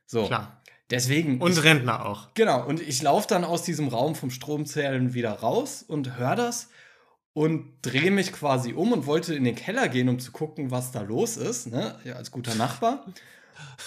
So. 0.05 0.25
Klar. 0.27 0.58
Deswegen. 0.89 1.39
Und 1.39 1.51
ich, 1.51 1.63
Rentner 1.63 2.05
auch. 2.05 2.29
Genau, 2.33 2.65
und 2.65 2.81
ich 2.81 3.01
laufe 3.01 3.27
dann 3.27 3.43
aus 3.43 3.63
diesem 3.63 3.87
Raum 3.87 4.15
vom 4.15 4.31
Stromzählen 4.31 5.13
wieder 5.13 5.31
raus 5.31 5.83
und 5.87 6.17
höre 6.17 6.35
das 6.35 6.69
und 7.33 7.65
drehe 7.83 8.11
mich 8.11 8.33
quasi 8.33 8.73
um 8.73 8.91
und 8.91 9.05
wollte 9.05 9.35
in 9.35 9.43
den 9.43 9.55
Keller 9.55 9.87
gehen, 9.87 10.09
um 10.09 10.19
zu 10.19 10.31
gucken, 10.31 10.71
was 10.71 10.91
da 10.91 11.01
los 11.01 11.37
ist, 11.37 11.67
ne? 11.67 11.95
Ja, 12.03 12.15
als 12.15 12.31
guter 12.31 12.55
Nachbar. 12.55 13.05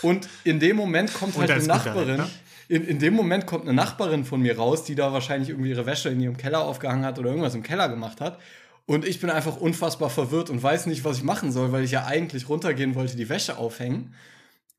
Und 0.03 0.29
in 0.45 0.61
dem 0.61 0.77
Moment 0.77 1.13
kommt 1.13 1.35
Und 1.35 1.41
halt 1.41 1.51
eine 1.51 1.65
Nachbarin. 1.65 2.21
Rentner. 2.21 2.31
In, 2.69 2.85
in 2.87 2.99
dem 2.99 3.15
Moment 3.15 3.47
kommt 3.47 3.65
eine 3.65 3.75
Nachbarin 3.75 4.25
von 4.25 4.41
mir 4.41 4.57
raus, 4.57 4.85
die 4.85 4.95
da 4.95 5.13
wahrscheinlich 5.13 5.51
irgendwie 5.51 5.71
ihre 5.71 5.85
Wäsche 5.87 6.09
in 6.09 6.21
ihrem 6.21 6.37
Keller 6.37 6.61
aufgehangen 6.65 7.05
hat 7.05 7.19
oder 7.19 7.29
irgendwas 7.29 7.55
im 7.55 7.63
Keller 7.63 7.89
gemacht 7.89 8.21
hat. 8.21 8.39
Und 8.87 9.05
ich 9.05 9.21
bin 9.21 9.31
einfach 9.31 9.57
unfassbar 9.57 10.11
verwirrt 10.11 10.51
und 10.51 10.63
weiß 10.63 10.87
nicht, 10.87 11.05
was 11.05 11.19
ich 11.19 11.23
machen 11.23 11.53
soll, 11.53 11.73
weil 11.73 11.85
ich 11.85 11.91
ja 11.91 12.07
eigentlich 12.07 12.49
runtergehen 12.49 12.95
wollte, 12.95 13.17
die 13.17 13.29
Wäsche 13.29 13.59
aufhängen. 13.59 14.15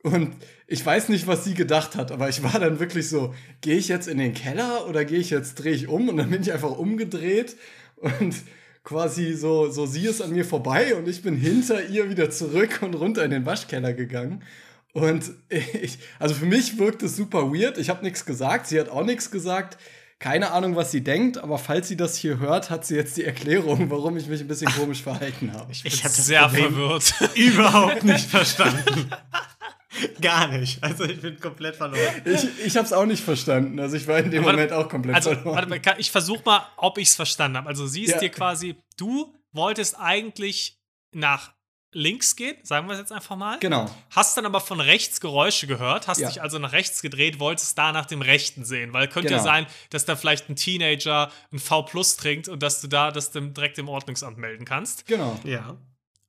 Und 0.04 0.36
ich 0.68 0.86
weiß 0.86 1.10
nicht, 1.10 1.28
was 1.28 1.44
sie 1.46 1.54
gedacht 1.54 1.96
hat, 1.96 2.12
aber 2.12 2.28
ich 2.30 2.44
war 2.44 2.60
dann 2.60 2.80
wirklich 2.80 3.08
so, 3.10 3.34
gehe 3.62 3.78
ich 3.78 3.88
jetzt 3.88 4.08
in 4.08 4.18
den 4.18 4.34
Keller 4.34 4.88
oder 4.88 5.06
gehe 5.06 5.20
ich 5.20 5.30
jetzt, 5.30 5.56
drehe 5.56 5.74
ich 5.74 5.88
um? 5.88 6.10
Und 6.10 6.18
dann 6.18 6.30
bin 6.30 6.42
ich 6.42 6.52
einfach 6.52 6.72
umgedreht 6.78 7.56
und 7.96 8.36
quasi 8.84 9.34
so, 9.34 9.70
so 9.72 9.86
sie 9.86 10.06
ist 10.06 10.22
an 10.22 10.32
mir 10.32 10.44
vorbei 10.44 10.94
und 10.96 11.08
ich 11.08 11.22
bin 11.22 11.38
hinter 11.38 11.86
ihr 11.88 12.10
wieder 12.10 12.30
zurück 12.30 12.80
und 12.82 12.96
runter 12.96 13.24
in 13.24 13.32
den 13.32 13.46
Waschkeller 13.46 13.94
gegangen. 13.94 14.44
Und 14.92 15.32
ich, 15.50 15.98
also 16.20 16.36
für 16.36 16.46
mich 16.46 16.78
wirkt 16.78 17.02
es 17.02 17.16
super 17.16 17.52
weird. 17.54 17.78
Ich 17.78 17.89
habe 17.89 18.04
nichts 18.04 18.26
gesagt, 18.26 18.68
sie 18.68 18.80
hat 18.80 18.89
auch 18.89 19.06
nichts 19.06 19.32
gesagt. 19.32 19.78
Keine 20.20 20.52
Ahnung, 20.52 20.76
was 20.78 20.92
sie 20.92 21.02
denkt, 21.02 21.38
aber 21.38 21.58
falls 21.58 21.88
sie 21.89 21.98
das 21.98 22.16
hier 22.16 22.39
hört, 22.39 22.70
hat 22.70 22.86
sie 22.86 22.96
jetzt 22.96 23.18
die 23.18 23.26
Erklärung, 23.26 23.89
warum 23.89 24.16
ich 24.16 24.28
mich 24.28 24.39
ein 24.39 24.48
bisschen 24.48 24.72
komisch 24.72 25.02
verhalten 25.02 25.52
habe. 25.54 25.70
Ich 25.72 25.84
Ich 25.86 25.92
bin 25.94 26.04
hab 26.04 26.16
das 26.16 26.26
sehr 26.26 26.42
Problem- 26.48 26.74
verwirrt. 26.74 27.13
Überhaupt 27.36 28.04
nicht 28.04 28.30
verstanden. 28.30 29.10
Gar 30.21 30.47
nicht. 30.49 30.84
Also 30.84 31.03
ich 31.06 31.19
bin 31.21 31.39
komplett 31.39 31.75
verloren. 31.75 32.21
Ich, 32.25 32.47
ich 32.65 32.75
habe 32.77 32.86
es 32.86 32.93
auch 32.93 33.06
nicht 33.06 33.23
verstanden. 33.23 33.79
Also 33.79 33.95
ich 33.95 34.08
war 34.08 34.19
in 34.19 34.32
dem 34.32 34.43
Warte- 34.43 34.56
Moment 34.58 34.71
auch 34.73 34.89
komplett 34.89 35.15
Also, 35.15 35.32
verloren. 35.34 35.56
warte 35.56 35.69
mal, 35.69 35.95
ich 35.99 36.12
versuche 36.12 36.41
mal, 36.45 36.65
ob 36.77 36.97
ich 36.97 37.10
es 37.10 37.15
verstanden 37.15 37.58
habe. 37.58 37.69
Also, 37.69 37.88
sie 37.88 38.03
ist 38.03 38.12
Ja. 38.12 38.19
dir 38.19 38.29
quasi, 38.29 38.75
du 38.97 39.34
wolltest 39.51 39.97
eigentlich 39.99 40.79
nach 41.12 41.53
links 41.95 42.36
gehen, 42.36 42.58
sagen 42.63 42.88
wir 42.88 42.93
es 42.93 42.99
jetzt 42.99 43.12
einfach 43.12 43.36
mal. 43.36 43.60
Genau. 43.60 43.88
Hast 44.10 44.36
dann 44.36 44.47
aber 44.47 44.62
von 44.62 44.79
rechts 44.79 45.21
Geräusche 45.21 45.67
gehört, 45.67 46.08
hast 46.08 46.17
Ja. 46.17 46.27
dich 46.27 46.41
also 46.41 46.58
nach 46.58 46.71
rechts 46.71 47.03
gedreht, 47.03 47.39
wolltest 47.39 47.77
da 47.77 47.91
nach 47.91 48.08
dem 48.08 48.23
Rechten 48.23 48.65
sehen, 48.65 48.93
weil 48.93 49.08
könnte 49.08 49.29
ja 49.29 49.38
Genau. 49.38 49.43
sein, 49.43 49.67
dass 49.91 50.03
da 50.06 50.15
vielleicht 50.15 50.49
ein 50.49 50.56
Teenager 50.56 51.32
ein 51.51 51.60
V 51.60 51.84
Plus 51.84 52.17
trinkt 52.17 52.47
und 52.47 52.63
dass 52.63 52.82
du 52.82 52.88
da 52.88 53.12
das 53.12 53.29
dem, 53.29 53.53
direkt 53.53 53.77
im 53.77 53.89
Ordnungsamt 53.89 54.39
melden 54.39 54.65
kannst. 54.65 55.06
Genau. 55.06 55.39
Ja. 55.43 55.77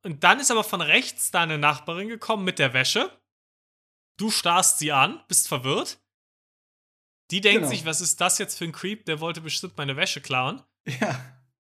Und 0.03 0.23
dann 0.23 0.39
ist 0.39 0.51
aber 0.51 0.65
von 0.65 0.83
rechts 0.83 1.31
deine 1.31 1.57
Nachbarin 1.57 2.09
gekommen 2.11 2.45
mit 2.45 2.59
der 2.59 2.75
Wäsche. 2.75 3.11
Du 4.17 4.31
starrst 4.31 4.79
sie 4.79 4.93
an, 4.93 5.21
bist 5.29 5.49
verwirrt. 5.49 5.99
Die 7.31 7.41
denkt 7.41 7.61
Genau. 7.61 7.71
sich, 7.71 7.85
was 7.85 8.01
ist 8.01 8.21
das 8.21 8.39
jetzt 8.39 8.57
für 8.59 8.65
ein 8.65 8.73
Creep? 8.73 9.07
Der 9.07 9.21
wollte 9.21 9.41
bestimmt 9.41 9.77
meine 9.77 9.97
Wäsche 9.97 10.21
klauen. 10.21 10.63
Ja. 11.01 11.19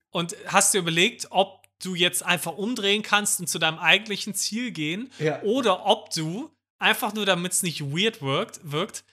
Und 0.10 0.36
hast 0.48 0.74
dir 0.74 0.80
überlegt, 0.80 1.28
ob 1.30 1.66
du 1.84 1.94
jetzt 1.94 2.24
einfach 2.24 2.54
umdrehen 2.54 3.04
kannst 3.04 3.40
und 3.40 3.48
zu 3.48 3.60
deinem 3.60 3.78
eigentlichen 3.80 4.34
Ziel 4.34 4.72
gehen 4.72 5.12
Ja. 5.20 5.42
oder 5.44 5.86
ob 5.86 6.10
du 6.12 6.52
einfach 6.80 7.14
nur, 7.14 7.26
damit 7.26 7.52
es 7.52 7.64
nicht 7.64 7.82
weird 7.82 8.22
wirkt, 8.22 8.60
wirkt, 8.64 9.04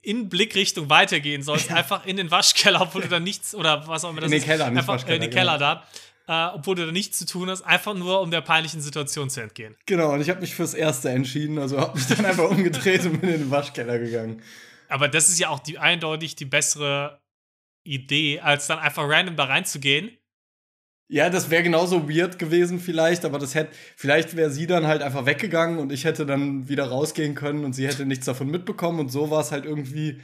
in 0.00 0.28
Blickrichtung 0.28 0.88
weitergehen 0.88 1.42
sollst, 1.42 1.70
einfach 1.72 2.06
in 2.06 2.16
den 2.16 2.30
Waschkeller, 2.30 2.80
obwohl 2.80 3.02
du 3.02 3.08
da 3.08 3.18
nichts 3.20 3.54
oder 3.54 3.86
was 3.88 4.04
auch 4.04 4.10
immer 4.10 4.20
das 4.20 4.28
In 4.28 4.32
den 4.32 4.38
ist, 4.40 4.46
Keller, 4.46 4.70
nicht 4.70 4.78
einfach 4.78 4.94
äh, 4.94 4.96
in 4.96 4.98
Waschkeller, 5.00 5.18
den 5.18 5.30
Keller 5.30 5.58
da, 5.58 5.86
äh, 6.28 6.46
obwohl 6.54 6.74
du 6.74 6.86
da 6.86 6.92
nichts 6.92 7.18
zu 7.18 7.26
tun 7.26 7.48
hast, 7.48 7.62
einfach 7.62 7.94
nur 7.94 8.20
um 8.20 8.30
der 8.30 8.40
peinlichen 8.40 8.80
Situation 8.80 9.30
zu 9.30 9.40
entgehen. 9.40 9.76
Genau. 9.86 10.12
Und 10.12 10.20
ich 10.20 10.30
habe 10.30 10.40
mich 10.40 10.54
fürs 10.54 10.74
Erste 10.74 11.10
entschieden. 11.10 11.58
Also 11.58 11.80
habe 11.80 11.96
mich 11.96 12.06
dann 12.06 12.24
einfach 12.24 12.50
umgedreht 12.50 13.04
und 13.04 13.20
bin 13.20 13.30
in 13.30 13.40
den 13.40 13.50
Waschkeller 13.50 13.98
gegangen. 13.98 14.42
Aber 14.88 15.08
das 15.08 15.28
ist 15.28 15.38
ja 15.38 15.48
auch 15.48 15.60
die 15.60 15.78
eindeutig 15.78 16.36
die 16.36 16.44
bessere 16.44 17.20
Idee, 17.84 18.40
als 18.40 18.66
dann 18.66 18.78
einfach 18.78 19.08
random 19.08 19.36
da 19.36 19.44
reinzugehen. 19.44 20.16
Ja, 21.08 21.30
das 21.30 21.50
wäre 21.50 21.62
genauso 21.62 22.08
weird 22.08 22.38
gewesen 22.40 22.80
vielleicht, 22.80 23.24
aber 23.24 23.38
das 23.38 23.54
hätte, 23.54 23.70
vielleicht 23.96 24.34
wäre 24.34 24.50
sie 24.50 24.66
dann 24.66 24.88
halt 24.88 25.02
einfach 25.02 25.24
weggegangen 25.24 25.78
und 25.78 25.92
ich 25.92 26.04
hätte 26.04 26.26
dann 26.26 26.68
wieder 26.68 26.88
rausgehen 26.88 27.36
können 27.36 27.64
und 27.64 27.74
sie 27.74 27.86
hätte 27.86 28.04
nichts 28.04 28.26
davon 28.26 28.50
mitbekommen 28.50 28.98
und 28.98 29.10
so 29.10 29.30
war 29.30 29.40
es 29.40 29.52
halt 29.52 29.66
irgendwie, 29.66 30.20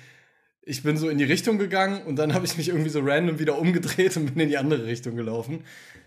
ich 0.65 0.83
bin 0.83 0.97
so 0.97 1.09
in 1.09 1.19
die 1.19 1.25
Richtung 1.25 1.59
gegangen 1.59 2.03
und 2.05 2.17
dann 2.17 2.35
habe 2.35 2.47
ich 2.47 2.57
mich 2.57 2.69
irgendwie 2.69 2.91
so 2.91 3.01
random 3.03 3.39
wieder 3.39 3.59
umgedreht 3.59 4.17
und 4.17 4.27
bin 4.27 4.41
in 4.41 4.49
die 4.49 4.59
andere 4.59 4.85
Richtung 4.87 5.17
gelaufen. 5.17 5.65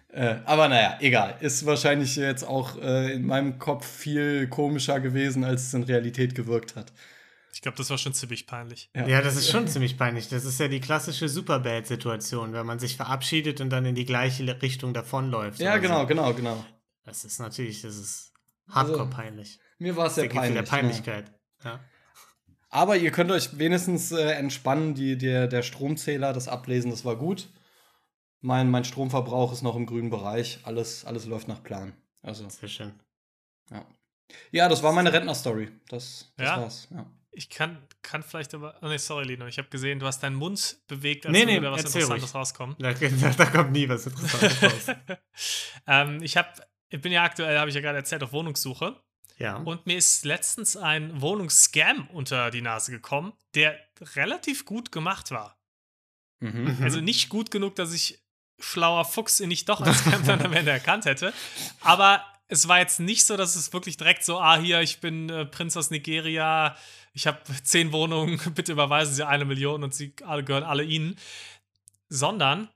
Äh, 0.09 0.35
aber 0.45 0.69
naja, 0.69 0.97
egal. 1.01 1.35
Ist 1.41 1.65
wahrscheinlich 1.65 2.15
jetzt 2.15 2.43
auch 2.43 2.81
äh, 2.81 3.13
in 3.13 3.25
meinem 3.25 3.59
Kopf 3.59 3.85
viel 3.85 4.47
komischer 4.47 4.99
gewesen, 5.01 5.43
als 5.43 5.63
es 5.67 5.73
in 5.73 5.83
Realität 5.83 6.35
gewirkt 6.35 6.75
hat. 6.77 6.93
Ich 7.53 7.61
glaube, 7.61 7.77
das 7.77 7.89
war 7.89 7.97
schon 7.97 8.13
ziemlich 8.13 8.47
peinlich. 8.47 8.89
Ja, 8.93 9.21
das 9.21 9.35
ist 9.37 9.49
schon 9.49 9.67
ziemlich 9.67 9.97
peinlich. 9.97 10.27
Das 10.27 10.43
ist 10.43 10.59
ja 10.59 10.67
die 10.67 10.81
klassische 10.81 11.29
Superbad-Situation, 11.29 12.51
wenn 12.53 12.65
man 12.65 12.79
sich 12.79 12.97
verabschiedet 12.97 13.61
und 13.61 13.69
dann 13.69 13.85
in 13.85 13.95
die 13.95 14.05
gleiche 14.05 14.61
Richtung 14.61 14.93
davonläuft. 14.93 15.59
Ja, 15.59 15.71
oder 15.71 15.79
genau, 15.81 16.01
So. 16.01 16.07
genau, 16.07 16.33
genau. 16.33 16.65
Das 17.05 17.23
ist 17.23 17.39
natürlich, 17.39 17.81
das 17.81 17.95
ist 17.95 18.33
hardcore 18.69 19.01
Also, 19.03 19.11
peinlich. 19.15 19.59
Mir 19.79 19.95
war 19.95 20.07
es 20.07 20.15
sehr 20.15 20.25
Gipfel 20.27 20.39
peinlich. 20.41 20.63
der? 20.63 20.69
Peinlichkeit. 20.69 21.31
Ja. 21.63 21.79
Aber 22.75 22.97
ihr 22.97 23.11
könnt 23.11 23.31
euch 23.31 23.57
wenigstens 23.57 24.11
äh, 24.11 24.31
entspannen. 24.33 24.95
Die, 24.95 25.17
der, 25.17 25.47
der 25.47 25.61
Stromzähler, 25.63 26.33
das 26.33 26.47
Ablesen, 26.49 26.91
das 26.91 27.05
war 27.05 27.15
gut. 27.15 27.47
Mein, 28.41 28.69
mein 28.69 28.83
Stromverbrauch 28.83 29.53
ist 29.53 29.61
noch 29.61 29.75
im 29.77 29.85
grünen 29.85 30.09
Bereich. 30.09 30.59
Alles, 30.63 31.05
alles 31.05 31.25
läuft 31.25 31.47
nach 31.47 31.63
Plan. 31.63 31.93
Also, 32.21 32.47
Sehr 32.49 32.69
schön. 32.69 32.91
ja. 33.71 33.85
Ja, 34.51 34.67
das 34.67 34.81
war 34.83 34.91
meine 34.91 35.13
Rentner-Story. 35.13 35.69
Das, 35.87 36.33
das 36.35 36.47
Ja? 36.47 36.61
war's. 36.61 36.87
Ja. 36.91 37.05
Ich 37.31 37.49
kann, 37.49 37.77
kann 38.01 38.23
vielleicht 38.23 38.53
aber. 38.53 38.75
Oh 38.81 38.87
nee, 38.87 38.97
sorry, 38.97 39.25
Lino. 39.25 39.45
Ich 39.47 39.57
habe 39.57 39.67
gesehen, 39.69 39.99
du 39.99 40.05
hast 40.05 40.21
deinen 40.23 40.35
Mund 40.35 40.77
bewegt, 40.87 41.25
als 41.25 41.31
Nee, 41.33 41.45
nee, 41.45 41.59
da 41.59 41.71
was 41.71 41.83
Interessantes 41.85 42.23
ruhig. 42.23 42.35
rauskommen. 42.35 42.75
Da, 42.79 42.93
da, 42.93 43.29
da 43.37 43.45
kommt 43.45 43.71
nie 43.71 43.87
was 43.87 44.05
Interessantes 44.07 44.63
raus. 44.89 44.95
ähm, 45.87 46.21
ich, 46.23 46.35
hab, 46.37 46.59
ich 46.89 46.99
bin 47.01 47.11
ja 47.11 47.23
aktuell, 47.23 47.57
habe 47.59 47.69
ich 47.69 47.75
ja 47.75 47.81
gerade 47.81 47.97
erzählt, 47.99 48.23
auf 48.23 48.33
Wohnungssuche. 48.33 48.99
Ja. 49.37 49.57
Und 49.57 49.85
mir 49.85 49.97
ist 49.97 50.23
letztens 50.25 50.77
ein 50.77 51.21
Wohnungsscam 51.21 52.07
unter 52.13 52.51
die 52.51 52.61
Nase 52.61 52.91
gekommen, 52.91 53.33
der 53.53 53.77
relativ 54.15 54.65
gut 54.65 54.91
gemacht 54.91 55.31
war. 55.31 55.57
Mhm. 56.39 56.77
Also 56.81 57.01
nicht 57.01 57.29
gut 57.29 57.51
genug, 57.51 57.75
dass 57.75 57.93
ich 57.93 58.19
schlauer 58.59 59.03
Fuchs 59.03 59.39
ihn 59.41 59.49
nicht 59.49 59.67
doch 59.67 59.81
als 59.81 59.99
Scam 59.99 60.25
dann 60.25 60.41
am 60.41 60.53
Ende 60.53 60.71
erkannt 60.71 61.05
hätte. 61.05 61.33
Aber 61.81 62.23
es 62.47 62.67
war 62.67 62.79
jetzt 62.79 62.99
nicht 62.99 63.25
so, 63.25 63.35
dass 63.35 63.55
es 63.55 63.73
wirklich 63.73 63.97
direkt 63.97 64.23
so, 64.23 64.39
ah, 64.39 64.57
hier, 64.57 64.79
ich 64.81 64.99
bin 65.01 65.29
äh, 65.29 65.45
Prinz 65.45 65.75
aus 65.75 65.89
Nigeria, 65.91 66.77
ich 67.13 67.27
habe 67.27 67.39
zehn 67.63 67.91
Wohnungen, 67.91 68.39
bitte 68.55 68.71
überweisen 68.71 69.13
Sie 69.13 69.25
eine 69.27 69.45
Million 69.45 69.83
und 69.83 69.93
sie 69.93 70.13
alle 70.23 70.43
gehören 70.43 70.63
alle 70.63 70.83
Ihnen. 70.83 71.17
Sondern 72.07 72.69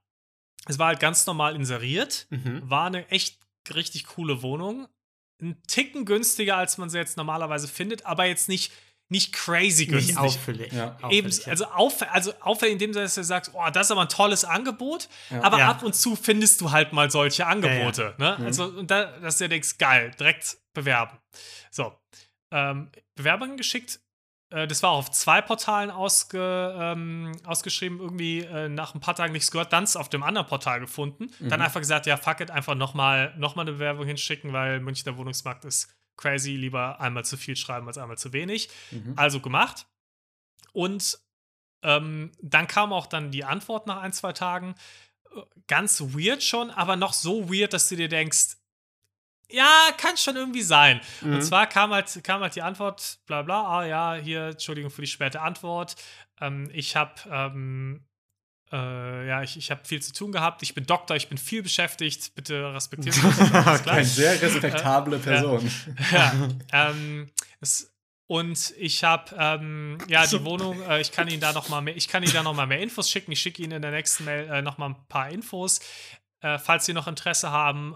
es 0.65 0.79
war 0.79 0.87
halt 0.87 0.99
ganz 0.99 1.25
normal 1.25 1.55
inseriert, 1.55 2.27
Mhm. 2.29 2.69
war 2.69 2.87
eine 2.87 3.07
echt 3.09 3.39
richtig 3.73 4.05
coole 4.05 4.41
Wohnung. 4.41 4.87
Ein 5.41 5.61
Ticken 5.67 6.05
günstiger, 6.05 6.57
als 6.57 6.77
man 6.77 6.89
sie 6.89 6.97
jetzt 6.97 7.17
normalerweise 7.17 7.67
findet, 7.67 8.05
aber 8.05 8.25
jetzt 8.25 8.49
nicht, 8.49 8.71
nicht 9.07 9.33
crazy 9.33 9.85
günstig. 9.85 10.15
Nicht 10.15 10.19
auffällig. 10.19 10.71
Ja. 10.73 10.97
Eben, 11.09 11.27
Auffällig, 11.27 11.45
ja. 11.45 11.51
also, 11.51 11.65
auff 11.65 12.01
also 12.11 12.33
auffällig 12.41 12.73
in 12.73 12.79
dem 12.79 12.93
Sinne, 12.93 13.05
dass 13.05 13.15
du 13.15 13.23
sagst, 13.23 13.51
oh, 13.53 13.69
das 13.71 13.87
ist 13.87 13.91
aber 13.91 14.01
ein 14.01 14.09
tolles 14.09 14.43
Angebot, 14.45 15.07
Ja. 15.29 15.41
aber 15.43 15.59
Ja. 15.59 15.69
ab 15.69 15.83
und 15.83 15.95
zu 15.95 16.15
findest 16.15 16.61
du 16.61 16.71
halt 16.71 16.93
mal 16.93 17.09
solche 17.09 17.47
Angebote. 17.47 18.15
Ne? 18.17 18.35
Mhm. 18.39 18.45
Also, 18.45 18.65
und 18.65 18.91
da, 18.91 19.05
dass 19.19 19.37
du 19.37 19.45
dir 19.45 19.49
denkst, 19.49 19.77
geil, 19.77 20.11
direkt 20.19 20.57
bewerben. 20.73 21.17
So, 21.71 21.93
ähm, 22.51 22.89
Bewerbungen 23.15 23.57
geschickt. 23.57 23.99
Äh, 24.49 24.67
das 24.67 24.81
war 24.83 24.91
auch 24.91 24.99
auf 24.99 25.11
zwei 25.11 25.41
Portalen 25.41 25.91
ausge, 25.91 26.75
ähm, 26.77 27.31
ausgeschrieben, 27.45 27.99
irgendwie 27.99 28.39
äh, 28.41 28.69
nach 28.69 28.95
ein 28.95 28.99
paar 28.99 29.15
Tagen 29.15 29.33
nichts 29.33 29.51
gehört, 29.51 29.73
dann 29.73 29.83
es 29.83 29.95
auf 29.95 30.09
dem 30.09 30.23
anderen 30.23 30.47
Portal 30.47 30.79
gefunden. 30.79 31.31
Dann 31.39 31.59
Mhm. 31.59 31.65
einfach 31.65 31.79
gesagt, 31.79 32.05
ja, 32.05 32.17
fuck 32.17 32.39
it, 32.41 32.51
einfach 32.51 32.75
nochmal 32.75 33.33
noch 33.37 33.55
mal 33.55 33.63
eine 33.63 33.73
Bewerbung 33.73 34.05
hinschicken, 34.05 34.53
weil 34.53 34.79
Münchner 34.79 35.17
Wohnungsmarkt 35.17 35.65
ist 35.65 35.95
crazy, 36.17 36.55
lieber 36.55 36.99
einmal 36.99 37.23
zu 37.23 37.37
viel 37.37 37.55
schreiben 37.55 37.87
als 37.87 37.97
einmal 37.97 38.17
zu 38.17 38.33
wenig. 38.33 38.69
Mhm. 38.91 39.13
Also 39.15 39.39
gemacht. 39.39 39.85
Und 40.73 41.19
ähm, 41.81 42.31
dann 42.41 42.67
kam 42.67 42.91
auch 42.91 43.07
dann 43.07 43.31
die 43.31 43.45
Antwort 43.45 43.87
nach 43.87 44.01
ein, 44.01 44.11
zwei 44.13 44.33
Tagen. 44.33 44.75
Äh, 45.35 45.41
Ganz 45.67 46.01
weird 46.01 46.41
schon, 46.43 46.71
aber 46.71 46.95
noch 46.95 47.13
so 47.13 47.49
weird, 47.53 47.73
dass 47.73 47.87
du 47.89 47.95
dir 47.95 48.09
denkst, 48.09 48.57
ja, 49.51 49.89
kann 49.97 50.17
schon 50.17 50.35
irgendwie 50.35 50.61
sein. 50.61 51.01
Mhm. 51.21 51.35
Und 51.35 51.41
zwar 51.41 51.67
kam 51.67 51.91
halt, 51.91 52.23
kam 52.23 52.41
halt 52.41 52.55
die 52.55 52.61
Antwort, 52.61 53.19
bla 53.25 53.41
bla, 53.41 53.63
ah 53.63 53.85
ja, 53.85 54.15
hier, 54.15 54.47
Entschuldigung 54.47 54.91
für 54.91 55.01
die 55.01 55.07
späte 55.07 55.41
Antwort. 55.41 55.95
Ähm, 56.39 56.69
ich 56.73 56.95
habe 56.95 57.13
ähm, 57.31 58.05
äh, 58.71 59.27
ja, 59.27 59.41
ich, 59.41 59.57
ich 59.57 59.71
habe 59.71 59.81
viel 59.83 60.01
zu 60.01 60.13
tun 60.13 60.31
gehabt. 60.31 60.61
Ich 60.61 60.75
bin 60.75 60.85
Doktor, 60.85 61.15
ich 61.15 61.27
bin 61.27 61.37
viel 61.37 61.63
beschäftigt. 61.63 62.35
Bitte 62.35 62.73
respektiert 62.73 63.15
mich. 63.23 63.87
Eine 63.87 64.05
sehr 64.05 64.41
respektable 64.41 65.17
Person. 65.19 65.69
Ja, 66.11 66.33
ähm, 66.71 67.29
es, 67.61 67.91
und 68.27 68.73
ich 68.77 69.03
habe 69.03 69.35
ähm, 69.37 69.97
ja 70.07 70.25
die 70.27 70.43
Wohnung. 70.43 70.81
Äh, 70.83 71.01
ich 71.01 71.11
kann 71.11 71.27
Ihnen 71.27 71.41
da 71.41 71.51
noch 71.51 71.69
mal 71.69 71.81
mehr. 71.81 71.95
Ich 71.95 72.07
kann 72.07 72.21
Ihnen 72.21 72.33
da 72.33 72.43
noch 72.43 72.53
mal 72.53 72.67
mehr 72.67 72.79
Infos 72.79 73.09
schicken. 73.09 73.31
Ich 73.31 73.41
schicke 73.41 73.63
Ihnen 73.63 73.71
in 73.71 73.81
der 73.81 73.91
nächsten 73.91 74.25
Mail 74.25 74.47
äh, 74.47 74.61
noch 74.61 74.77
mal 74.77 74.89
ein 74.89 75.07
paar 75.07 75.29
Infos, 75.29 75.79
äh, 76.41 76.59
falls 76.59 76.85
Sie 76.85 76.93
noch 76.93 77.07
Interesse 77.07 77.49
haben. 77.51 77.95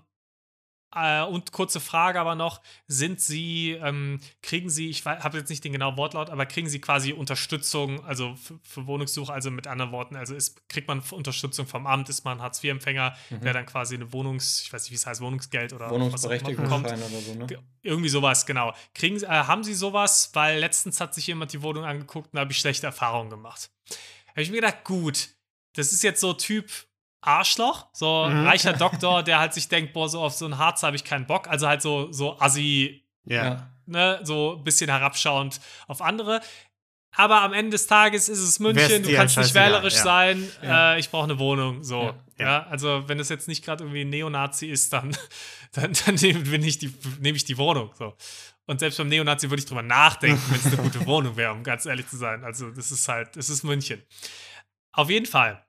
Äh, 0.96 1.24
und 1.24 1.52
kurze 1.52 1.80
Frage 1.80 2.20
aber 2.20 2.36
noch: 2.36 2.62
Sind 2.88 3.20
Sie, 3.20 3.72
ähm, 3.72 4.20
kriegen 4.42 4.70
Sie, 4.70 4.90
ich 4.90 5.06
habe 5.06 5.38
jetzt 5.38 5.50
nicht 5.50 5.64
den 5.64 5.72
genauen 5.72 5.98
Wortlaut, 5.98 6.30
aber 6.30 6.46
kriegen 6.46 6.70
Sie 6.70 6.80
quasi 6.80 7.14
Unterstützung, 7.14 8.04
also 8.06 8.36
für, 8.36 8.60
für 8.64 8.86
Wohnungssuche, 8.88 9.34
also 9.34 9.50
mit 9.52 9.66
anderen 9.68 9.92
Worten, 9.92 10.16
also 10.16 10.36
ist, 10.36 10.68
kriegt 10.70 10.88
man 10.88 11.02
Unterstützung 11.12 11.66
vom 11.68 11.88
Amt, 11.88 12.10
ist 12.10 12.24
man 12.26 12.42
Hartz-IV-Empfänger, 12.42 13.16
der 13.44 13.54
dann 13.54 13.66
quasi 13.66 13.96
eine 13.96 14.12
Wohnungs, 14.14 14.62
ich 14.62 14.72
weiß 14.72 14.84
nicht, 14.84 14.92
wie 14.92 14.96
es 14.96 15.06
heißt, 15.06 15.22
Wohnungsgeld 15.22 15.74
oder. 15.74 15.90
Wohnungsberechtigungsschein 15.90 17.00
oder 17.12 17.22
so, 17.22 17.34
ne? 17.36 17.46
Ge- 17.48 17.60
Irgendwie 17.82 18.10
sowas, 18.10 18.46
genau. 18.46 18.74
Kriegen, 18.94 19.18
Sie- 19.20 19.26
äh, 19.26 19.30
haben 19.30 19.64
Sie 19.64 19.74
sowas? 19.74 20.30
Weil 20.34 20.60
letztens 20.60 21.00
hat 21.02 21.14
sich 21.14 21.28
jemand 21.28 21.54
die 21.54 21.62
Wohnung 21.62 21.84
angeguckt 21.86 22.28
und 22.28 22.36
da 22.36 22.42
habe 22.42 22.52
ich 22.52 22.58
schlechte 22.60 22.86
Erfahrungen 22.86 23.30
gemacht. 23.30 23.72
Habe 24.30 24.42
ich 24.42 24.50
mir 24.50 24.58
gedacht, 24.62 24.84
gut, 24.84 25.30
das 25.76 25.92
ist 25.92 26.04
jetzt 26.04 26.22
so 26.22 26.34
Typ 26.34 26.70
Arschloch, 27.26 27.88
so 27.94 28.26
Mhm. 28.30 28.46
reicher 28.46 28.74
Doktor, 28.74 29.24
der 29.24 29.40
halt 29.40 29.54
sich 29.54 29.68
denkt, 29.70 29.94
boah, 29.94 30.08
so 30.10 30.22
auf 30.22 30.34
so 30.34 30.46
ein 30.46 30.58
Harz 30.58 30.84
habe 30.84 30.96
ich 30.96 31.04
keinen 31.04 31.26
Bock. 31.26 31.48
Also 31.48 31.68
halt 31.68 31.82
so, 31.82 32.12
so 32.12 32.40
assi, 32.40 33.06
ja. 33.26 33.70
ne, 33.86 34.20
so 34.24 34.58
ein 34.58 34.64
bisschen 34.64 34.90
herabschauend 34.90 35.60
auf 35.88 36.02
andere. 36.02 36.42
Aber 37.16 37.42
am 37.42 37.54
Ende 37.54 37.72
des 37.72 37.86
Tages 37.86 38.28
ist 38.28 38.40
es 38.40 38.60
München, 38.60 39.04
du 39.04 39.14
kannst 39.14 39.38
nicht 39.38 39.46
scheißegal, 39.48 39.68
wählerisch 39.74 39.98
ja. 39.98 40.04
sein. 40.04 40.48
Ja. 40.64 40.94
Äh, 40.96 41.00
ich 41.00 41.12
brauche 41.12 41.26
eine 41.26 41.38
Wohnung. 41.38 41.84
So. 41.84 42.02
Ja. 42.02 42.16
Ja. 42.40 42.46
Ja. 42.46 42.64
also, 42.68 43.08
wenn 43.08 43.20
es 43.20 43.30
jetzt 43.30 43.48
nicht 43.48 43.64
gerade 43.64 43.84
irgendwie 43.84 44.02
ein 44.02 44.10
Neonazi 44.10 44.66
ist, 44.68 44.92
dann, 44.94 45.16
dann, 45.74 45.94
dann 46.06 46.16
nehme 46.16 46.66
ich, 46.66 46.80
die- 46.80 46.94
nehme 47.20 47.36
ich 47.38 47.46
die 47.46 47.58
Wohnung. 47.60 47.92
So. 47.98 48.16
Und 48.66 48.80
selbst 48.80 48.98
beim 48.98 49.10
Neonazi 49.10 49.50
würde 49.52 49.60
ich 49.62 49.68
drüber 49.68 49.84
nachdenken, 49.84 50.42
wenn 50.50 50.58
es 50.60 50.66
eine 50.66 50.78
gute 50.78 51.06
Wohnung 51.06 51.36
wäre, 51.38 51.52
um 51.52 51.62
ganz 51.64 51.86
ehrlich 51.86 52.08
zu 52.08 52.18
sein. 52.18 52.44
Also, 52.44 52.72
das 52.72 52.90
ist 52.92 53.08
halt, 53.08 53.36
das 53.36 53.48
ist 53.50 53.64
München. 53.64 54.02
Auf 54.94 55.10
jeden 55.12 55.28
Fall. 55.28 55.64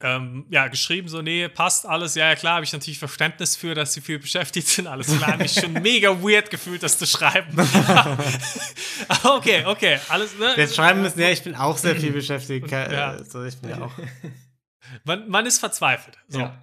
Ähm, 0.00 0.46
ja, 0.48 0.68
geschrieben 0.68 1.08
so, 1.08 1.22
nee, 1.22 1.48
passt 1.48 1.84
alles. 1.84 2.14
Ja, 2.14 2.28
ja, 2.28 2.36
klar, 2.36 2.54
habe 2.54 2.64
ich 2.64 2.72
natürlich 2.72 3.00
Verständnis 3.00 3.56
für, 3.56 3.74
dass 3.74 3.94
sie 3.94 4.00
viel 4.00 4.20
beschäftigt 4.20 4.68
sind. 4.68 4.86
Alles 4.86 5.08
klar, 5.08 5.32
habe 5.32 5.42
mich 5.42 5.54
schon 5.54 5.72
mega 5.82 6.22
weird 6.22 6.50
gefühlt, 6.50 6.82
das 6.82 6.98
zu 6.98 7.06
schreiben. 7.06 7.56
Okay, 9.22 9.64
okay, 9.64 9.98
alles, 10.08 10.36
ne? 10.38 10.54
Jetzt 10.56 10.74
schreiben 10.74 11.02
müssen, 11.02 11.20
ja, 11.20 11.30
ich 11.30 11.42
bin 11.42 11.54
auch 11.54 11.78
sehr 11.78 11.96
viel 11.96 12.12
beschäftigt. 12.12 12.70
Ja. 12.70 13.14
äh, 13.14 13.24
So, 13.24 13.44
ich 13.44 13.56
bin 13.58 13.70
ja 13.70 13.80
auch. 13.80 13.92
Man, 15.04 15.28
man 15.28 15.44
ist 15.44 15.58
verzweifelt. 15.58 16.16
So. 16.28 16.40
Ja. 16.40 16.62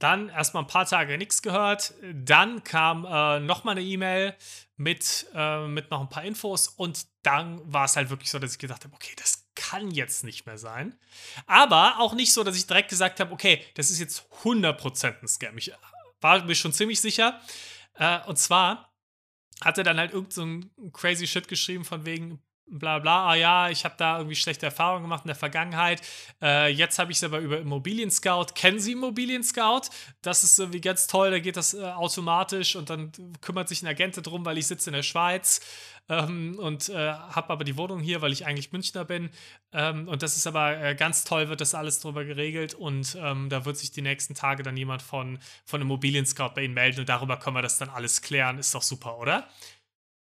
Dann 0.00 0.28
erstmal 0.28 0.64
ein 0.64 0.66
paar 0.66 0.86
Tage 0.86 1.16
nichts 1.16 1.40
gehört. 1.40 1.94
Dann 2.12 2.64
kam 2.64 3.04
äh, 3.04 3.38
nochmal 3.38 3.76
eine 3.76 3.82
E-Mail 3.86 4.34
mit, 4.76 5.26
äh, 5.34 5.66
mit 5.68 5.90
noch 5.90 6.00
ein 6.00 6.08
paar 6.08 6.24
Infos. 6.24 6.68
Und 6.68 7.06
dann 7.22 7.60
war 7.72 7.84
es 7.84 7.96
halt 7.96 8.10
wirklich 8.10 8.30
so, 8.30 8.40
dass 8.40 8.52
ich 8.52 8.58
gedacht 8.58 8.84
habe, 8.84 8.94
okay, 8.94 9.12
das 9.16 9.43
kann 9.54 9.90
jetzt 9.90 10.24
nicht 10.24 10.46
mehr 10.46 10.58
sein. 10.58 10.98
Aber 11.46 11.98
auch 11.98 12.14
nicht 12.14 12.32
so, 12.32 12.44
dass 12.44 12.56
ich 12.56 12.66
direkt 12.66 12.90
gesagt 12.90 13.20
habe, 13.20 13.32
okay, 13.32 13.62
das 13.74 13.90
ist 13.90 13.98
jetzt 13.98 14.26
100% 14.42 15.22
ein 15.22 15.28
Scam. 15.28 15.58
Ich 15.58 15.72
war 16.20 16.44
mir 16.44 16.54
schon 16.54 16.72
ziemlich 16.72 17.00
sicher. 17.00 17.40
Äh, 17.94 18.20
und 18.26 18.38
zwar 18.38 18.94
hat 19.60 19.78
er 19.78 19.84
dann 19.84 19.98
halt 19.98 20.12
irgend 20.12 20.32
so 20.32 20.44
ein 20.44 20.70
crazy 20.92 21.26
Shit 21.26 21.48
geschrieben 21.48 21.84
von 21.84 22.04
wegen 22.04 22.42
bla 22.66 22.98
bla, 22.98 23.30
ah 23.30 23.34
ja, 23.34 23.70
ich 23.70 23.84
habe 23.84 23.94
da 23.98 24.18
irgendwie 24.18 24.36
schlechte 24.36 24.66
Erfahrungen 24.66 25.02
gemacht 25.02 25.24
in 25.24 25.28
der 25.28 25.36
Vergangenheit. 25.36 26.00
Äh, 26.42 26.72
jetzt 26.72 26.98
habe 26.98 27.12
ich 27.12 27.18
es 27.18 27.24
aber 27.24 27.38
über 27.38 27.58
Immobilien 27.58 28.10
Scout. 28.10 28.46
Kennen 28.54 28.78
Sie 28.78 28.92
Immobilien 28.92 29.42
Scout? 29.42 29.88
Das 30.22 30.44
ist 30.44 30.58
irgendwie 30.58 30.80
ganz 30.80 31.06
toll, 31.06 31.30
da 31.30 31.38
geht 31.38 31.56
das 31.56 31.74
äh, 31.74 31.82
automatisch 31.82 32.76
und 32.76 32.90
dann 32.90 33.12
kümmert 33.40 33.68
sich 33.68 33.82
ein 33.82 33.88
Agent 33.88 34.18
drum, 34.24 34.44
weil 34.44 34.58
ich 34.58 34.66
sitze 34.66 34.90
in 34.90 34.94
der 34.94 35.02
Schweiz 35.02 35.60
ähm, 36.08 36.58
und 36.58 36.88
äh, 36.88 37.12
habe 37.12 37.50
aber 37.50 37.64
die 37.64 37.76
Wohnung 37.76 38.00
hier, 38.00 38.20
weil 38.22 38.32
ich 38.32 38.46
eigentlich 38.46 38.72
Münchner 38.72 39.04
bin. 39.04 39.30
Ähm, 39.72 40.08
und 40.08 40.22
das 40.22 40.36
ist 40.36 40.46
aber 40.46 40.78
äh, 40.78 40.94
ganz 40.94 41.24
toll, 41.24 41.48
wird 41.48 41.60
das 41.60 41.74
alles 41.74 42.00
drüber 42.00 42.24
geregelt 42.24 42.74
und 42.74 43.16
ähm, 43.20 43.48
da 43.48 43.64
wird 43.64 43.76
sich 43.76 43.90
die 43.90 44.02
nächsten 44.02 44.34
Tage 44.34 44.62
dann 44.62 44.76
jemand 44.76 45.02
von, 45.02 45.38
von 45.64 45.80
Immobilien 45.80 46.26
Scout 46.26 46.50
bei 46.54 46.62
Ihnen 46.62 46.74
melden 46.74 47.00
und 47.00 47.08
darüber 47.08 47.38
können 47.38 47.56
wir 47.56 47.62
das 47.62 47.78
dann 47.78 47.88
alles 47.88 48.22
klären. 48.22 48.58
Ist 48.58 48.74
doch 48.74 48.82
super, 48.82 49.18
oder? 49.18 49.48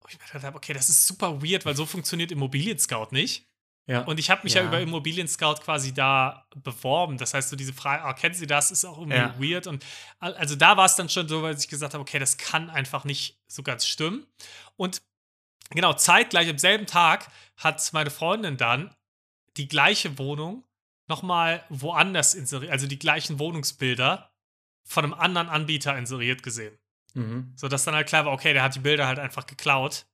Ich 0.10 0.20
mir 0.20 0.26
gedacht 0.26 0.44
habe, 0.44 0.58
okay, 0.58 0.74
das 0.74 0.90
ist 0.90 1.06
super 1.08 1.42
weird, 1.42 1.66
weil 1.66 1.76
so 1.76 1.86
funktioniert 1.86 2.32
Immobilien 2.32 2.80
Scout 2.80 3.08
nicht. 3.12 3.46
Ja. 3.88 4.02
Und 4.02 4.20
ich 4.20 4.30
habe 4.30 4.42
mich 4.44 4.54
ja. 4.54 4.62
Ja. 4.62 4.68
über 4.68 4.80
Immobilien 4.80 5.28
Scout 5.28 5.56
quasi 5.64 5.94
da 5.94 6.46
beworben. 6.56 7.18
Das 7.18 7.34
heißt, 7.34 7.50
so 7.50 7.56
diese 7.56 7.74
Frage, 7.74 8.04
oh, 8.08 8.14
kennen 8.14 8.36
Sie 8.36 8.46
das, 8.46 8.70
ist 8.70 8.86
auch 8.86 8.98
irgendwie 9.00 9.18
Ja. 9.18 9.34
weird. 9.40 9.66
Und 9.68 9.84
al- 10.20 10.36
also 10.36 10.56
da 10.56 10.78
war 10.78 10.86
es 10.86 10.96
dann 10.96 11.10
schon 11.10 11.28
so, 11.28 11.42
weil 11.42 11.58
ich 11.58 11.68
gesagt 11.68 11.94
habe, 11.96 12.02
okay, 12.02 12.20
das 12.20 12.38
kann 12.38 12.70
einfach 12.70 13.04
nicht 13.04 13.40
so 13.48 13.64
ganz 13.64 13.88
stimmen. 13.88 14.28
Und 14.76 15.02
genau, 15.72 15.94
zeitgleich 15.94 16.48
am 16.50 16.60
selben 16.60 16.86
Tag 16.86 17.32
hat 17.58 17.82
meine 17.94 18.12
Freundin 18.12 18.58
dann 18.58 18.94
die 19.58 19.68
gleiche 19.68 20.20
Wohnung 20.20 20.64
nochmal 21.08 21.66
woanders 21.70 22.36
inseriert, 22.36 22.72
also 22.72 22.86
die 22.86 23.00
gleichen 23.00 23.40
Wohnungsbilder 23.40 24.32
von 24.88 25.04
einem 25.04 25.14
anderen 25.16 25.50
Anbieter 25.50 25.98
inseriert 25.98 26.44
gesehen. 26.44 26.78
Mhm. 27.20 27.52
So 27.56 27.68
dass 27.68 27.84
dann 27.84 27.96
halt 27.96 28.08
klar 28.08 28.26
war, 28.26 28.32
okay, 28.34 28.54
der 28.54 28.64
hat 28.64 28.76
die 28.76 28.80
Bilder 28.80 29.08
halt 29.08 29.20
einfach 29.20 29.46
geklaut. 29.46 30.06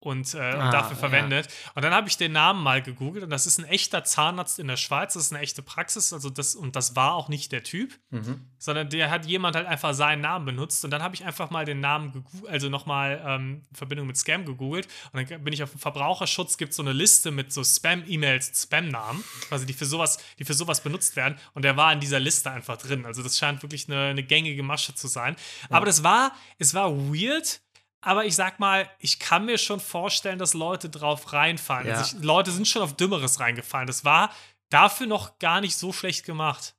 Und, 0.00 0.32
äh, 0.34 0.36
und 0.36 0.42
Ah, 0.60 0.70
dafür 0.70 0.92
ja. 0.92 0.96
verwendet. 0.98 1.48
Und 1.74 1.82
dann 1.84 1.92
habe 1.92 2.08
ich 2.08 2.16
den 2.16 2.32
Namen 2.32 2.62
mal 2.62 2.80
gegoogelt 2.82 3.24
und 3.24 3.30
das 3.30 3.46
ist 3.46 3.58
ein 3.58 3.64
echter 3.64 4.04
Zahnarzt 4.04 4.58
in 4.58 4.68
der 4.68 4.76
Schweiz, 4.76 5.14
das 5.14 5.24
ist 5.24 5.32
eine 5.32 5.42
echte 5.42 5.62
Praxis, 5.62 6.12
also 6.12 6.30
das, 6.30 6.54
und 6.54 6.76
das 6.76 6.94
war 6.94 7.14
auch 7.14 7.28
nicht 7.28 7.50
der 7.52 7.62
Typ, 7.64 7.98
Mhm. 8.10 8.46
sondern 8.58 8.88
der 8.90 9.10
hat 9.10 9.26
jemand 9.26 9.56
halt 9.56 9.66
einfach 9.66 9.94
seinen 9.94 10.20
Namen 10.22 10.44
benutzt 10.44 10.84
und 10.84 10.90
dann 10.92 11.02
habe 11.02 11.14
ich 11.14 11.24
einfach 11.24 11.50
mal 11.50 11.64
den 11.64 11.80
Namen, 11.80 12.24
also 12.46 12.68
nochmal 12.68 13.22
ähm, 13.26 13.62
in 13.68 13.76
Verbindung 13.76 14.06
mit 14.06 14.16
Scam 14.16 14.44
gegoogelt 14.44 14.86
und 15.12 15.30
dann 15.30 15.42
bin 15.44 15.52
ich 15.52 15.62
auf 15.62 15.70
dem 15.72 15.80
Verbraucherschutz, 15.80 16.56
gibt 16.58 16.74
so 16.74 16.82
eine 16.82 16.92
Liste 16.92 17.30
mit 17.30 17.52
so 17.52 17.64
Spam-E-Mails, 17.64 18.62
Spam-Namen, 18.62 19.24
quasi 19.48 19.66
die 19.66 19.72
für 19.72 19.84
sowas, 19.86 20.18
die 20.38 20.44
für 20.44 20.54
sowas 20.54 20.82
benutzt 20.82 21.16
werden 21.16 21.36
und 21.54 21.62
der 21.64 21.76
war 21.76 21.92
in 21.92 22.00
dieser 22.00 22.20
Liste 22.20 22.50
einfach 22.50 22.76
drin. 22.76 23.04
Also 23.04 23.22
das 23.22 23.36
scheint 23.38 23.62
wirklich 23.62 23.88
eine, 23.88 24.06
eine 24.10 24.22
gängige 24.22 24.62
Masche 24.62 24.94
zu 24.94 25.08
sein. 25.08 25.34
Aber 25.70 25.86
das 25.86 26.02
war, 26.04 26.32
es 26.58 26.74
war 26.74 26.90
weird, 26.96 27.60
aber 28.08 28.24
ich 28.24 28.34
sag 28.34 28.58
mal, 28.58 28.88
ich 28.98 29.18
kann 29.20 29.44
mir 29.44 29.58
schon 29.58 29.80
vorstellen, 29.80 30.38
dass 30.38 30.54
Leute 30.54 30.88
drauf 30.88 31.32
reinfallen. 31.32 31.86
Ja. 31.88 31.94
Also 31.98 32.16
ich, 32.16 32.24
Leute 32.24 32.50
sind 32.50 32.66
schon 32.66 32.82
auf 32.82 32.94
Dümmeres 32.96 33.38
reingefallen. 33.38 33.86
Das 33.86 34.04
war 34.04 34.30
dafür 34.70 35.06
noch 35.06 35.38
gar 35.38 35.60
nicht 35.60 35.76
so 35.76 35.92
schlecht 35.92 36.24
gemacht. 36.24 36.74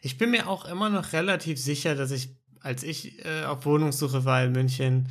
Ich 0.00 0.16
bin 0.18 0.30
mir 0.30 0.48
auch 0.48 0.64
immer 0.64 0.88
noch 0.90 1.12
relativ 1.12 1.60
sicher, 1.60 1.94
dass 1.94 2.10
ich, 2.10 2.30
als 2.60 2.82
ich 2.82 3.24
äh, 3.24 3.44
auf 3.44 3.64
Wohnungssuche 3.66 4.24
war 4.24 4.42
in 4.42 4.52
München, 4.52 5.10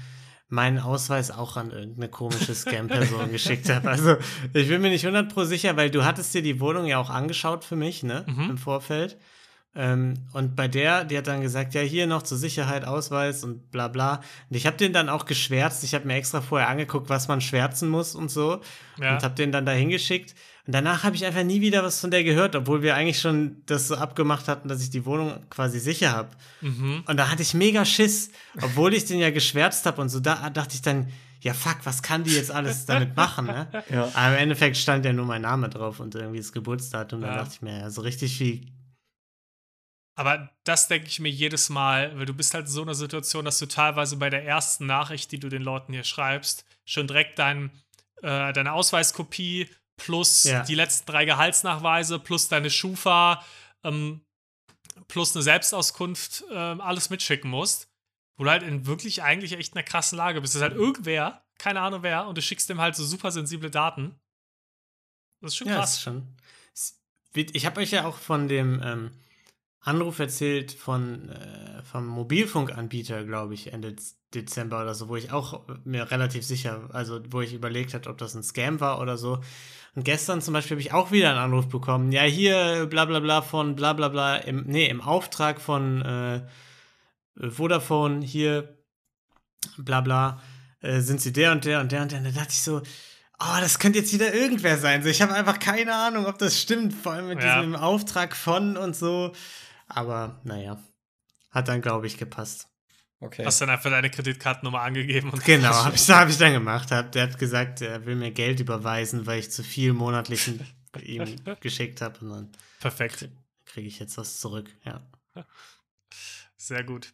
meinen 0.49 0.79
Ausweis 0.79 1.29
auch 1.29 1.57
an 1.57 1.71
irgendeine 1.71 2.09
komische 2.09 2.55
Scam-Person 2.55 3.31
geschickt 3.37 3.69
habe. 3.69 3.89
Also 3.89 4.15
ich 4.53 4.67
bin 4.69 4.81
mir 4.81 4.89
nicht 4.89 5.05
100 5.05 5.33
pro 5.33 5.43
sicher, 5.43 5.75
weil 5.77 5.91
du 5.91 6.05
hattest 6.05 6.33
dir 6.33 6.41
die 6.41 6.59
Wohnung 6.59 6.85
ja 6.85 6.99
auch 6.99 7.09
angeschaut 7.09 7.63
für 7.65 7.75
mich, 7.75 8.01
ne, 8.03 8.23
Mhm. 8.27 8.51
im 8.51 8.57
Vorfeld. 8.57 9.17
Ähm, 9.79 10.15
und 10.33 10.55
bei 10.55 10.67
der, 10.67 11.05
die 11.05 11.15
hat 11.17 11.27
dann 11.27 11.41
gesagt, 11.41 11.75
ja, 11.75 11.81
hier 11.81 12.07
noch 12.07 12.23
zur 12.23 12.37
Sicherheit 12.39 12.83
Ausweis 12.83 13.43
und 13.43 13.69
bla 13.69 13.87
bla. 13.87 14.15
Und 14.49 14.55
ich 14.57 14.65
habe 14.65 14.75
den 14.75 14.91
dann 14.91 15.07
auch 15.07 15.25
geschwärzt. 15.25 15.83
Ich 15.83 15.93
habe 15.93 16.07
mir 16.07 16.15
extra 16.15 16.41
vorher 16.41 16.67
angeguckt, 16.67 17.09
was 17.09 17.27
man 17.27 17.41
schwärzen 17.41 17.87
muss 17.87 18.15
und 18.15 18.31
so. 18.31 18.59
Ja. 18.99 19.13
Und 19.13 19.23
habe 19.23 19.35
den 19.35 19.51
dann 19.51 19.67
da 19.67 19.73
hingeschickt. 19.73 20.33
Und 20.65 20.73
danach 20.73 21.03
habe 21.03 21.15
ich 21.15 21.25
einfach 21.25 21.43
nie 21.43 21.61
wieder 21.61 21.83
was 21.83 22.01
von 22.01 22.09
der 22.09 22.23
gehört, 22.23 22.55
obwohl 22.55 22.81
wir 22.81 22.95
eigentlich 22.95 23.21
schon 23.21 23.57
das 23.67 23.87
so 23.87 23.95
abgemacht 23.95 24.47
hatten, 24.47 24.67
dass 24.67 24.81
ich 24.81 24.89
die 24.89 25.05
Wohnung 25.05 25.31
quasi 25.51 25.79
sicher 25.79 26.11
habe. 26.11 26.29
Mhm. 26.61 27.03
Und 27.05 27.17
da 27.17 27.29
hatte 27.29 27.43
ich 27.43 27.53
mega 27.53 27.85
Schiss, 27.85 28.31
obwohl 28.61 28.95
ich 28.95 29.05
den 29.05 29.19
ja 29.19 29.29
geschwärzt 29.29 29.85
habe 29.85 30.01
und 30.01 30.09
so. 30.09 30.19
Da 30.19 30.49
dachte 30.49 30.73
ich 30.73 30.81
dann, 30.81 31.07
ja 31.41 31.53
fuck, 31.53 31.77
was 31.83 32.01
kann 32.01 32.23
die 32.23 32.31
jetzt 32.35 32.49
alles 32.51 32.87
damit 32.87 33.15
machen, 33.15 33.45
ne? 33.45 33.67
Ja. 33.91 34.09
Aber 34.15 34.33
im 34.35 34.41
Endeffekt 34.41 34.75
stand 34.75 35.05
ja 35.05 35.13
nur 35.13 35.25
mein 35.25 35.43
Name 35.43 35.69
drauf 35.69 35.99
und 35.99 36.15
irgendwie 36.15 36.39
das 36.39 36.51
Geburtsdatum. 36.51 37.21
Da 37.21 37.27
Ja. 37.27 37.35
dachte 37.37 37.51
ich 37.53 37.61
mir, 37.61 37.79
ja, 37.79 37.89
so 37.91 38.01
richtig 38.01 38.39
wie 38.39 38.67
Aber 40.17 40.49
das 40.63 40.87
denke 40.87 41.07
ich 41.07 41.19
mir 41.19 41.29
jedes 41.29 41.69
Mal, 41.69 42.17
weil 42.17 42.25
du 42.25 42.33
bist 42.33 42.55
halt 42.55 42.65
in 42.65 42.71
so 42.71 42.81
einer 42.81 42.95
Situation, 42.95 43.45
dass 43.45 43.59
du 43.59 43.67
teilweise 43.67 44.17
bei 44.17 44.31
der 44.31 44.43
ersten 44.43 44.87
Nachricht, 44.87 45.31
die 45.31 45.39
du 45.39 45.47
den 45.47 45.61
Leuten 45.61 45.93
hier 45.93 46.03
schreibst, 46.03 46.65
schon 46.85 47.05
direkt 47.05 47.37
dein, 47.37 47.69
äh, 48.23 48.51
deine 48.51 48.73
Ausweiskopie 48.73 49.69
plus 49.95 50.43
Ja. 50.45 50.63
die 50.63 50.73
letzten 50.73 51.05
drei 51.11 51.25
Gehaltsnachweise 51.25 52.17
plus 52.17 52.47
deine 52.49 52.71
Schufa 52.71 53.45
ähm, 53.83 54.21
plus 55.07 55.35
eine 55.35 55.43
Selbstauskunft 55.43 56.43
ähm, 56.51 56.81
alles 56.81 57.11
mitschicken 57.11 57.49
musst. 57.51 57.87
Wo 58.37 58.43
du 58.43 58.49
halt 58.49 58.63
in 58.63 58.87
wirklich 58.87 59.21
eigentlich 59.21 59.53
echt 59.53 59.75
einer 59.75 59.83
krassen 59.83 60.17
Lage 60.17 60.41
bist. 60.41 60.55
Das 60.55 60.61
ist 60.61 60.67
halt 60.67 60.75
irgendwer, 60.75 61.43
keine 61.59 61.81
Ahnung 61.81 62.01
wer, 62.03 62.27
und 62.27 62.37
du 62.37 62.41
schickst 62.41 62.69
dem 62.69 62.81
halt 62.81 62.95
so 62.95 63.03
super 63.05 63.31
sensible 63.31 63.69
Daten. 63.71 64.15
Das 65.41 65.51
ist 65.51 65.57
schon 65.57 65.67
Ja, 65.67 65.75
krass. 65.75 65.93
ist 65.93 66.01
schon. 66.01 66.35
Ich 67.35 67.65
habe 67.67 67.81
euch 67.81 67.91
ja 67.91 68.05
auch 68.05 68.17
von 68.17 68.47
dem 68.47 68.81
ähm, 68.83 69.11
Anruf 69.87 70.19
erzählt 70.19 70.71
von 70.73 71.29
äh, 71.29 71.81
vom 71.83 72.05
Mobilfunkanbieter, 72.05 73.23
glaube 73.23 73.53
ich, 73.53 73.71
Ende 73.73 73.95
Dezember 74.33 74.81
oder 74.81 74.93
so, 74.93 75.07
wo 75.07 75.15
ich 75.15 75.31
auch 75.31 75.63
mir 75.85 76.11
relativ 76.11 76.45
sicher, 76.45 76.89
also 76.91 77.21
wo 77.29 77.41
ich 77.41 77.53
überlegt 77.53 77.93
habe, 77.93 78.09
ob 78.09 78.17
das 78.17 78.35
ein 78.35 78.43
Scam 78.43 78.79
war 78.81 78.99
oder 78.99 79.17
so. 79.17 79.39
Und 79.95 80.03
gestern 80.03 80.41
zum 80.41 80.53
Beispiel 80.53 80.75
habe 80.75 80.81
ich 80.81 80.93
auch 80.93 81.11
wieder 81.11 81.29
einen 81.29 81.39
Anruf 81.39 81.69
bekommen. 81.69 82.11
Ja, 82.11 82.23
hier 82.23 82.85
bla 82.87 83.05
bla 83.05 83.19
bla 83.19 83.41
von 83.41 83.75
bla 83.75 83.93
bla 83.93 84.09
bla, 84.09 84.35
im, 84.37 84.65
nee, 84.67 84.87
im 84.87 85.01
Auftrag 85.01 85.61
von 85.61 86.01
äh, 86.01 86.41
Vodafone 87.49 88.23
hier 88.25 88.77
bla 89.77 90.01
bla, 90.01 90.41
äh, 90.81 90.99
sind 90.99 91.21
sie 91.21 91.33
der 91.33 91.51
und 91.51 91.65
der 91.65 91.79
und 91.81 91.91
der 91.91 92.01
und 92.03 92.11
der. 92.11 92.19
Und 92.19 92.25
da 92.25 92.31
dachte 92.31 92.51
ich 92.51 92.61
so, 92.61 92.81
oh, 93.39 93.57
das 93.61 93.79
könnte 93.79 93.99
jetzt 93.99 94.13
wieder 94.13 94.33
irgendwer 94.33 94.77
sein. 94.77 95.03
So, 95.03 95.09
ich 95.09 95.21
habe 95.21 95.33
einfach 95.33 95.59
keine 95.59 95.95
Ahnung, 95.95 96.25
ob 96.25 96.37
das 96.37 96.59
stimmt, 96.59 96.93
vor 96.93 97.13
allem 97.13 97.27
mit 97.29 97.41
Ja. 97.41 97.61
diesem 97.61 97.75
Auftrag 97.75 98.35
von 98.35 98.77
und 98.77 98.95
so. 98.95 99.31
Aber 99.87 100.39
naja, 100.43 100.81
hat 101.51 101.67
dann, 101.67 101.81
glaube 101.81 102.07
ich, 102.07 102.17
gepasst. 102.17 102.69
Okay. 103.19 103.43
Hast 103.45 103.61
dann 103.61 103.69
einfach 103.71 103.89
deine 103.89 104.11
Kreditkartennummer 104.11 104.81
angegeben 104.81 105.31
und 105.31 105.43
Genau, 105.43 105.69
habe 105.85 105.95
ich, 105.95 106.07
hab 106.09 106.29
ich 106.29 106.37
dann 106.37 106.53
gemacht. 106.53 106.91
Hab, 106.91 107.11
der 107.13 107.23
hat 107.23 107.39
gesagt, 107.39 107.81
er 107.81 108.05
will 108.05 108.15
mir 108.15 108.31
Geld 108.31 108.59
überweisen, 108.59 109.25
weil 109.25 109.39
ich 109.39 109.49
zu 109.49 109.63
viel 109.63 109.93
monatlichen 109.93 110.65
ihm 111.01 111.25
geschickt 111.59 112.01
habe. 112.01 112.19
Und 112.19 112.29
dann 112.29 112.51
Perfekt. 112.79 113.29
kriege 113.65 113.87
ich 113.87 113.97
jetzt 113.99 114.17
was 114.17 114.39
zurück. 114.39 114.69
Ja. 114.85 115.01
Sehr 116.57 116.83
gut. 116.83 117.13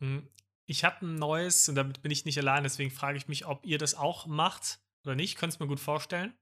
Hm, 0.00 0.28
Ich 0.66 0.84
habe 0.84 1.04
ein 1.06 1.16
neues, 1.16 1.68
und 1.68 1.74
damit 1.74 2.02
bin 2.02 2.12
ich 2.12 2.24
nicht 2.24 2.38
allein, 2.38 2.62
deswegen 2.62 2.90
frage 2.90 3.18
ich 3.18 3.26
mich, 3.28 3.44
ob 3.46 3.66
ihr 3.66 3.78
das 3.78 3.94
auch 3.94 4.26
macht 4.26 4.80
oder 5.04 5.14
nicht. 5.16 5.36
Könnt 5.38 5.52
es 5.52 5.58
mir 5.60 5.66
gut 5.66 5.80
vorstellen. 5.80 6.32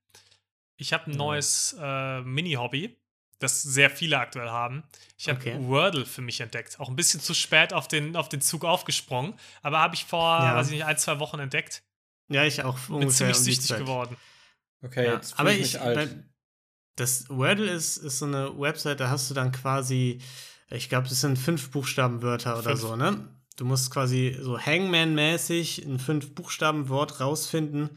Ich 0.77 0.93
habe 0.93 1.07
ein 1.07 1.12
Ja. 1.12 1.16
neues 1.18 1.75
äh, 1.81 2.21
Mini-Hobby, 2.23 2.99
das 3.41 3.62
sehr 3.62 3.91
viele 3.91 4.18
aktuell 4.18 4.49
haben. 4.49 4.84
Ich 5.18 5.28
habe 5.28 5.41
Okay. 5.41 5.57
Wordle 5.66 6.07
für 6.07 6.22
mich 6.22 6.41
entdeckt. 6.41 6.78
Auch 6.78 6.88
ein 6.88 6.95
bisschen 6.97 7.20
zu 7.20 7.34
spät 7.34 7.72
auf 7.72 7.88
den, 7.88 8.14
auf 8.14 8.28
den 8.28 8.41
Zug 8.41 8.64
aufgesprungen, 8.64 9.34
aber 9.62 9.80
habe 9.80 9.95
ich 9.97 10.05
vor, 10.05 10.38
Ja. 10.45 10.55
weiß 10.55 10.68
ich 10.68 10.74
nicht, 10.74 10.84
ein, 10.84 10.97
zwei 10.99 11.18
Wochen 11.18 11.41
entdeckt. 11.41 11.82
ja, 12.28 12.45
ich 12.45 12.62
auch 12.62 12.78
Bin 12.86 12.97
ungefähr 12.97 13.32
ziemlich 13.32 13.38
um 13.38 13.45
die 13.45 13.53
süchtig 13.55 13.76
geworden. 13.78 14.16
okay, 14.82 15.07
Ja, 15.07 15.14
jetzt 15.14 15.38
aber 15.41 15.51
ich 15.53 15.57
ich, 15.61 15.72
mich 15.74 15.80
alt. 15.80 15.97
bei- 15.97 16.24
das 16.97 17.28
Wordle 17.30 17.70
ist, 17.70 17.97
ist 17.97 18.18
so 18.18 18.26
eine 18.26 18.59
Website, 18.59 19.01
da 19.01 19.09
hast 19.11 19.28
du 19.30 19.34
dann 19.34 19.53
quasi, 19.53 20.20
ich 20.68 20.88
glaube, 20.88 21.09
das 21.09 21.20
sind 21.22 21.38
fünf 21.38 21.70
Buchstabenwörter 21.70 22.55
oder 22.59 22.70
Fünf. 22.76 22.80
so, 22.80 22.95
ne? 22.97 23.26
Du 23.57 23.64
musst 23.64 23.91
quasi 23.91 24.36
so 24.41 24.59
Hangman-mäßig 24.59 25.84
ein 25.86 25.99
fünf 25.99 26.34
Buchstabenwort 26.34 27.20
rausfinden. 27.20 27.91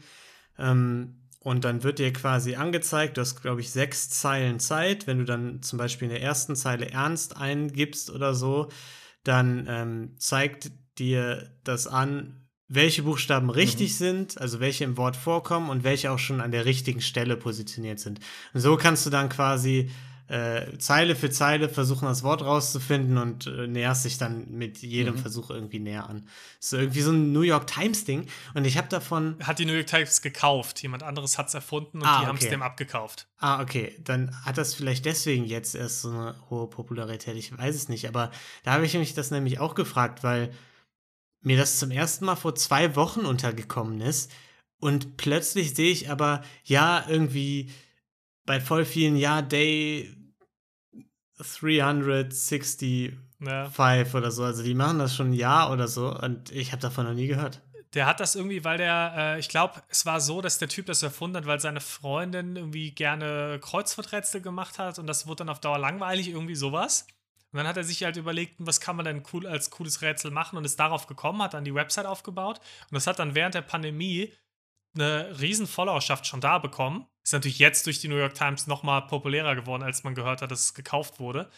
Ähm, 0.58 1.20
und 1.44 1.64
dann 1.64 1.82
wird 1.82 1.98
dir 1.98 2.10
quasi 2.12 2.56
angezeigt, 2.56 3.16
du 3.16 3.20
hast, 3.20 3.42
glaube 3.42 3.60
ich, 3.60 3.70
sechs 3.70 4.08
Zeilen 4.08 4.58
Zeit. 4.58 5.06
Wenn 5.06 5.18
du 5.18 5.24
dann 5.24 5.62
zum 5.62 5.78
Beispiel 5.78 6.06
in 6.06 6.14
der 6.14 6.22
ersten 6.22 6.56
Zeile 6.56 6.90
ernst 6.90 7.36
eingibst 7.36 8.10
oder 8.10 8.34
so, 8.34 8.70
dann 9.24 9.66
ähm, 9.68 10.14
zeigt 10.18 10.72
dir 10.98 11.50
das 11.62 11.86
an, 11.86 12.46
welche 12.66 13.02
Buchstaben 13.02 13.50
richtig 13.50 13.96
sind, 13.96 14.40
also 14.40 14.58
welche 14.58 14.84
im 14.84 14.96
Wort 14.96 15.16
vorkommen 15.16 15.68
und 15.68 15.84
welche 15.84 16.10
auch 16.10 16.18
schon 16.18 16.40
an 16.40 16.50
der 16.50 16.64
richtigen 16.64 17.02
Stelle 17.02 17.36
positioniert 17.36 18.00
sind. 18.00 18.20
Und 18.54 18.60
so 18.60 18.78
kannst 18.78 19.04
du 19.04 19.10
dann 19.10 19.28
quasi 19.28 19.90
äh, 20.28 20.78
Zeile 20.78 21.16
für 21.16 21.28
Zeile 21.30 21.68
versuchen, 21.68 22.06
das 22.06 22.22
Wort 22.22 22.42
rauszufinden 22.42 23.18
und 23.18 23.46
äh, 23.46 23.66
näherst 23.66 24.04
dich 24.06 24.16
dann 24.16 24.50
mit 24.50 24.78
jedem 24.78 25.14
Mhm. 25.14 25.18
Versuch 25.18 25.50
irgendwie 25.50 25.80
näher 25.80 26.08
an. 26.08 26.26
Ist 26.60 26.70
so 26.70 26.78
irgendwie 26.78 27.02
so 27.02 27.12
ein 27.12 27.32
New 27.32 27.42
York 27.42 27.66
Times-Ding. 27.66 28.26
Und 28.54 28.64
ich 28.64 28.78
habe 28.78 28.88
davon 28.88 29.36
Hat 29.42 29.58
die 29.58 29.66
New 29.66 29.74
York 29.74 29.86
Times 29.86 30.22
gekauft. 30.22 30.80
Jemand 30.82 31.02
anderes 31.02 31.36
hat 31.36 31.48
es 31.48 31.54
erfunden 31.54 31.98
und 31.98 32.06
Ah, 32.06 32.20
die 32.20 32.26
haben 32.26 32.36
es 32.36 32.42
okay. 32.42 32.50
dem 32.50 32.62
abgekauft. 32.62 33.26
Ah, 33.38 33.60
okay. 33.60 33.94
Dann 34.02 34.34
hat 34.44 34.56
das 34.56 34.74
vielleicht 34.74 35.04
deswegen 35.04 35.44
jetzt 35.44 35.74
erst 35.74 36.00
so 36.00 36.08
eine 36.10 36.34
hohe 36.48 36.68
Popularität. 36.68 37.36
Ich 37.36 37.56
weiß 37.56 37.74
es 37.74 37.88
nicht. 37.90 38.08
Aber 38.08 38.30
da 38.62 38.72
habe 38.72 38.86
ich 38.86 38.94
mich 38.94 39.12
das 39.12 39.30
nämlich 39.30 39.58
auch 39.58 39.74
gefragt, 39.74 40.24
weil 40.24 40.52
mir 41.42 41.58
das 41.58 41.78
zum 41.78 41.90
ersten 41.90 42.24
Mal 42.24 42.36
vor 42.36 42.54
zwei 42.54 42.96
Wochen 42.96 43.20
untergekommen 43.26 44.00
ist. 44.00 44.30
Und 44.80 45.16
plötzlich 45.18 45.74
sehe 45.74 45.90
ich 45.92 46.10
aber, 46.10 46.42
ja, 46.64 47.04
irgendwie 47.08 47.70
bei 48.46 48.60
voll 48.60 48.84
vielen, 48.84 49.16
ja, 49.16 49.42
Day 49.42 50.14
365 51.38 53.12
Ja. 53.40 53.70
oder 54.14 54.30
so. 54.30 54.44
Also 54.44 54.62
die 54.62 54.74
machen 54.74 54.98
das 54.98 55.14
schon 55.14 55.30
ein 55.30 55.34
Jahr 55.34 55.72
oder 55.72 55.88
so. 55.88 56.14
Und 56.16 56.50
ich 56.50 56.72
habe 56.72 56.80
davon 56.82 57.06
noch 57.06 57.14
nie 57.14 57.26
gehört. 57.26 57.60
Der 57.94 58.06
hat 58.06 58.18
das 58.18 58.34
irgendwie, 58.34 58.64
weil 58.64 58.78
der, 58.78 59.14
äh, 59.16 59.38
ich 59.38 59.48
glaube, 59.48 59.82
es 59.88 60.04
war 60.04 60.20
so, 60.20 60.40
dass 60.40 60.58
der 60.58 60.68
Typ 60.68 60.86
das 60.86 61.02
erfunden 61.02 61.36
hat, 61.36 61.46
weil 61.46 61.60
seine 61.60 61.80
Freundin 61.80 62.56
irgendwie 62.56 62.90
gerne 62.90 63.60
Kreuzworträtsel 63.62 64.40
gemacht 64.40 64.78
hat 64.80 64.98
und 64.98 65.06
das 65.06 65.28
wurde 65.28 65.38
dann 65.38 65.48
auf 65.48 65.60
Dauer 65.60 65.78
langweilig, 65.78 66.28
irgendwie 66.28 66.56
sowas. 66.56 67.06
Und 67.52 67.58
dann 67.58 67.68
hat 67.68 67.76
er 67.76 67.84
sich 67.84 68.02
halt 68.02 68.16
überlegt, 68.16 68.56
was 68.58 68.80
kann 68.80 68.96
man 68.96 69.04
denn 69.04 69.22
cool 69.32 69.46
als 69.46 69.70
cooles 69.70 70.02
Rätsel 70.02 70.32
machen 70.32 70.56
und 70.58 70.64
ist 70.64 70.80
darauf 70.80 71.06
gekommen, 71.06 71.40
hat 71.40 71.54
dann 71.54 71.64
die 71.64 71.74
Website 71.74 72.06
aufgebaut 72.06 72.58
und 72.90 72.94
das 72.96 73.06
hat 73.06 73.20
dann 73.20 73.36
während 73.36 73.54
der 73.54 73.62
Pandemie 73.62 74.32
eine 74.94 75.40
riesen 75.40 75.66
Followerschaft 75.66 76.26
schon 76.26 76.40
da 76.40 76.58
bekommen. 76.58 77.06
Ist 77.24 77.32
natürlich 77.32 77.58
jetzt 77.58 77.86
durch 77.86 78.00
die 78.00 78.08
New 78.08 78.16
York 78.16 78.34
Times 78.34 78.66
noch 78.66 78.82
mal 78.82 79.00
populärer 79.02 79.54
geworden, 79.54 79.82
als 79.82 80.04
man 80.04 80.14
gehört 80.14 80.42
hat, 80.42 80.50
dass 80.50 80.60
es 80.60 80.74
gekauft 80.74 81.20
wurde. 81.20 81.50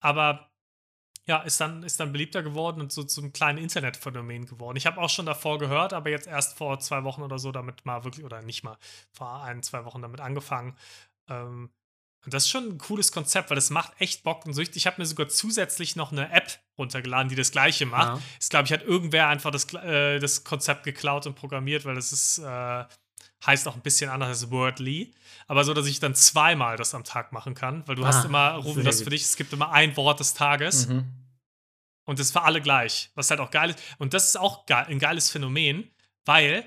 Aber 0.00 0.50
ja, 1.26 1.38
ist 1.42 1.60
dann, 1.60 1.82
ist 1.82 2.00
dann 2.00 2.12
beliebter 2.12 2.42
geworden 2.42 2.80
und 2.80 2.90
so 2.90 3.04
zum 3.04 3.32
kleinen 3.32 3.58
Internetphänomen 3.58 4.46
geworden. 4.46 4.76
Ich 4.78 4.86
habe 4.86 4.98
auch 5.00 5.10
schon 5.10 5.26
davor 5.26 5.58
gehört, 5.58 5.92
aber 5.92 6.10
jetzt 6.10 6.26
erst 6.26 6.56
vor 6.56 6.80
zwei 6.80 7.04
Wochen 7.04 7.22
oder 7.22 7.38
so 7.38 7.52
damit 7.52 7.84
mal 7.84 8.02
wirklich, 8.04 8.24
oder 8.24 8.40
nicht 8.42 8.64
mal, 8.64 8.78
vor 9.12 9.42
ein, 9.42 9.62
zwei 9.62 9.84
Wochen 9.84 10.00
damit 10.00 10.20
angefangen. 10.20 10.76
Ähm, 11.28 11.70
Und 12.24 12.34
das 12.34 12.44
ist 12.44 12.50
schon 12.50 12.68
ein 12.68 12.78
cooles 12.78 13.12
Konzept, 13.12 13.50
weil 13.50 13.54
das 13.54 13.70
macht 13.70 13.92
echt 14.00 14.22
Bock 14.22 14.44
und 14.44 14.52
Sucht. 14.52 14.76
Ich 14.76 14.86
habe 14.86 15.00
mir 15.00 15.06
sogar 15.06 15.28
zusätzlich 15.28 15.96
noch 15.96 16.12
eine 16.12 16.30
App 16.32 16.58
runtergeladen, 16.76 17.28
die 17.28 17.36
das 17.36 17.52
gleiche 17.52 17.86
macht. 17.86 18.18
Ja. 18.18 18.22
Ich 18.40 18.48
glaube, 18.48 18.66
ich 18.66 18.72
hat 18.72 18.82
irgendwer 18.82 19.28
einfach 19.28 19.50
das, 19.50 19.72
äh, 19.74 20.18
das 20.18 20.44
Konzept 20.44 20.82
geklaut 20.84 21.26
und 21.26 21.34
programmiert, 21.34 21.84
weil 21.84 21.94
das 21.94 22.12
ist, 22.12 22.38
äh, 22.38 22.84
heißt 23.46 23.68
auch 23.68 23.76
ein 23.76 23.82
bisschen 23.82 24.10
anders 24.10 24.28
als 24.28 24.50
Wordly. 24.50 25.14
Aber 25.46 25.64
so, 25.64 25.74
dass 25.74 25.86
ich 25.86 26.00
dann 26.00 26.14
zweimal 26.14 26.76
das 26.76 26.94
am 26.94 27.04
Tag 27.04 27.32
machen 27.32 27.54
kann, 27.54 27.86
weil 27.86 27.94
du 27.94 28.04
Ah, 28.04 28.08
hast 28.08 28.24
immer, 28.24 28.54
rufen 28.56 28.82
sehr 28.82 28.84
das 28.84 29.02
für 29.02 29.10
dich, 29.10 29.22
es 29.22 29.36
gibt 29.36 29.52
immer 29.52 29.70
ein 29.72 29.96
Wort 29.96 30.20
des 30.20 30.34
Tages. 30.34 30.88
Mhm. 30.88 31.06
Und 32.04 32.18
das 32.18 32.28
ist 32.28 32.32
für 32.32 32.42
alle 32.42 32.60
gleich. 32.60 33.10
Was 33.14 33.30
halt 33.30 33.40
auch 33.40 33.50
geil 33.50 33.70
ist. 33.70 33.78
Und 33.98 34.14
das 34.14 34.28
ist 34.28 34.36
auch 34.36 34.66
ein 34.66 34.98
geiles 34.98 35.30
Phänomen, 35.30 35.90
weil 36.24 36.64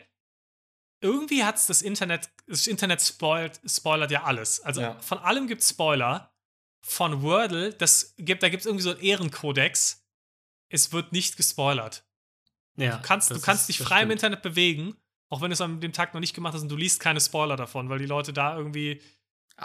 irgendwie 1.01 1.43
hat 1.43 1.55
es 1.57 1.65
das 1.67 1.81
Internet, 1.81 2.29
das 2.47 2.67
Internet 2.67 3.01
spoilt, 3.01 3.59
spoilert 3.65 4.11
ja 4.11 4.23
alles. 4.23 4.59
Also 4.61 4.81
Ja. 4.81 4.99
von 5.01 5.17
allem 5.17 5.47
gibt 5.47 5.61
es 5.61 5.69
Spoiler. 5.69 6.33
Von 6.83 7.21
Wordle, 7.21 7.73
das 7.73 8.15
gibt, 8.17 8.41
da 8.41 8.49
gibt 8.49 8.61
es 8.61 8.65
irgendwie 8.65 8.83
so 8.83 8.91
einen 8.91 9.01
Ehrenkodex. 9.01 10.03
Es 10.69 10.91
wird 10.91 11.11
nicht 11.11 11.37
gespoilert. 11.37 12.03
Ja, 12.75 12.97
Du 12.97 13.03
kannst, 13.03 13.29
du 13.29 13.39
kannst 13.39 13.69
ist- 13.69 13.79
dich 13.79 13.85
frei 13.85 13.97
im 14.01 14.07
stimmt. 14.07 14.13
Internet 14.13 14.41
bewegen, 14.41 14.95
auch 15.29 15.41
wenn 15.41 15.49
du 15.51 15.53
es 15.53 15.61
an 15.61 15.79
dem 15.81 15.93
Tag 15.93 16.13
noch 16.13 16.21
nicht 16.21 16.33
gemacht 16.33 16.53
hast 16.55 16.61
und 16.63 16.69
du 16.69 16.77
liest 16.77 16.99
keine 16.99 17.21
Spoiler 17.21 17.55
davon, 17.55 17.89
weil 17.89 17.99
die 17.99 18.05
Leute 18.07 18.33
da 18.33 18.57
irgendwie 18.57 19.01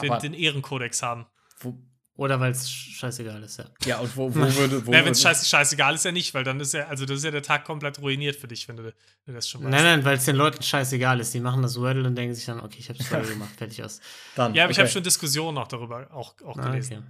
den, 0.02 0.18
den 0.18 0.34
Ehrenkodex 0.34 1.02
haben. 1.02 1.26
wo, 1.60 1.78
Oder 2.18 2.40
weil 2.40 2.52
es 2.52 2.70
scheißegal 2.70 3.42
ist, 3.42 3.58
ja. 3.58 3.66
ja, 3.84 3.98
und 3.98 4.16
wo, 4.16 4.34
wo 4.34 4.38
würde. 4.56 4.86
Wo 4.86 4.90
Naja, 4.90 5.04
wenn 5.04 5.12
es 5.12 5.20
scheiße, 5.20 5.44
scheißegal 5.44 5.94
ist, 5.94 6.04
ja 6.06 6.12
nicht, 6.12 6.32
weil 6.32 6.44
dann 6.44 6.58
ist 6.60 6.72
ja, 6.72 6.86
also 6.86 7.04
das 7.04 7.18
ist 7.18 7.24
ja 7.24 7.30
der 7.30 7.42
Tag 7.42 7.64
komplett 7.66 7.98
ruiniert 8.00 8.36
für 8.36 8.48
dich, 8.48 8.66
wenn 8.68 8.76
du, 8.78 8.84
wenn 8.84 8.92
du 9.26 9.32
das 9.34 9.46
schon 9.48 9.62
weißt. 9.62 9.70
Nein, 9.70 9.84
nein, 9.84 10.04
weil 10.04 10.16
es 10.16 10.24
den 10.24 10.36
Leuten 10.36 10.62
scheißegal 10.62 11.20
ist. 11.20 11.34
Die 11.34 11.40
machen 11.40 11.60
das 11.60 11.78
Wordle 11.78 12.06
und 12.06 12.14
denken 12.14 12.34
sich 12.34 12.46
dann, 12.46 12.60
okay, 12.60 12.76
ich 12.78 12.88
hab's 12.88 13.10
Wordle 13.12 13.28
gemacht, 13.28 13.54
fertig 13.56 13.82
aus. 13.84 14.00
Dann, 14.34 14.54
Ja, 14.54 14.64
aber 14.64 14.70
ich 14.70 14.76
okay. 14.78 14.84
habe 14.86 14.92
schon 14.92 15.02
Diskussionen 15.02 15.58
auch 15.58 15.68
darüber 15.68 16.10
auch, 16.10 16.34
auch 16.42 16.56
Ah, 16.56 16.70
gelesen. 16.70 16.98
okay. 16.98 17.06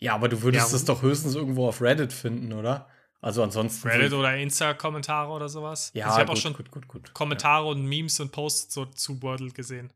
Ja, 0.00 0.14
aber 0.14 0.28
du 0.28 0.42
würdest 0.42 0.70
Ja, 0.72 0.76
es 0.76 0.84
doch 0.84 1.02
höchstens 1.02 1.36
irgendwo 1.36 1.68
auf 1.68 1.80
Reddit 1.80 2.12
finden, 2.12 2.52
oder? 2.52 2.88
Also 3.20 3.42
ansonsten. 3.44 3.86
Reddit 3.88 4.12
oder 4.12 4.36
Insta-Kommentare 4.36 5.30
oder 5.30 5.48
sowas. 5.48 5.90
Ja, 5.94 6.06
also 6.06 6.16
ich 6.16 6.20
habe 6.20 6.30
auch 6.32 6.34
gut, 6.34 6.42
schon 6.42 6.52
gut, 6.52 6.70
gut, 6.72 6.88
gut. 6.88 7.14
Kommentare 7.14 7.66
und 7.66 7.84
Memes 7.86 8.18
und 8.20 8.32
Posts 8.32 8.74
so 8.74 8.86
zu 8.86 9.22
Wordle 9.22 9.52
gesehen. 9.52 9.92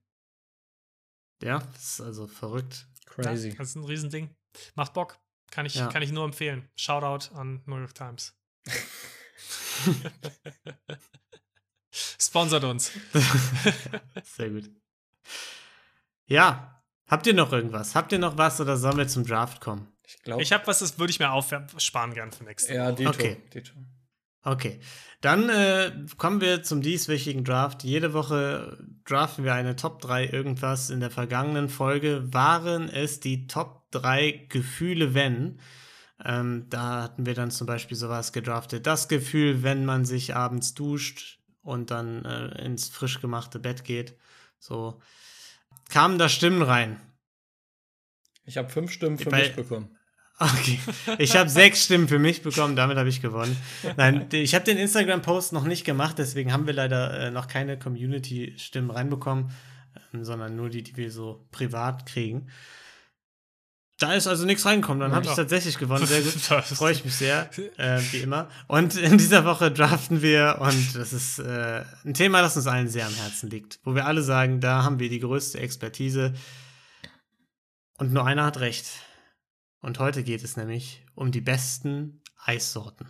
Ja, 1.43 1.59
das 1.75 1.83
ist 1.95 2.01
also 2.01 2.27
verrückt. 2.27 2.87
Crazy. 3.11 3.51
Ja, 3.51 3.55
das 3.57 3.69
ist 3.69 3.75
ein 3.77 3.85
Riesending. 3.85 4.35
Macht 4.75 4.95
Bock. 4.95 5.19
Kann 5.51 5.67
ich, 5.67 5.75
Ja. 5.75 5.89
kann 5.89 6.03
ich 6.03 6.13
nur 6.13 6.25
empfehlen. 6.25 6.69
Shoutout 6.77 7.35
an 7.35 7.63
New 7.67 7.77
York 7.79 7.95
Times. 7.95 8.35
Sponsert 11.93 12.65
uns. 12.65 12.93
Sehr 14.23 14.51
gut. 14.51 14.71
Ja, 16.27 16.83
habt 17.09 17.27
ihr 17.27 17.35
noch 17.35 17.53
irgendwas? 17.53 17.95
Habt 17.97 18.13
ihr 18.13 18.19
noch 18.21 18.39
was 18.39 18.61
oder 18.61 18.77
sollen 18.77 18.99
wir 18.99 19.09
zum 19.09 19.27
Draft 19.27 19.61
kommen? 19.61 19.93
Ich 20.07 20.23
glaube. 20.23 20.43
Ich 20.43 20.53
habe 20.53 20.67
was, 20.67 20.79
das 20.81 20.99
würde 20.99 21.11
ich 21.11 21.19
mir 21.19 21.31
aufsparen 21.33 22.15
gern 22.15 22.31
für 22.31 22.45
nächste 22.45 22.75
Ja, 22.75 22.93
Dito. 22.93 23.11
Okay. 23.11 23.43
Dito. 23.53 23.73
Okay, 24.43 24.81
dann 25.21 25.51
äh, 25.51 25.93
kommen 26.17 26.41
wir 26.41 26.63
zum 26.63 26.81
dieswöchigen 26.81 27.45
Draft. 27.45 27.85
Jede 27.85 28.15
Woche 28.15 28.79
draften 29.05 29.45
wir 29.45 29.53
eine 29.53 29.77
Top 29.77 30.01
3 30.01 30.29
irgendwas. 30.29 30.89
In 30.89 31.01
der 31.01 31.11
vergangenen 31.11 31.69
Folge 31.69 32.33
waren 32.33 32.89
es 32.89 33.21
die 33.21 33.47
Top 33.47 33.91
3 33.91 34.47
Gefühle, 34.49 35.13
wenn. 35.13 35.61
Ähm, 36.25 36.67
da 36.71 37.03
hatten 37.03 37.27
wir 37.27 37.35
dann 37.35 37.51
zum 37.51 37.67
Beispiel 37.67 37.97
sowas 37.97 38.33
gedraftet. 38.33 38.87
Das 38.87 39.09
Gefühl, 39.09 39.63
wenn 39.63 39.85
man 39.85 40.07
sich 40.07 40.35
abends 40.35 40.73
duscht 40.75 41.39
und 41.63 41.91
dann 41.91 42.25
äh, 42.25 42.65
ins 42.65 42.89
frisch 42.89 43.21
gemachte 43.21 43.59
Bett 43.59 43.85
geht. 43.85 44.17
So 44.59 45.01
kamen 45.91 46.19
da 46.19 46.31
Stimmen 46.31 46.63
rein. 46.63 46.99
Ich 48.45 48.57
habe 48.57 48.71
fünf 48.71 48.91
Stimmen 48.91 49.19
für 49.19 49.31
Bei- 49.31 49.41
mich 49.43 49.55
bekommen. 49.55 49.97
Okay, 50.43 50.79
ich 51.19 51.37
habe 51.37 51.51
sechs 51.51 51.85
Stimmen 51.85 52.09
für 52.09 52.19
mich 52.19 52.41
bekommen, 52.41 52.75
damit 52.75 52.97
habe 52.97 53.11
ich 53.11 53.21
gewonnen. 53.21 53.55
Nein, 53.99 54.27
ich 54.33 54.55
habe 54.55 54.65
den 54.65 54.79
Instagram-Post 54.79 55.53
noch 55.53 55.65
nicht 55.65 55.85
gemacht, 55.85 56.17
deswegen 56.19 56.51
haben 56.51 56.67
wir 56.67 56.73
leider 56.73 57.27
äh, 57.27 57.31
noch 57.31 57.47
keine 57.47 57.79
Community-Stimmen 57.79 58.91
reinbekommen, 58.91 59.51
ähm, 60.15 60.25
sondern 60.25 60.57
nur 60.57 60.71
die, 60.71 60.83
die 60.83 60.97
wir 60.97 61.11
so 61.11 61.47
privat 61.51 62.07
kriegen. 62.07 62.49
Da 63.99 64.15
ist 64.15 64.27
also 64.27 64.47
nichts 64.47 64.65
reingekommen, 64.65 65.01
dann 65.01 65.13
habe 65.15 65.27
ich 65.27 65.35
tatsächlich 65.35 65.77
gewonnen. 65.77 66.07
Sehr 66.07 66.23
gut, 66.23 66.33
Das- 66.49 66.73
freue 66.73 66.93
ich 66.93 67.05
mich 67.05 67.15
sehr, 67.17 67.51
äh, 67.77 68.01
wie 68.13 68.21
immer. 68.21 68.49
Und 68.67 68.97
in 68.97 69.19
dieser 69.19 69.45
Woche 69.45 69.71
draften 69.71 70.23
wir, 70.23 70.57
und 70.61 70.97
das 70.97 71.13
ist 71.13 71.39
äh, 71.39 71.85
ein 72.07 72.15
Thema, 72.15 72.41
das 72.41 72.57
uns 72.57 72.67
allen 72.67 72.89
sehr 72.89 73.07
am 73.07 73.13
Herzen 73.15 73.51
liegt, 73.51 73.79
wo 73.85 73.95
wir 73.95 74.07
alle 74.07 74.23
sagen, 74.23 74.61
da 74.61 74.85
haben 74.85 74.99
wir 75.01 75.11
die 75.11 75.21
größte 75.21 75.61
Expertise 75.61 76.33
und 77.99 78.15
nur 78.15 78.25
einer 78.25 78.45
hat 78.47 78.61
recht. 78.61 78.87
Und 79.81 79.99
heute 79.99 80.23
geht 80.23 80.45
es 80.45 80.57
nämlich 80.57 81.05
um 81.15 81.33
die 81.33 81.41
besten 81.41 82.23
Eissorten. 82.45 83.09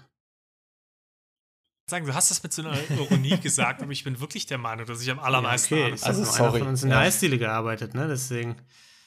sagen, 1.89 2.07
du 2.07 2.14
hast 2.14 2.31
das 2.31 2.43
mit 2.45 2.53
so 2.53 2.62
einer 2.62 2.79
Ironie 2.91 3.37
gesagt, 3.43 3.83
aber 3.83 3.91
ich 3.91 4.05
bin 4.05 4.21
wirklich 4.21 4.47
der 4.47 4.59
Meinung, 4.59 4.87
dass 4.87 5.03
ich 5.03 5.11
am 5.11 5.18
allermeisten 5.18 5.75
okay, 5.75 5.83
Ahnung. 5.87 5.93
Also, 5.95 6.07
also 6.07 6.21
nur 6.23 6.29
einer 6.35 6.39
sorry. 6.51 6.59
von 6.61 6.68
uns 6.68 6.83
in 6.85 6.91
der 6.91 6.99
Ja. 6.99 7.05
Eisdiele 7.05 7.39
gearbeitet, 7.39 7.95
ne? 7.95 8.07
Deswegen. 8.07 8.53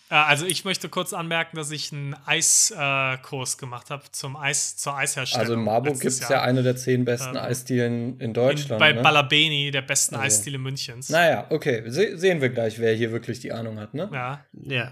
Äh, 0.09 0.15
Also 0.15 0.45
ich 0.45 0.65
möchte 0.65 0.89
kurz 0.89 1.13
anmerken, 1.13 1.55
dass 1.55 1.71
ich 1.71 1.93
einen 1.93 2.13
Eiskurs 2.25 3.57
gemacht 3.57 3.89
habe 3.89 4.03
zum 4.11 4.35
Eis, 4.35 4.75
zur 4.75 4.97
Eisherstellung. 4.97 5.41
Also 5.41 5.53
in 5.53 5.63
Marburg 5.63 5.93
gibt 6.01 6.11
es 6.11 6.27
ja 6.27 6.41
eine 6.41 6.61
der 6.61 6.75
zehn 6.75 7.05
besten 7.05 7.37
Ähm, 7.37 7.41
Eisdielen 7.43 8.13
in 8.15 8.19
in, 8.19 8.33
Deutschland. 8.33 8.79
bei 8.79 8.91
ne? 8.91 9.01
Balabeni, 9.01 9.71
der 9.71 9.81
besten 9.83 10.15
Also. 10.15 10.25
Eisdiele 10.25 10.57
Münchens. 10.57 11.07
Naja, 11.07 11.47
okay. 11.51 11.83
Se 11.89 12.17
sehen 12.17 12.41
wir 12.41 12.49
gleich, 12.49 12.79
wer 12.79 12.93
hier 12.93 13.13
wirklich 13.13 13.39
die 13.39 13.53
Ahnung 13.53 13.79
hat, 13.79 13.93
ne? 13.93 14.09
Ja. 14.11 14.45
Ja. 14.51 14.91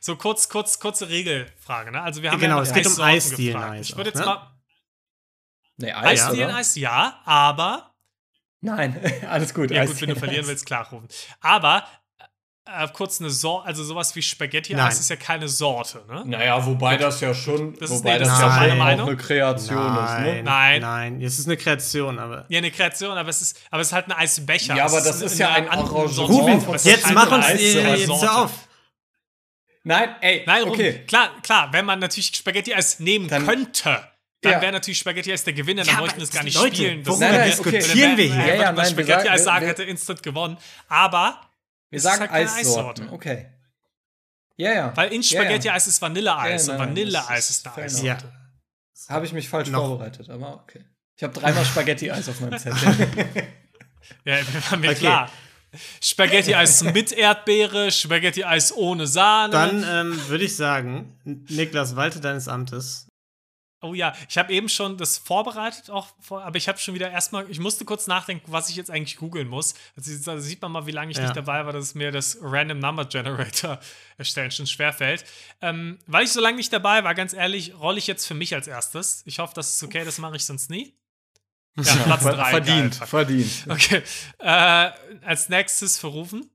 So 0.00 0.16
kurz, 0.16 0.48
kurz, 0.48 0.78
kurze 0.80 1.08
Regelfrage. 1.08 1.90
Ne? 1.92 2.00
Also 2.02 2.22
wir 2.22 2.30
haben 2.30 2.40
Genau, 2.40 2.56
ja 2.56 2.62
es 2.62 2.72
geht 2.72 2.86
um 2.86 3.00
Eisdielen. 3.00 3.56
Eis 3.62 3.88
Ich 3.90 3.96
würde 3.96 4.10
jetzt 4.10 4.18
ne? 4.20 4.26
mal 4.26 4.50
Nee, 5.76 5.92
Eis, 5.92 6.22
Eisdielen 6.22 6.48
oder? 6.50 6.58
Eis, 6.58 6.74
ja, 6.76 7.20
aber 7.24 7.90
Nein, 8.60 8.98
alles 9.28 9.52
gut. 9.52 9.70
ja 9.70 9.84
gut, 9.84 10.00
wenn 10.00 10.08
du 10.10 10.16
verlieren 10.16 10.46
willst, 10.46 10.64
klar 10.66 10.88
rufen. 10.90 11.08
Aber 11.40 11.84
äh, 12.66 12.88
kurz 12.94 13.20
eine 13.20 13.28
Sorte, 13.28 13.66
also 13.66 13.82
sowas 13.84 14.14
wie 14.16 14.22
Spaghetti 14.22 14.72
Nein. 14.72 14.86
Eis 14.86 15.00
ist 15.00 15.10
ja 15.10 15.16
keine 15.16 15.48
Sorte, 15.48 16.02
ne? 16.08 16.22
Naja, 16.24 16.64
wobei 16.64 16.96
das 16.96 17.20
ja 17.20 17.34
schon, 17.34 17.74
Das 17.78 17.90
ist- 17.90 17.98
wobei 17.98 18.14
nee, 18.14 18.18
das, 18.20 18.28
das 18.28 18.38
ist 18.38 18.42
ja 18.60 18.68
schon 18.68 18.78
Meinung. 18.78 19.08
eine 19.08 19.16
Kreation 19.18 20.04
ist, 20.04 20.18
ne? 20.20 20.42
Nein. 20.44 20.80
Nein, 20.80 21.20
es 21.20 21.38
ist 21.38 21.46
eine 21.46 21.56
Kreation, 21.58 22.18
aber. 22.18 22.46
Ja, 22.48 22.58
eine 22.58 22.70
Kreation, 22.70 23.18
aber 23.18 23.28
es 23.28 23.42
ist, 23.42 23.60
aber 23.70 23.82
es 23.82 23.88
ist 23.88 23.92
halt 23.92 24.06
ein 24.06 24.12
Eisbecher. 24.12 24.76
Ja, 24.76 24.86
aber 24.86 25.00
das 25.02 25.20
ist 25.20 25.38
ja 25.38 25.50
eine 25.50 25.70
ein 25.70 25.78
Arrangement 25.78 26.68
ist 26.74 26.86
Jetzt 26.86 27.12
mach 27.12 27.30
uns 27.32 27.46
äh, 27.48 27.96
jetzt 27.96 28.06
Sorte. 28.06 28.26
hör 28.26 28.44
auf. 28.44 28.52
Nein, 29.84 30.16
ey, 30.22 30.42
Nein, 30.46 30.64
okay. 30.64 31.04
klar, 31.06 31.30
klar, 31.42 31.72
wenn 31.72 31.84
man 31.84 31.98
natürlich 31.98 32.28
Spaghetti-Eis 32.34 33.00
nehmen 33.00 33.28
Dann- 33.28 33.46
könnte, 33.46 34.08
dann 34.40 34.52
Ja. 34.52 34.60
wäre 34.62 34.72
natürlich 34.72 34.98
Spaghetti-Eis 34.98 35.44
der 35.44 35.52
Gewinner, 35.52 35.84
dann 35.84 35.94
Ja, 36.04 36.14
wir 36.16 36.22
es 36.22 36.30
gar 36.30 36.42
nicht 36.42 36.56
Leute, 36.58 36.74
spielen. 36.76 37.06
worüber 37.06 37.28
Nein, 37.28 37.34
okay. 37.40 37.44
diskutieren 37.50 38.08
dann 38.08 38.16
wir 38.16 38.24
hier? 38.34 38.46
Ja, 38.46 38.54
ja, 38.54 38.72
nein, 38.72 38.76
wir 38.96 39.04
Spaghetti-Eis 39.04 39.44
sagen- 39.44 39.60
wir- 39.62 39.68
hätte 39.68 39.82
instant 39.84 40.22
gewonnen. 40.22 40.56
Aber 40.88 41.40
Wir 41.90 41.98
es 41.98 42.02
sagen 42.02 42.14
ist 42.14 42.20
halt 42.20 42.30
keine 42.30 42.52
Eissorten. 42.52 43.02
Eissorte. 43.04 43.14
Okay. 43.14 43.46
Ja, 44.56 44.72
ja. 44.72 44.96
Weil 44.96 45.12
in 45.12 45.20
Ja, 45.22 45.38
ja. 45.38 45.42
Spaghetti-Eis 45.44 45.86
ist 45.86 46.00
Vanilleeis 46.00 46.66
Ja, 46.66 46.72
und 46.74 46.78
Vanilleeis 46.78 47.26
das 47.28 47.50
ist 47.50 47.66
eine. 47.66 47.84
Eissorte. 47.84 48.06
Ja. 48.06 49.14
Habe 49.14 49.26
ich 49.26 49.32
mich 49.32 49.48
falsch 49.48 49.68
Noch. 49.68 49.86
vorbereitet, 49.86 50.30
aber 50.30 50.54
okay. 50.62 50.84
Ich 51.16 51.22
habe 51.22 51.38
dreimal 51.38 51.64
Spaghetti-Eis 51.64 52.28
auf 52.28 52.40
meinem 52.40 52.58
Zettel. 52.58 52.78
Ja, 54.26 54.36
war 54.70 54.78
mir 54.78 54.90
Okay. 54.90 54.98
klar. 55.00 55.30
Spaghetti-Eis 56.02 56.82
mit 56.84 57.12
Erdbeere, 57.12 57.90
Spaghetti-Eis 57.90 58.72
ohne 58.74 59.06
Sahne. 59.06 59.52
Dann 59.52 59.84
ähm, 60.12 60.28
würde 60.28 60.44
ich 60.44 60.56
sagen, 60.56 61.18
Niklas, 61.24 61.96
walte 61.96 62.20
deines 62.20 62.48
Amtes. 62.48 63.08
Oh 63.82 63.92
ja, 63.92 64.14
ich 64.30 64.38
habe 64.38 64.50
eben 64.50 64.70
schon 64.70 64.96
das 64.96 65.18
vorbereitet, 65.18 65.90
auch 65.90 66.08
vor, 66.18 66.42
aber 66.42 66.56
ich 66.56 66.68
habe 66.68 66.78
schon 66.78 66.94
wieder 66.94 67.10
erstmal, 67.10 67.50
ich 67.50 67.58
musste 67.60 67.84
kurz 67.84 68.06
nachdenken, 68.06 68.50
was 68.50 68.70
ich 68.70 68.76
jetzt 68.76 68.90
eigentlich 68.90 69.18
googeln 69.18 69.46
muss. 69.46 69.74
Also, 69.94 70.10
da 70.24 70.40
sieht 70.40 70.62
man 70.62 70.72
mal, 70.72 70.86
wie 70.86 70.90
lange 70.90 71.10
ich 71.10 71.18
Ja. 71.18 71.24
nicht 71.24 71.36
dabei 71.36 71.66
war, 71.66 71.74
dass 71.74 71.94
mir 71.94 72.10
das 72.10 72.38
Random 72.40 72.78
Number 72.78 73.04
Generator 73.04 73.78
erstellen 74.16 74.50
schon 74.50 74.66
schwerfällt. 74.66 75.26
Ähm, 75.60 75.98
weil 76.06 76.24
ich 76.24 76.32
so 76.32 76.40
lange 76.40 76.56
nicht 76.56 76.72
dabei 76.72 77.04
war, 77.04 77.14
ganz 77.14 77.34
ehrlich, 77.34 77.74
rolle 77.78 77.98
ich 77.98 78.06
jetzt 78.06 78.26
für 78.26 78.32
mich 78.32 78.54
als 78.54 78.68
erstes. 78.68 79.22
Ich 79.26 79.38
hoffe, 79.38 79.52
das 79.54 79.74
ist 79.74 79.82
okay, 79.82 80.02
das 80.02 80.16
mache 80.16 80.36
ich 80.36 80.46
sonst 80.46 80.70
nie. 80.70 80.94
Ja, 81.76 81.82
Platz 82.04 82.22
Ver- 82.22 82.32
drei. 82.34 82.50
verdient, 82.50 82.98
geil. 83.00 83.08
verdient. 83.08 83.64
Okay. 83.68 84.02
Äh, 84.38 84.90
als 85.24 85.48
nächstes 85.48 85.98
für 85.98 86.06
Rufen. 86.08 86.50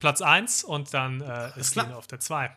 Platz 0.00 0.22
1 0.22 0.64
und 0.64 0.92
dann 0.94 1.20
äh, 1.20 1.58
ist 1.60 1.72
klar. 1.72 1.86
Lino 1.86 1.98
auf 1.98 2.06
der 2.06 2.20
2. 2.20 2.50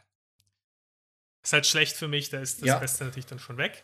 Ist 1.43 1.53
halt 1.53 1.68
schlecht 1.68 1.95
für 1.97 2.07
mich, 2.07 2.30
da 2.30 2.39
ist 2.39 2.61
das 2.61 2.68
Ja. 2.68 2.78
Beste 2.80 3.03
natürlich 3.03 3.26
dann 3.26 3.39
schon 3.39 3.57
weg. 3.57 3.84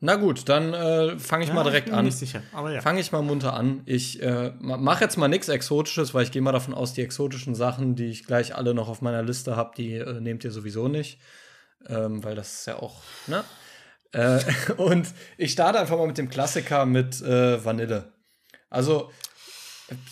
Na 0.00 0.16
gut, 0.16 0.48
dann 0.50 0.74
äh, 0.74 1.18
fange 1.18 1.44
ich 1.44 1.52
mal 1.52 1.62
direkt 1.64 1.86
bin 1.86 1.94
an. 1.94 2.04
Nicht 2.04 2.18
sicher, 2.18 2.42
aber 2.52 2.70
ja. 2.72 2.82
Fange 2.82 3.00
ich 3.00 3.10
mal 3.10 3.22
munter 3.22 3.54
an. 3.54 3.80
Ich 3.86 4.20
äh, 4.22 4.50
mache 4.60 5.02
jetzt 5.02 5.16
mal 5.16 5.28
nichts 5.28 5.48
Exotisches, 5.48 6.12
weil 6.12 6.24
ich 6.24 6.30
gehe 6.30 6.42
mal 6.42 6.52
davon 6.52 6.74
aus, 6.74 6.92
die 6.92 7.00
exotischen 7.00 7.54
Sachen, 7.54 7.96
die 7.96 8.06
ich 8.10 8.24
gleich 8.26 8.54
alle 8.54 8.74
noch 8.74 8.88
auf 8.88 9.00
meiner 9.00 9.22
Liste 9.22 9.56
habe, 9.56 9.72
die 9.76 9.94
äh, 9.94 10.20
nehmt 10.20 10.44
ihr 10.44 10.50
sowieso 10.50 10.88
nicht. 10.88 11.20
Ähm, 11.86 12.22
weil 12.22 12.34
das 12.34 12.52
ist 12.60 12.66
ja 12.66 12.76
auch, 12.76 13.00
ne? 13.28 13.44
Äh, 14.14 14.40
und 14.76 15.08
ich 15.36 15.52
starte 15.52 15.78
einfach 15.78 15.98
mal 15.98 16.06
mit 16.06 16.16
dem 16.18 16.30
Klassiker 16.30 16.86
mit 16.86 17.20
äh, 17.20 17.62
Vanille. 17.64 18.12
Also, 18.70 19.10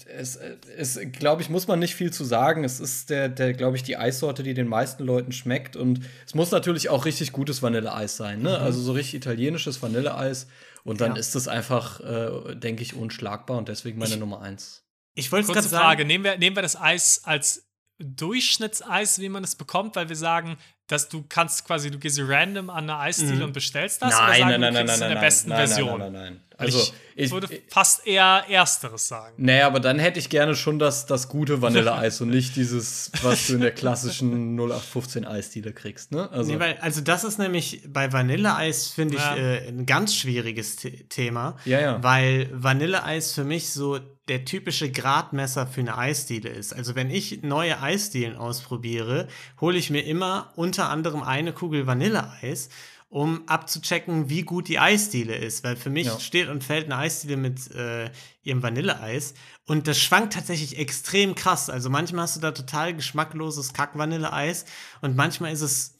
Es, 0.06 0.36
es 0.76 1.00
glaube 1.12 1.40
ich, 1.40 1.48
muss 1.48 1.66
man 1.66 1.78
nicht 1.78 1.94
viel 1.94 2.12
zu 2.12 2.24
sagen. 2.24 2.62
Es 2.62 2.78
ist 2.78 3.08
der, 3.08 3.30
der 3.30 3.54
glaube 3.54 3.76
ich, 3.76 3.82
die 3.82 3.96
Eissorte, 3.96 4.42
die 4.42 4.52
den 4.52 4.68
meisten 4.68 5.02
Leuten 5.04 5.32
schmeckt. 5.32 5.76
Und 5.76 6.00
es 6.26 6.34
muss 6.34 6.50
natürlich 6.50 6.90
auch 6.90 7.06
richtig 7.06 7.32
gutes 7.32 7.62
Vanilleeis 7.62 8.16
sein. 8.18 8.42
Ne? 8.42 8.58
Also 8.58 8.80
so 8.80 8.92
richtig 8.92 9.14
italienisches 9.14 9.80
Vanilleeis. 9.80 10.46
Und 10.84 11.00
dann 11.00 11.12
Ja. 11.12 11.18
ist 11.18 11.34
es 11.36 11.48
einfach, 11.48 12.00
äh, 12.00 12.54
denke 12.54 12.82
ich, 12.82 12.94
unschlagbar 12.94 13.56
und 13.56 13.68
deswegen 13.68 13.98
meine 13.98 14.12
Ich- 14.14 14.20
Nummer 14.20 14.42
eins. 14.42 14.84
Ich 15.14 15.30
wollte 15.32 15.52
gerade 15.52 15.66
sagen. 15.66 15.84
Frage: 15.84 16.04
nehmen 16.04 16.24
wir, 16.24 16.36
nehmen 16.38 16.56
wir 16.56 16.62
das 16.62 16.78
Eis 16.80 17.22
als 17.24 17.64
Durchschnittseis, 17.98 19.20
wie 19.20 19.28
man 19.28 19.44
es 19.44 19.54
bekommt, 19.56 19.96
weil 19.96 20.08
wir 20.08 20.16
sagen, 20.16 20.56
dass 20.92 21.08
du 21.08 21.24
kannst 21.28 21.66
quasi, 21.66 21.90
du 21.90 21.98
gehst 21.98 22.20
random 22.22 22.68
an 22.70 22.88
eine 22.90 22.98
Eisdiele 22.98 23.36
Mhm. 23.36 23.42
und 23.44 23.52
bestellst 23.54 24.02
das? 24.02 24.14
oder 24.14 24.34
sagen, 24.34 24.60
du 24.60 24.70
kriegst 24.70 24.94
es 24.94 25.00
in 25.00 25.08
der 25.08 25.20
besten 25.20 25.48
nein, 25.50 25.66
Version? 25.66 25.98
Nein, 25.98 26.12
nein, 26.12 26.22
nein. 26.22 26.40
Weil 26.50 26.51
Also, 26.62 26.78
ich, 26.78 26.92
ich, 27.26 27.30
würde 27.30 27.48
fast 27.68 28.06
eher 28.06 28.44
Ersteres 28.48 29.08
sagen. 29.08 29.34
Nee, 29.36 29.60
aber 29.62 29.80
dann 29.80 29.98
hätte 29.98 30.18
ich 30.18 30.28
gerne 30.30 30.54
schon 30.54 30.78
das, 30.78 31.06
das 31.06 31.28
gute 31.28 31.60
Vanilleeis 31.60 32.20
und 32.20 32.30
nicht 32.30 32.56
dieses, 32.56 33.12
was 33.22 33.46
du 33.46 33.54
in 33.54 33.60
der 33.60 33.72
klassischen 33.72 34.56
0815 34.58 35.26
Eisdiele 35.26 35.72
kriegst, 35.72 36.12
ne? 36.12 36.30
Also, 36.30 36.52
Nee, 36.52 36.58
weil, 36.60 36.78
also 36.80 37.00
das 37.00 37.24
ist 37.24 37.38
nämlich 37.38 37.82
bei 37.88 38.12
Vanilleeis, 38.12 38.88
finde 38.88 39.16
ich, 39.16 39.20
Ja. 39.20 39.36
äh, 39.36 39.68
ein 39.68 39.86
ganz 39.86 40.14
schwieriges 40.14 40.76
The 40.80 41.04
Thema. 41.08 41.56
Ja, 41.64 41.80
ja. 41.80 42.02
Weil 42.02 42.48
Vanilleeis 42.52 43.32
für 43.34 43.44
mich 43.44 43.70
so 43.70 43.98
der 44.28 44.44
typische 44.44 44.90
Gradmesser 44.90 45.66
für 45.66 45.80
eine 45.80 45.98
Eisdiele 45.98 46.48
ist. 46.48 46.72
Also 46.72 46.94
wenn 46.94 47.10
ich 47.10 47.42
neue 47.42 47.80
Eisdielen 47.82 48.36
ausprobiere, 48.36 49.26
hole 49.60 49.76
ich 49.76 49.90
mir 49.90 50.04
immer 50.06 50.52
unter 50.56 50.88
anderem 50.88 51.22
eine 51.22 51.52
Kugel 51.52 51.86
Vanilleeis, 51.86 52.68
um 53.12 53.46
abzuchecken, 53.46 54.30
wie 54.30 54.40
gut 54.40 54.68
die 54.68 54.78
Eisdiele 54.78 55.34
ist. 55.36 55.62
Weil 55.64 55.76
für 55.76 55.90
mich 55.90 56.06
Ja. 56.06 56.18
steht 56.18 56.48
und 56.48 56.64
fällt 56.64 56.86
eine 56.86 56.96
Eisdiele 56.96 57.36
mit 57.36 57.70
äh, 57.74 58.10
ihrem 58.42 58.62
Vanilleeis. 58.62 59.34
Und 59.66 59.86
das 59.86 59.98
schwankt 59.98 60.32
tatsächlich 60.32 60.78
extrem 60.78 61.34
krass. 61.34 61.68
Also 61.68 61.90
manchmal 61.90 62.22
hast 62.22 62.36
du 62.36 62.40
da 62.40 62.52
total 62.52 62.94
geschmackloses 62.94 63.74
Kack-Vanilleeis 63.74 64.64
und 65.02 65.14
manchmal 65.14 65.52
ist 65.52 65.60
es, 65.60 65.98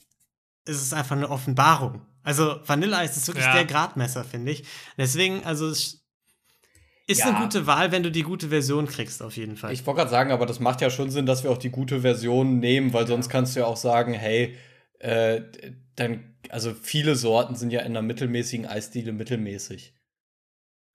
ist 0.65 0.81
es 0.81 0.95
einfach 0.95 1.15
eine 1.15 1.29
Offenbarung. 1.29 2.01
Also 2.23 2.57
Vanilleeis 2.65 3.15
ist 3.19 3.27
wirklich 3.29 3.45
Ja. 3.45 3.53
der 3.53 3.67
Gradmesser, 3.67 4.25
finde 4.25 4.53
ich. 4.53 4.65
Deswegen, 4.97 5.45
also 5.45 5.69
es 5.69 6.03
ist 7.07 7.19
Ja. 7.19 7.27
eine 7.27 7.41
gute 7.45 7.67
Wahl, 7.67 7.93
wenn 7.93 8.03
du 8.03 8.11
die 8.11 8.23
gute 8.23 8.49
Version 8.49 8.87
kriegst, 8.87 9.23
auf 9.23 9.37
jeden 9.37 9.59
Fall. 9.59 9.71
ich 9.75 9.85
wollte 9.85 9.99
gerade 9.99 10.11
sagen, 10.11 10.31
aber 10.33 10.47
das 10.47 10.61
macht 10.61 10.81
ja 10.81 10.89
schon 10.89 11.11
Sinn, 11.11 11.27
dass 11.27 11.43
wir 11.43 11.51
auch 11.51 11.59
die 11.59 11.69
gute 11.71 12.01
Version 12.01 12.59
nehmen, 12.59 12.95
weil 12.95 13.07
sonst 13.07 13.29
kannst 13.29 13.55
du 13.55 13.61
ja 13.61 13.67
auch 13.67 13.77
sagen, 13.77 14.15
hey, 14.15 14.57
äh, 14.99 15.43
dann, 15.97 16.32
also 16.51 16.75
viele 16.75 17.17
Sorten 17.17 17.55
sind 17.57 17.71
ja 17.71 17.81
in 17.81 17.87
einer 17.93 18.03
mittelmäßigen 18.03 18.67
Eisdiele 18.67 19.13
mittelmäßig. 19.13 19.95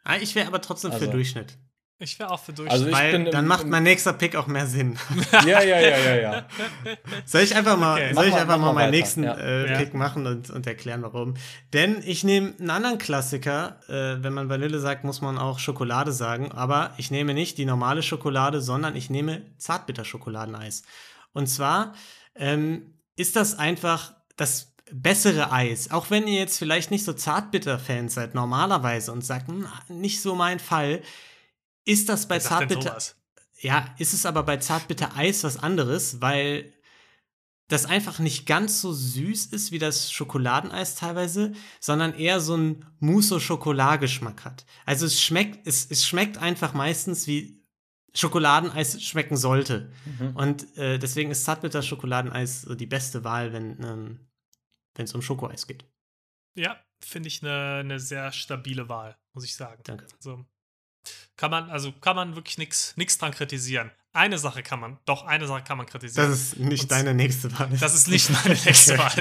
Ah, 0.03 0.15
ich 0.17 0.35
wäre 0.35 0.47
aber 0.47 0.61
trotzdem 0.61 0.91
für 0.91 0.99
Also- 0.99 1.11
Durchschnitt. 1.11 1.57
Ich 1.99 2.19
wäre 2.19 2.29
auch 2.29 2.39
für 2.39 2.53
Durchschnitt. 2.53 2.71
Also 2.71 2.87
ich 2.87 2.93
Weil 2.93 3.11
bin 3.11 3.25
im- 3.25 3.31
dann 3.31 3.47
macht 3.47 3.65
mein 3.65 3.81
nächster 3.81 4.13
Pick 4.13 4.35
auch 4.35 4.45
mehr 4.45 4.67
Sinn. 4.67 4.99
Ja, 5.47 5.63
ja, 5.63 5.79
ja, 5.79 5.97
ja, 5.97 6.15
ja. 6.15 6.47
Soll 7.25 7.41
ich 7.41 7.55
einfach 7.55 7.75
mal, 7.75 7.95
Okay. 7.95 8.13
soll 8.13 8.25
ich 8.27 8.35
einfach 8.35 8.57
mal 8.59 8.67
mal 8.67 8.73
meinen 8.73 8.91
nächsten 8.91 9.23
ja. 9.23 9.33
äh, 9.35 9.71
Ja. 9.71 9.77
Pick 9.79 9.95
machen 9.95 10.27
und, 10.27 10.51
und 10.51 10.67
erklären, 10.67 11.01
warum? 11.01 11.33
Denn 11.73 12.03
ich 12.05 12.23
nehme 12.23 12.53
einen 12.59 12.69
anderen 12.69 12.99
Klassiker. 12.99 13.79
Äh, 13.89 14.21
wenn 14.23 14.31
man 14.33 14.47
Vanille 14.47 14.77
sagt, 14.79 15.05
muss 15.05 15.21
man 15.21 15.39
auch 15.39 15.57
Schokolade 15.57 16.11
sagen. 16.11 16.51
Aber 16.51 16.93
ich 16.97 17.09
nehme 17.09 17.33
nicht 17.33 17.57
die 17.57 17.65
normale 17.65 18.03
Schokolade, 18.03 18.61
sondern 18.61 18.95
ich 18.95 19.09
nehme 19.09 19.41
Zartbitter-Schokoladeneis. 19.57 20.83
Und 21.33 21.47
zwar 21.47 21.93
ähm, 22.35 22.93
ist 23.15 23.35
das 23.35 23.57
einfach 23.57 24.13
das 24.35 24.66
bessere 24.91 25.51
Eis. 25.51 25.91
Auch 25.91 26.09
wenn 26.09 26.27
ihr 26.27 26.39
jetzt 26.39 26.57
vielleicht 26.57 26.91
nicht 26.91 27.03
so 27.05 27.13
Zartbitter-Fans 27.13 28.13
seid 28.13 28.35
normalerweise 28.35 29.11
und 29.11 29.25
sagt, 29.25 29.47
"Hm, 29.47 29.67
nicht 29.89 30.21
so 30.21 30.35
mein 30.35 30.59
Fall, 30.59 31.01
ist 31.85 32.09
das 32.09 32.27
bei 32.27 32.39
Zartbitter 32.39 32.97
ja, 33.59 33.93
ist 33.97 34.13
es 34.13 34.25
aber 34.25 34.43
bei 34.43 34.57
Zartbitter 34.57 35.15
Eis 35.15 35.43
was 35.43 35.57
anderes, 35.57 36.21
weil 36.21 36.73
das 37.69 37.85
einfach 37.85 38.19
nicht 38.19 38.45
ganz 38.45 38.79
so 38.79 38.93
süß 38.93 39.47
ist 39.47 39.71
wie 39.71 39.79
das 39.79 40.11
Schokoladeneis 40.11 40.95
teilweise, 40.95 41.51
sondern 41.81 42.13
eher 42.13 42.39
so 42.39 42.53
einen 42.53 42.85
Mousse-Schokolade-Geschmack 42.99 44.45
hat. 44.45 44.65
Also 44.85 45.05
es 45.05 45.21
schmeckt, 45.21 45.67
es, 45.67 45.85
es 45.89 46.07
schmeckt 46.07 46.37
einfach 46.37 46.73
meistens 46.73 47.27
wie 47.27 47.61
Schokoladeneis 48.13 49.03
schmecken 49.03 49.35
sollte. 49.35 49.91
Mhm. 50.05 50.35
Und 50.35 50.77
äh, 50.77 50.97
deswegen 50.97 51.29
ist 51.29 51.43
Zartbitter 51.43 51.81
Schokoladeneis 51.81 52.61
so 52.61 52.73
die 52.73 52.85
beste 52.85 53.25
Wahl, 53.25 53.51
wenn 53.51 53.83
ähm, 53.83 54.26
wenn 54.97 55.05
es 55.05 55.13
um 55.13 55.21
Schokoeis 55.21 55.67
geht. 55.67 55.85
Ja, 56.55 56.83
finde 56.99 57.27
ich 57.27 57.43
eine 57.43 57.83
ne 57.83 57.99
sehr 57.99 58.31
stabile 58.31 58.89
Wahl, 58.89 59.17
muss 59.33 59.45
ich 59.45 59.55
sagen. 59.55 59.81
Danke. 59.83 60.07
Also 60.17 60.45
kann 61.37 61.51
man, 61.51 61.69
also 61.69 61.91
kann 61.91 62.15
man 62.15 62.35
wirklich 62.35 62.57
nichts 62.57 63.17
dran 63.17 63.31
kritisieren. 63.31 63.91
Eine 64.17 64.39
Sache 64.39 64.63
kann 64.63 64.79
man, 64.79 64.97
doch, 65.05 65.25
eine 65.25 65.45
Sache 65.47 65.63
kann 65.63 65.77
man 65.77 65.85
kritisieren. 65.85 66.29
Das 66.29 66.39
ist 66.39 66.57
nicht 66.57 66.83
Und- 66.83 66.91
deine 66.91 67.13
nächste 67.13 67.57
Wahl. 67.57 67.69
Das 67.79 67.93
ist 67.93 68.07
nicht 68.07 68.29
meine 68.31 68.55
nächste 68.65 68.97
Wahl. 68.97 69.13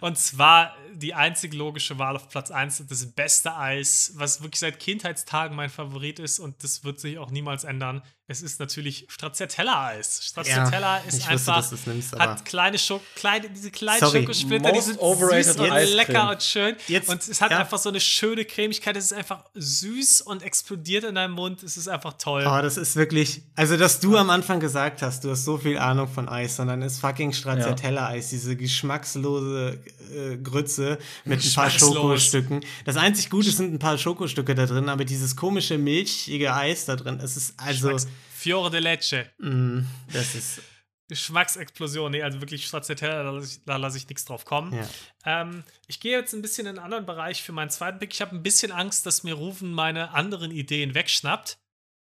Und 0.00 0.16
zwar 0.16 0.74
die 0.94 1.14
einzig 1.14 1.54
logische 1.54 1.98
Wahl 1.98 2.16
auf 2.16 2.28
Platz 2.28 2.50
1, 2.50 2.84
das 2.88 3.06
beste 3.06 3.56
Eis, 3.56 4.12
was 4.14 4.42
wirklich 4.42 4.60
seit 4.60 4.78
Kindheitstagen 4.78 5.56
mein 5.56 5.70
Favorit 5.70 6.18
ist 6.18 6.38
und 6.38 6.62
das 6.62 6.84
wird 6.84 7.00
sich 7.00 7.18
auch 7.18 7.30
niemals 7.30 7.64
ändern. 7.64 8.02
Es 8.26 8.42
ist 8.42 8.60
natürlich 8.60 9.06
Stracciatella-Eis. 9.08 10.20
Stracciatella 10.24 10.98
ist 10.98 11.18
ich 11.18 11.30
wusste, 11.30 11.52
einfach, 11.52 11.72
es 11.72 11.86
nimmst, 11.86 12.16
hat 12.16 12.44
kleine, 12.44 12.78
Schok 12.78 13.02
kleine 13.16 13.50
diese 13.50 13.72
kleinen 13.72 13.98
Sorry. 13.98 14.20
Schokosplitter, 14.20 14.70
die 14.70 14.80
sind 14.80 15.00
süß 15.00 15.56
und 15.56 15.68
lecker 15.96 16.30
und 16.30 16.40
schön. 16.40 16.76
Jetzt- 16.86 17.08
und 17.08 17.26
es 17.26 17.40
hat 17.40 17.50
ja. 17.50 17.58
einfach 17.58 17.78
so 17.78 17.88
eine 17.88 17.98
schöne 17.98 18.44
Cremigkeit. 18.44 18.96
Es 18.96 19.06
ist 19.06 19.14
einfach 19.14 19.44
süß 19.54 20.20
und 20.22 20.44
explodiert 20.44 21.02
in 21.02 21.16
deinem 21.16 21.32
Mund. 21.32 21.64
Es 21.64 21.76
ist 21.76 21.88
einfach 21.88 22.12
toll. 22.18 22.44
Oh, 22.46 22.62
das 22.62 22.76
ist 22.76 22.94
wirklich. 22.94 23.42
Also, 23.56 23.76
dass 23.80 24.00
du 24.00 24.16
am 24.16 24.30
Anfang 24.30 24.60
gesagt 24.60 25.02
hast, 25.02 25.24
du 25.24 25.30
hast 25.30 25.44
so 25.44 25.58
viel 25.58 25.78
Ahnung 25.78 26.06
von 26.06 26.28
Eis, 26.28 26.56
sondern 26.56 26.82
ist 26.82 27.00
fucking 27.00 27.32
Stracciatella-Eis, 27.32 28.30
diese 28.30 28.56
geschmackslose 28.56 29.78
äh, 30.14 30.36
Grütze 30.36 30.98
mit 31.24 31.44
ein 31.44 31.52
paar. 31.54 31.70
Schokostücken. 31.70 32.64
Das 32.84 32.96
einzig 32.96 33.30
Gute 33.30 33.50
sind 33.50 33.72
ein 33.72 33.78
paar 33.78 33.96
Schokostücke 33.96 34.54
da 34.54 34.66
drin, 34.66 34.88
aber 34.88 35.04
dieses 35.04 35.36
komische 35.36 35.78
milchige 35.78 36.54
Eis 36.54 36.84
da 36.84 36.96
drin, 36.96 37.18
es 37.22 37.36
ist 37.36 37.54
also. 37.58 37.96
Fiore 38.32 38.70
de 38.70 38.80
Leche. 38.80 39.30
Mm, 39.38 39.80
das 40.12 40.34
ist. 40.34 40.60
Geschmacksexplosion. 41.08 42.12
Nee, 42.12 42.22
also 42.22 42.40
wirklich 42.40 42.64
Stracciatella, 42.66 43.24
da 43.24 43.30
lasse 43.30 43.46
ich, 43.46 43.64
da 43.64 43.76
lasse 43.76 43.98
ich 43.98 44.08
nichts 44.08 44.24
drauf 44.24 44.44
kommen. 44.44 44.72
Ja. 44.72 45.42
Ähm, 45.42 45.64
ich 45.88 45.98
gehe 45.98 46.16
jetzt 46.16 46.32
ein 46.34 46.40
bisschen 46.40 46.66
in 46.68 46.76
einen 46.76 46.84
anderen 46.84 47.04
Bereich 47.04 47.42
für 47.42 47.50
meinen 47.50 47.70
zweiten 47.70 47.98
Pick. 47.98 48.12
Ich 48.14 48.20
habe 48.20 48.36
ein 48.36 48.44
bisschen 48.44 48.70
Angst, 48.70 49.06
dass 49.06 49.24
mir 49.24 49.34
Rufen 49.34 49.72
meine 49.72 50.12
anderen 50.12 50.52
Ideen 50.52 50.94
wegschnappt. 50.94 51.58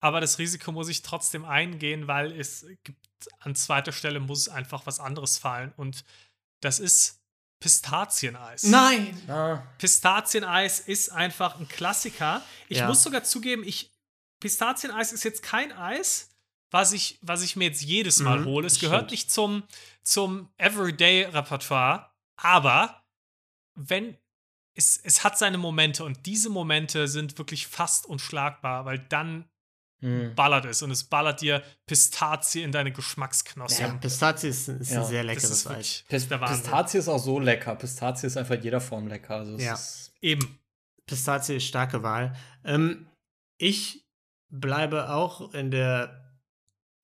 Aber 0.00 0.20
das 0.20 0.38
Risiko 0.38 0.72
muss 0.72 0.88
ich 0.88 1.02
trotzdem 1.02 1.44
eingehen, 1.44 2.06
weil 2.08 2.32
es 2.32 2.66
gibt 2.84 3.06
an 3.40 3.54
zweiter 3.54 3.92
Stelle 3.92 4.18
muss 4.20 4.48
einfach 4.48 4.86
was 4.86 4.98
anderes 4.98 5.36
fallen. 5.38 5.72
Und 5.76 6.04
das 6.60 6.78
ist 6.80 7.20
Pistazieneis. 7.60 8.62
Nein! 8.62 9.20
Ah, 9.28 9.62
Pistazieneis 9.78 10.80
ist 10.80 11.10
einfach 11.12 11.58
ein 11.60 11.68
Klassiker. 11.68 12.42
Ich 12.68 12.78
Ja. 12.78 12.86
muss 12.86 13.02
sogar 13.02 13.22
zugeben, 13.24 13.62
ich, 13.64 13.90
Pistazieneis 14.40 15.12
ist 15.12 15.24
jetzt 15.24 15.42
kein 15.42 15.70
Eis, 15.72 16.30
was 16.70 16.92
ich, 16.92 17.18
was 17.20 17.42
ich 17.42 17.56
mir 17.56 17.64
jetzt 17.66 17.82
jedes 17.82 18.20
Mal 18.20 18.40
Mhm, 18.40 18.44
hole. 18.46 18.66
Es 18.66 18.78
gehört 18.80 19.00
stimmt. 19.00 19.10
nicht 19.10 19.30
zum, 19.30 19.64
zum 20.02 20.48
Everyday-Repertoire, 20.56 22.10
aber 22.36 23.04
wenn 23.74 24.16
es, 24.74 24.96
es 24.96 25.24
hat 25.24 25.36
seine 25.36 25.58
Momente 25.58 26.04
und 26.04 26.24
diese 26.24 26.48
Momente 26.48 27.08
sind 27.08 27.36
wirklich 27.38 27.66
fast 27.66 28.06
unschlagbar, 28.06 28.86
weil 28.86 28.98
dann 29.00 29.49
hm. 30.00 30.34
ballert 30.34 30.64
es 30.64 30.82
und 30.82 30.90
es 30.90 31.04
ballert 31.04 31.40
dir 31.40 31.62
Pistazie 31.86 32.62
in 32.62 32.72
deine 32.72 32.92
Geschmacksknospen. 32.92 33.86
Ja, 33.86 33.94
Pistazie 33.94 34.48
ist, 34.48 34.68
ist 34.68 34.90
Ja, 34.90 35.02
ein 35.02 35.06
sehr 35.06 35.22
das 35.22 35.26
leckeres 35.34 35.50
ist 35.50 35.66
Eis. 35.66 36.04
Pistazie 36.08 36.98
ist 36.98 37.08
auch 37.08 37.18
so 37.18 37.38
lecker. 37.38 37.74
Pistazie 37.74 38.26
ist 38.26 38.36
einfach 38.36 38.54
in 38.54 38.62
jeder 38.62 38.80
Form 38.80 39.06
lecker. 39.08 39.36
Also 39.36 39.56
Ja. 39.58 39.74
ist, 39.74 40.12
Eben. 40.20 40.58
Pistazie 41.06 41.56
ist 41.56 41.64
starke 41.64 42.02
Wahl. 42.02 42.34
Ähm, 42.64 43.08
ich 43.58 44.06
bleibe 44.48 45.10
auch 45.10 45.52
in 45.54 45.70
der 45.70 46.20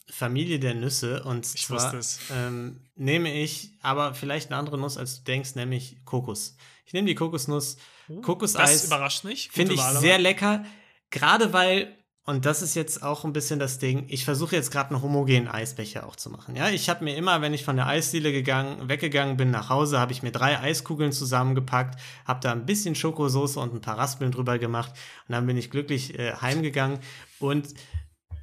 Familie 0.08 0.60
der 0.60 0.74
Nüsse 0.74 1.24
und 1.24 1.46
Ich 1.54 1.66
zwar. 1.66 1.94
Ähm, 2.32 2.80
nehme 2.94 3.32
ich 3.32 3.70
aber 3.82 4.14
vielleicht 4.14 4.50
eine 4.50 4.56
andere 4.56 4.78
Nuss, 4.78 4.96
als 4.96 5.18
du 5.18 5.24
denkst, 5.24 5.54
nämlich 5.56 6.04
Kokos. 6.04 6.56
Ich 6.84 6.92
nehme 6.92 7.08
die 7.08 7.14
Kokosnuss. 7.16 7.76
Das 8.08 8.22
Kokoseis 8.22 8.84
überrascht 8.84 9.24
mich. 9.24 9.50
Finde 9.50 9.74
ich 9.74 9.80
sehr 9.80 10.18
lecker, 10.18 10.64
gerade 11.10 11.52
weil, 11.52 11.95
und 12.26 12.44
das 12.44 12.60
ist 12.60 12.74
jetzt 12.74 13.04
auch 13.04 13.24
ein 13.24 13.32
bisschen 13.32 13.60
das 13.60 13.78
Ding, 13.78 14.04
ich 14.08 14.24
versuche 14.24 14.56
jetzt 14.56 14.72
gerade 14.72 14.90
einen 14.90 15.00
homogenen 15.00 15.46
Eisbecher 15.46 16.06
auch 16.06 16.16
zu 16.16 16.28
machen. 16.28 16.56
Ja, 16.56 16.68
ich 16.68 16.88
habe 16.88 17.04
mir 17.04 17.16
immer, 17.16 17.40
wenn 17.40 17.54
ich 17.54 17.64
von 17.64 17.76
der 17.76 17.86
Eisdiele 17.86 18.32
gegangen, 18.32 18.88
weggegangen 18.88 19.36
bin 19.36 19.52
nach 19.52 19.70
Hause, 19.70 20.00
habe 20.00 20.10
ich 20.10 20.24
mir 20.24 20.32
drei 20.32 20.58
Eiskugeln 20.58 21.12
zusammengepackt, 21.12 22.00
habe 22.24 22.40
da 22.40 22.50
ein 22.50 22.66
bisschen 22.66 22.96
Schokosoße 22.96 23.60
und 23.60 23.74
ein 23.74 23.80
paar 23.80 23.96
Raspeln 23.96 24.32
drüber 24.32 24.58
gemacht 24.58 24.90
und 25.28 25.34
dann 25.34 25.46
bin 25.46 25.56
ich 25.56 25.70
glücklich 25.70 26.18
äh, 26.18 26.32
heimgegangen 26.34 26.98
und 27.38 27.68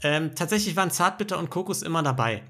ähm, 0.01 0.33
tatsächlich 0.33 0.77
waren 0.77 0.89
Zartbitter 0.89 1.37
und 1.37 1.49
Kokos 1.49 1.81
immer 1.81 2.03
dabei. 2.03 2.41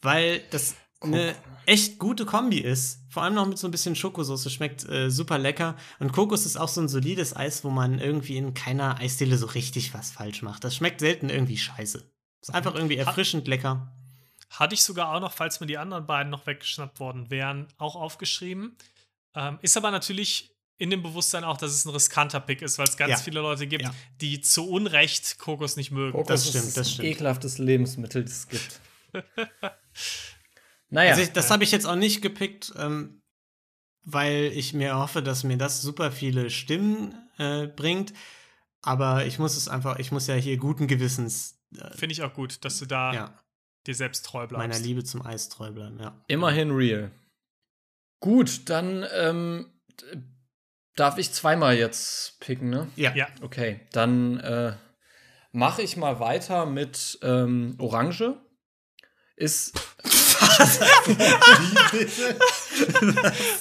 Weil 0.00 0.42
das 0.50 0.76
eine 1.14 1.34
echt 1.66 1.98
gute 1.98 2.24
Kombi 2.26 2.58
ist. 2.58 3.00
Vor 3.08 3.22
allem 3.22 3.34
noch 3.34 3.46
mit 3.46 3.58
so 3.58 3.66
ein 3.66 3.70
bisschen 3.70 3.96
Schokosauce. 3.96 4.50
Schmeckt 4.52 4.88
äh, 4.88 5.10
super 5.10 5.38
lecker. 5.38 5.76
Und 5.98 6.12
Kokos 6.12 6.46
ist 6.46 6.56
auch 6.56 6.68
so 6.68 6.80
ein 6.80 6.88
solides 6.88 7.34
Eis, 7.34 7.64
wo 7.64 7.70
man 7.70 7.98
irgendwie 7.98 8.36
in 8.36 8.54
keiner 8.54 8.98
Eisdiele 9.00 9.36
so 9.38 9.46
richtig 9.46 9.94
was 9.94 10.10
falsch 10.10 10.42
macht. 10.42 10.64
Das 10.64 10.76
schmeckt 10.76 11.00
selten 11.00 11.28
irgendwie 11.28 11.56
scheiße. 11.58 12.02
Ist 12.42 12.54
einfach 12.54 12.74
irgendwie 12.74 12.96
erfrischend 12.96 13.48
lecker. 13.48 13.92
Hatte 14.50 14.74
ich 14.74 14.82
sogar 14.84 15.12
auch 15.14 15.20
noch, 15.20 15.32
falls 15.32 15.58
mir 15.60 15.66
die 15.66 15.78
anderen 15.78 16.06
beiden 16.06 16.30
noch 16.30 16.46
weggeschnappt 16.46 17.00
worden 17.00 17.30
wären, 17.30 17.66
auch 17.78 17.96
aufgeschrieben. 17.96 18.76
Ähm, 19.34 19.58
ist 19.62 19.76
aber 19.76 19.90
natürlich 19.90 20.52
in 20.78 20.90
dem 20.90 21.02
Bewusstsein 21.02 21.42
auch, 21.42 21.56
dass 21.56 21.72
es 21.72 21.84
ein 21.84 21.90
riskanter 21.90 22.38
Pick 22.38 22.62
ist, 22.62 22.78
weil 22.78 22.86
es 22.86 22.96
ganz 22.96 23.10
Ja. 23.10 23.16
viele 23.16 23.40
Leute 23.40 23.66
gibt, 23.66 23.82
Ja. 23.82 23.94
die 24.20 24.40
zu 24.40 24.68
Unrecht 24.68 25.38
Kokos 25.38 25.76
nicht 25.76 25.90
mögen. 25.90 26.12
Kokos 26.12 26.28
Das 26.28 26.42
ist 26.44 26.50
stimmt, 26.50 26.66
das, 26.66 26.74
das 26.74 26.92
stimmt. 26.92 27.08
ekelhaftes 27.08 27.58
Lebensmittel, 27.58 28.22
das 28.24 28.32
es 28.32 28.48
gibt. 28.48 28.80
naja. 30.88 31.10
Also 31.10 31.22
ich, 31.22 31.32
das 31.32 31.50
habe 31.50 31.64
ich 31.64 31.72
jetzt 31.72 31.86
auch 31.86 31.96
nicht 31.96 32.22
gepickt, 32.22 32.72
ähm, 32.78 33.22
weil 34.02 34.52
ich 34.54 34.72
mir 34.74 34.96
hoffe, 34.98 35.22
dass 35.22 35.44
mir 35.44 35.56
das 35.58 35.82
super 35.82 36.12
viele 36.12 36.50
Stimmen 36.50 37.14
äh, 37.38 37.66
bringt. 37.66 38.12
Aber 38.82 39.26
ich 39.26 39.38
muss 39.38 39.56
es 39.56 39.68
einfach, 39.68 39.98
ich 39.98 40.12
muss 40.12 40.26
ja 40.28 40.34
hier 40.34 40.58
guten 40.58 40.86
Gewissens 40.86 41.56
äh, 41.74 41.96
Finde 41.96 42.12
ich 42.12 42.22
auch 42.22 42.34
gut, 42.34 42.64
dass 42.64 42.78
du 42.78 42.86
da 42.86 43.12
ja, 43.12 43.38
dir 43.86 43.94
selbst 43.94 44.24
treu 44.26 44.46
bleibst. 44.46 44.68
meiner 44.68 44.78
Liebe 44.78 45.04
zum 45.04 45.24
Eis 45.24 45.48
treu 45.48 45.70
bleiben. 45.72 45.98
Ja. 46.00 46.20
Immerhin 46.28 46.70
real. 46.70 47.10
Gut, 48.20 48.68
dann 48.68 49.06
ähm, 49.14 49.70
darf 50.94 51.18
ich 51.18 51.32
zweimal 51.32 51.76
jetzt 51.76 52.40
picken, 52.40 52.70
ne? 52.70 52.88
Ja. 52.96 53.14
Ja. 53.14 53.28
Okay, 53.42 53.80
dann 53.92 54.40
äh, 54.40 54.74
mache 55.52 55.82
ich 55.82 55.96
mal 55.96 56.18
weiter 56.20 56.66
mit 56.66 57.18
ähm, 57.22 57.74
Orange. 57.78 58.36
Ist. 59.36 59.78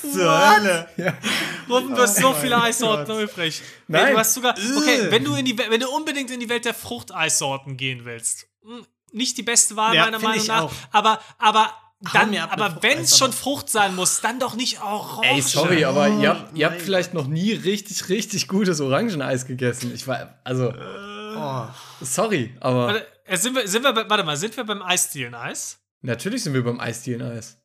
Zur 0.01 0.55
Hölle. 0.55 0.87
Ruben, 1.69 1.95
du 1.95 2.01
hast 2.01 2.17
so 2.17 2.31
mein 2.31 2.41
viele 2.41 2.61
Eissorten 2.61 3.05
Gott. 3.15 3.23
übrig. 3.31 3.61
Nein. 3.87 4.13
Du 4.13 4.19
hast 4.19 4.33
sogar. 4.33 4.53
Okay, 4.77 5.07
wenn 5.09 5.23
du, 5.23 5.35
in 5.35 5.45
die, 5.45 5.57
We- 5.57 5.65
wenn 5.69 5.79
du 5.79 5.89
unbedingt 5.89 6.31
in 6.31 6.39
die 6.39 6.49
Welt 6.49 6.65
der 6.65 6.73
Fruchteissorten 6.73 7.77
gehen 7.77 8.05
willst, 8.05 8.47
hm, 8.63 8.85
nicht 9.11 9.37
die 9.37 9.43
beste 9.43 9.75
Wahl, 9.75 9.95
Ja, 9.95 10.05
meiner 10.05 10.19
Meinung 10.19 10.37
ich 10.41 10.47
nach. 10.47 10.63
auch. 10.63 10.71
Aber, 10.91 11.19
aber, 11.37 11.71
dann, 12.13 12.35
aber 12.37 12.81
wenn 12.81 12.99
es 12.99 13.17
schon 13.17 13.31
Frucht 13.33 13.69
sein 13.69 13.95
muss, 13.95 14.21
dann 14.21 14.39
doch 14.39 14.55
nicht 14.55 14.81
Orange. 14.81 15.27
Ey, 15.27 15.41
sorry, 15.41 15.85
aber 15.85 16.07
ihr 16.09 16.29
habt, 16.29 16.57
ihr 16.57 16.65
habt 16.67 16.81
vielleicht 16.81 17.13
noch 17.13 17.27
nie 17.27 17.53
richtig, 17.53 18.09
richtig 18.09 18.47
gutes 18.47 18.81
Orangeneis 18.81 19.45
gegessen. 19.45 19.91
Ich 19.93 20.07
war. 20.07 20.39
Also, 20.43 20.73
Oh. 21.37 21.65
sorry, 22.01 22.55
aber 22.61 22.87
Warte, 22.87 23.07
äh, 23.25 23.35
sind 23.37 23.55
wir, 23.55 23.67
sind 23.67 23.83
wir, 23.83 23.91
bei- 23.91 24.09
warte 24.09 24.23
mal, 24.23 24.37
sind 24.37 24.55
wir 24.55 24.63
beim 24.63 24.81
Eisdielen-Eis? 24.81 25.79
Natürlich 26.05 26.43
sind 26.43 26.53
wir 26.53 26.63
beim 26.63 26.79
Eisdielen-Eis. 26.79 27.57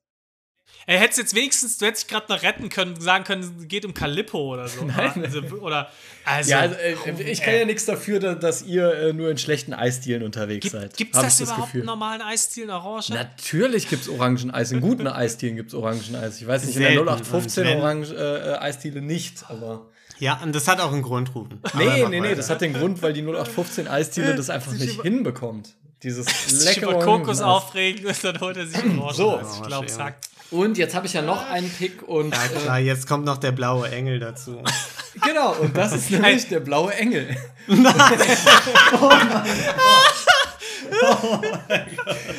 Er 0.86 0.98
hätte 0.98 1.20
jetzt 1.20 1.34
wenigstens, 1.34 1.76
du 1.78 1.86
hättest 1.86 2.04
dich 2.04 2.10
gerade 2.10 2.32
noch 2.32 2.42
retten 2.42 2.68
können, 2.70 2.98
sagen 3.00 3.24
können, 3.24 3.42
es 3.60 3.68
geht 3.68 3.84
um 3.84 3.92
Calippo 3.92 4.54
oder 4.54 4.66
so. 4.66 4.82
Nein. 4.84 5.22
Also, 5.24 5.40
oder, 5.60 5.90
also, 6.24 6.50
Ja, 6.50 6.60
also, 6.60 6.74
äh, 6.76 7.22
ich 7.30 7.42
kann 7.42 7.54
ja 7.54 7.64
nichts 7.66 7.84
dafür, 7.84 8.18
da- 8.18 8.34
dass 8.34 8.62
ihr 8.62 8.90
äh, 8.94 9.12
nur 9.12 9.30
in 9.30 9.36
schlechten 9.36 9.74
Eisdielen 9.74 10.22
unterwegs 10.22 10.70
seid. 10.70 10.96
Gibt 10.96 11.14
es 11.14 11.20
das 11.20 11.38
ich 11.38 11.46
überhaupt 11.46 11.66
Gefühl. 11.66 11.80
in 11.80 11.86
normalen 11.86 12.22
Eisdielen 12.22 12.70
Orange? 12.70 13.10
Natürlich 13.12 13.88
gibt 13.88 14.02
es 14.02 14.08
Orangeneis. 14.08 14.72
In 14.72 14.80
guten 14.80 15.06
Eisdielen 15.06 15.56
gibt 15.56 15.68
es 15.68 15.74
Orangeneis. 15.74 16.40
Ich 16.40 16.46
weiß 16.46 16.64
nicht, 16.64 16.76
in 16.76 16.82
Selten. 16.82 16.94
der 17.04 17.14
0815 17.14 17.62
Und 17.66 17.70
wenn- 17.72 17.78
Orange 17.80 18.14
äh, 18.14 18.52
äh, 18.52 18.58
Eisdiele 18.58 19.02
nicht, 19.02 19.44
aber. 19.50 19.90
Ja, 20.18 20.40
und 20.42 20.54
das 20.54 20.66
hat 20.66 20.80
auch 20.80 20.92
einen 20.92 21.02
Grund, 21.02 21.34
Ruben. 21.34 21.60
Aber 21.62 21.78
Nee, 21.78 22.06
nee, 22.08 22.20
nee, 22.20 22.34
das 22.34 22.48
hat 22.50 22.60
den 22.62 22.72
Grund, 22.72 23.02
weil 23.02 23.12
die 23.12 23.22
0815 23.22 23.86
Eisdiele 23.86 24.34
das 24.34 24.48
einfach 24.50 24.72
nicht 24.72 25.02
hinbekommt. 25.02 25.76
Dieses 26.02 26.64
leckere 26.64 26.98
Kokos 26.98 27.40
aufregen 27.40 28.06
und 28.06 28.24
dann 28.24 28.40
holt 28.40 28.56
er 28.56 28.66
sich 28.66 28.76
Orange. 28.76 29.14
So. 29.16 29.40
ich 29.40 29.62
glaube, 29.66 29.86
hackt. 29.98 30.30
Und 30.50 30.78
jetzt 30.78 30.94
habe 30.96 31.06
ich 31.06 31.12
ja 31.12 31.22
noch 31.22 31.48
einen 31.48 31.70
Pick 31.70 32.02
und 32.08 32.34
Ja, 32.34 32.48
klar, 32.48 32.78
jetzt 32.80 33.06
kommt 33.06 33.24
noch 33.24 33.36
der 33.38 33.52
blaue 33.52 33.88
Engel 33.88 34.18
dazu. 34.18 34.58
äh, 34.58 35.18
genau, 35.28 35.52
und 35.52 35.76
das 35.76 35.92
ist 35.92 36.10
nämlich 36.10 36.48
der 36.48 36.60
blaue 36.60 36.92
Engel. 36.94 37.36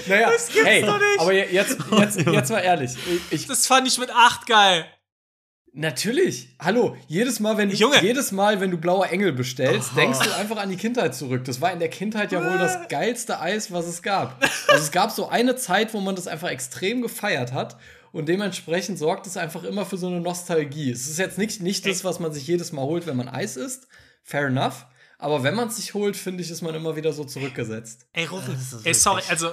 naja, 0.07 0.31
hey, 0.63 0.81
doch 0.81 0.99
nicht. 0.99 1.19
aber 1.19 1.33
jetzt, 1.33 1.77
jetzt, 1.99 2.21
jetzt 2.21 2.51
mal 2.51 2.59
ehrlich. 2.59 2.91
Ich, 3.29 3.47
Das 3.47 3.65
fand 3.67 3.87
ich 3.87 3.97
mit 3.97 4.09
8 4.09 4.45
geil. 4.45 4.85
Natürlich. 5.73 6.49
Hallo, 6.59 6.97
jedes 7.07 7.39
Mal, 7.39 7.57
wenn 7.57 7.69
du, 7.69 7.75
Junge. 7.75 8.01
jedes 8.01 8.33
Mal, 8.33 8.59
wenn 8.59 8.71
du 8.71 8.77
blauer 8.77 9.09
Engel 9.09 9.31
bestellst, 9.31 9.95
denkst 9.95 10.19
du 10.19 10.35
einfach 10.35 10.57
an 10.57 10.69
die 10.69 10.75
Kindheit 10.75 11.15
zurück. 11.15 11.45
Das 11.45 11.61
war 11.61 11.71
in 11.71 11.79
der 11.79 11.89
Kindheit 11.89 12.33
ja 12.33 12.43
wohl 12.43 12.57
das 12.57 12.89
geilste 12.89 13.39
Eis, 13.39 13.71
was 13.71 13.87
es 13.87 14.01
gab. 14.01 14.43
Also 14.67 14.83
es 14.83 14.91
gab 14.91 15.11
so 15.11 15.29
eine 15.29 15.55
Zeit, 15.55 15.93
wo 15.93 16.01
man 16.01 16.15
das 16.15 16.27
einfach 16.27 16.49
extrem 16.49 17.01
gefeiert 17.01 17.53
hat 17.53 17.77
und 18.11 18.27
dementsprechend 18.27 18.99
sorgt 18.99 19.27
es 19.27 19.37
einfach 19.37 19.63
immer 19.63 19.85
für 19.85 19.97
so 19.97 20.07
eine 20.07 20.19
Nostalgie. 20.19 20.91
Es 20.91 21.07
ist 21.07 21.19
jetzt 21.19 21.37
nicht, 21.37 21.61
nicht 21.61 21.85
das, 21.85 22.03
was 22.03 22.19
man 22.19 22.33
sich 22.33 22.47
jedes 22.47 22.73
Mal 22.73 22.83
holt, 22.83 23.07
wenn 23.07 23.15
man 23.15 23.29
Eis 23.29 23.55
isst. 23.55 23.87
Fair 24.23 24.47
enough. 24.47 24.85
Aber 25.17 25.43
wenn 25.43 25.55
man 25.55 25.69
es 25.69 25.77
sich 25.77 25.93
holt, 25.93 26.17
finde 26.17 26.43
ich, 26.43 26.51
ist 26.51 26.61
man 26.61 26.75
immer 26.75 26.95
wieder 26.95 27.13
so 27.13 27.23
zurückgesetzt. 27.23 28.07
Ey, 28.11 28.25
ist 28.25 28.85
ey, 28.85 28.93
sorry, 28.93 29.21
also, 29.29 29.51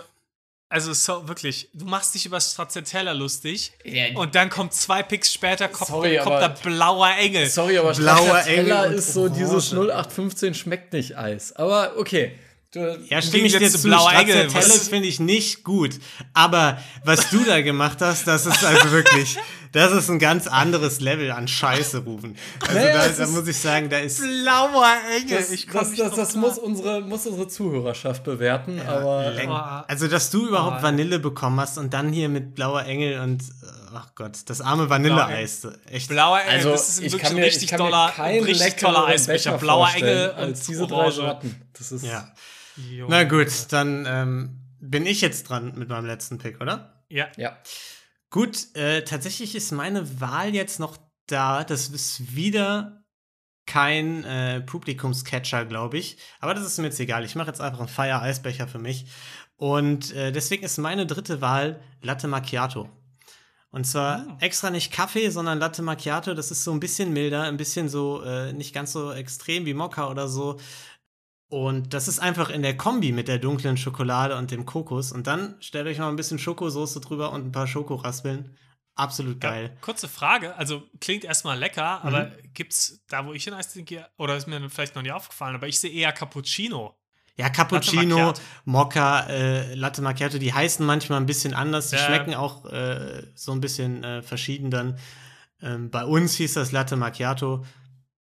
also 0.71 0.93
so, 0.93 1.27
wirklich, 1.29 1.69
du 1.73 1.87
machst 1.87 2.15
dich 2.15 2.27
über 2.27 2.41
Stracciatella 2.41 3.13
lustig 3.13 3.73
Ja, 3.85 4.07
und 4.17 4.35
dann 4.35 4.51
kommt 4.51 4.75
zwei 4.75 5.03
Picks 5.03 5.33
später, 5.33 5.69
kommt, 5.69 5.89
Sorry, 5.89 6.17
kommt 6.19 6.37
aber- 6.37 6.49
der 6.49 6.71
blauer 6.71 7.11
Engel. 7.19 7.47
Sorry, 7.49 7.79
aber 7.79 7.93
Blauer 7.95 8.17
Stracciatella 8.41 8.85
Engel 8.85 8.99
ist 8.99 9.15
so 9.15 9.23
Orange. 9.23 9.39
dieses 9.39 9.73
0815 9.73 10.55
schmeckt 10.55 10.93
nicht 10.93 11.17
Eis. 11.17 11.53
Aber 11.57 11.95
okay. 11.97 12.33
Du, 12.71 12.81
Ja, 13.09 13.23
stimme 13.23 13.47
ich 13.47 13.55
jetzt 13.55 13.63
dir 13.63 13.79
zu. 13.81 13.89
Blauer 13.89 14.13
Engel, 14.13 14.51
Stracciatella 14.51 14.75
was- 14.75 14.89
finde 14.91 15.09
ich 15.09 15.21
nicht 15.21 15.65
gut. 15.65 15.93
Aber 16.35 16.79
was 17.03 17.31
du 17.31 17.43
da 17.45 17.63
gemacht 17.63 18.03
hast, 18.03 18.27
das 18.27 18.45
ist 18.45 18.63
also 18.63 18.91
wirklich, 18.91 19.39
das 19.73 19.93
ist 19.93 20.11
ein 20.11 20.19
ganz 20.19 20.47
anderes 20.47 21.01
Level 21.01 21.31
an 21.31 21.49
Scheiße, 21.49 21.99
Rufen. 21.99 22.37
Also 22.61 22.75
Naja, 22.75 23.09
da, 23.09 23.09
da 23.09 23.27
muss 23.29 23.47
ich 23.47 23.57
sagen, 23.57 23.89
da 23.89 23.99
ist. 23.99 24.21
Blauer 24.21 24.87
Engel. 25.17 25.37
Das, 25.39 25.49
das, 25.67 25.95
das, 25.97 26.15
das 26.15 26.35
muss, 26.37 26.59
unsere, 26.59 27.01
muss 27.01 27.27
unsere 27.27 27.49
Zuhörerschaft 27.49 28.25
bewerten, 28.25 28.81
aber 28.81 29.31
Leck. 29.33 29.45
ähm, 29.45 29.51
Also, 29.51 30.09
dass 30.09 30.31
du 30.31 30.47
überhaupt 30.49 30.79
Oh. 30.81 30.83
Vanille 30.83 31.19
bekommen 31.19 31.61
hast 31.61 31.79
und 31.79 31.95
dann 31.95 32.13
hier 32.13 32.29
mit 32.29 32.55
blauer 32.55 32.85
Engel 32.85 33.21
und, 33.21 33.43
äh, 33.43 33.67
ach 33.95 34.15
Gott, 34.15 34.39
das 34.47 34.61
arme 34.61 34.89
Vanilleeis. 34.91 35.67
Echt. 35.91 36.09
Blauer 36.09 36.41
Engel, 36.41 36.55
also 36.55 36.71
das 36.71 36.89
ist 36.89 37.01
ich 37.01 37.13
wirklich 37.13 37.31
ein 37.31 37.37
mir, 37.37 37.45
richtig 37.45 37.71
toller, 37.71 38.13
keinen 38.15 38.39
ein 38.39 38.45
richtig 38.45 38.67
leckeren 38.67 38.95
toller 38.95 39.07
Eisbecher. 39.07 39.51
Becher 39.53 39.59
Blauer 39.59 39.87
vorstellen 39.89 40.31
Engel 40.31 40.31
als 40.33 40.59
und 40.61 40.69
diese 40.69 40.87
drei. 40.87 41.11
Sorten. 41.11 41.63
Das 41.79 41.93
ist 41.93 42.05
Ja. 42.05 42.29
Na 43.09 43.25
gut, 43.25 43.49
dann 43.71 44.07
ähm, 44.09 44.61
bin 44.81 45.05
ich 45.07 45.21
jetzt 45.21 45.49
dran 45.49 45.73
mit 45.77 45.89
meinem 45.89 46.07
letzten 46.07 46.39
Pick, 46.39 46.61
oder? 46.61 46.93
Ja. 47.09 47.27
ja. 47.37 47.57
Gut, 48.31 48.75
äh, 48.75 49.05
tatsächlich 49.05 49.55
ist 49.55 49.73
meine 49.73 50.21
Wahl 50.21 50.55
jetzt 50.55 50.81
noch 50.81 50.99
da. 51.27 51.65
Das 51.65 51.89
ist 51.89 52.35
wieder 52.37 53.05
kein 53.67 54.25
äh, 54.25 54.61
Publikumscatcher, 54.61 55.65
glaube 55.65 55.99
ich. 55.99 56.19
Aber 56.41 56.55
das 56.55 56.65
ist 56.65 56.79
mir 56.79 56.85
jetzt 56.85 57.01
egal. 57.01 57.25
Ich 57.25 57.35
mache 57.37 57.49
jetzt 57.49 57.61
einfach 57.61 57.81
einen 57.81 57.89
Fire-Eisbecher 57.89 58.69
für 58.69 58.79
mich. 58.79 59.07
Und 59.57 60.13
äh, 60.15 60.31
deswegen 60.33 60.65
ist 60.65 60.79
meine 60.79 61.07
dritte 61.07 61.41
Wahl 61.41 61.81
Latte 62.03 62.29
Macchiato. 62.29 62.89
Und 63.71 63.87
zwar 63.87 64.21
Ah. 64.27 64.37
extra 64.41 64.71
nicht 64.71 64.93
Kaffee, 64.93 65.29
sondern 65.31 65.59
Latte 65.59 65.83
Macchiato. 65.83 66.33
Das 66.35 66.51
ist 66.51 66.65
so 66.65 66.73
ein 66.73 66.81
bisschen 66.81 67.13
milder, 67.13 67.43
ein 67.43 67.57
bisschen 67.59 67.89
so, 67.89 68.23
äh, 68.23 68.53
nicht 68.53 68.73
ganz 68.75 68.93
so 68.93 69.13
extrem 69.13 69.67
wie 69.67 69.75
Mokka 69.75 70.09
oder 70.11 70.29
so. 70.29 70.59
Und 71.49 71.95
das 71.95 72.09
ist 72.09 72.19
einfach 72.19 72.51
in 72.51 72.63
der 72.63 72.77
Kombi 72.77 73.11
mit 73.13 73.27
der 73.27 73.39
dunklen 73.39 73.77
Schokolade 73.79 74.37
und 74.37 74.51
dem 74.51 74.67
Kokos. 74.67 75.13
Und 75.13 75.27
dann 75.27 75.57
stellt 75.61 75.87
euch 75.87 75.99
noch 75.99 76.09
ein 76.09 76.17
bisschen 76.17 76.39
Schokosoße 76.39 77.01
drüber 77.01 77.33
und 77.33 77.47
ein 77.47 77.53
paar 77.53 77.67
Schokoraspeln. 77.67 78.57
Absolut 78.95 79.43
Ja, 79.43 79.51
geil. 79.51 79.77
kurze 79.81 80.09
Frage, 80.09 80.57
also 80.57 80.83
klingt 81.01 81.25
erstmal 81.25 81.57
lecker, 81.59 82.03
aber 82.05 82.25
Mhm. 82.25 82.53
gibt's 82.53 83.01
da, 83.09 83.25
wo 83.25 83.33
ich 83.33 83.47
in 83.47 83.55
Eis 83.55 83.73
trinke, 83.73 84.07
oder 84.19 84.37
ist 84.37 84.47
mir 84.49 84.69
vielleicht 84.69 84.95
noch 84.97 85.03
nie 85.03 85.13
aufgefallen, 85.13 85.55
aber 85.55 85.69
ich 85.69 85.79
sehe 85.79 85.91
eher 85.91 86.13
Cappuccino. 86.13 86.97
Ja, 87.37 87.49
Cappuccino. 87.49 88.35
Mokka, 88.65 89.21
äh, 89.29 89.75
Latte 89.75 90.03
Macchiato, 90.03 90.39
die 90.39 90.53
heißen 90.53 90.85
manchmal 90.85 91.21
ein 91.21 91.27
bisschen 91.27 91.55
anders. 91.55 91.91
Die 91.91 91.97
Ja. 91.97 92.03
schmecken 92.07 92.35
auch 92.35 92.65
äh, 92.67 93.23
so 93.37 93.53
ein 93.53 93.61
bisschen 93.61 94.03
äh, 94.03 94.23
verschieden 94.23 94.73
dann. 94.73 94.99
Ähm, 95.63 95.91
bei 95.91 96.05
uns 96.05 96.35
hieß 96.35 96.55
das 96.55 96.73
Latte 96.73 96.97
Macchiato. 96.97 97.65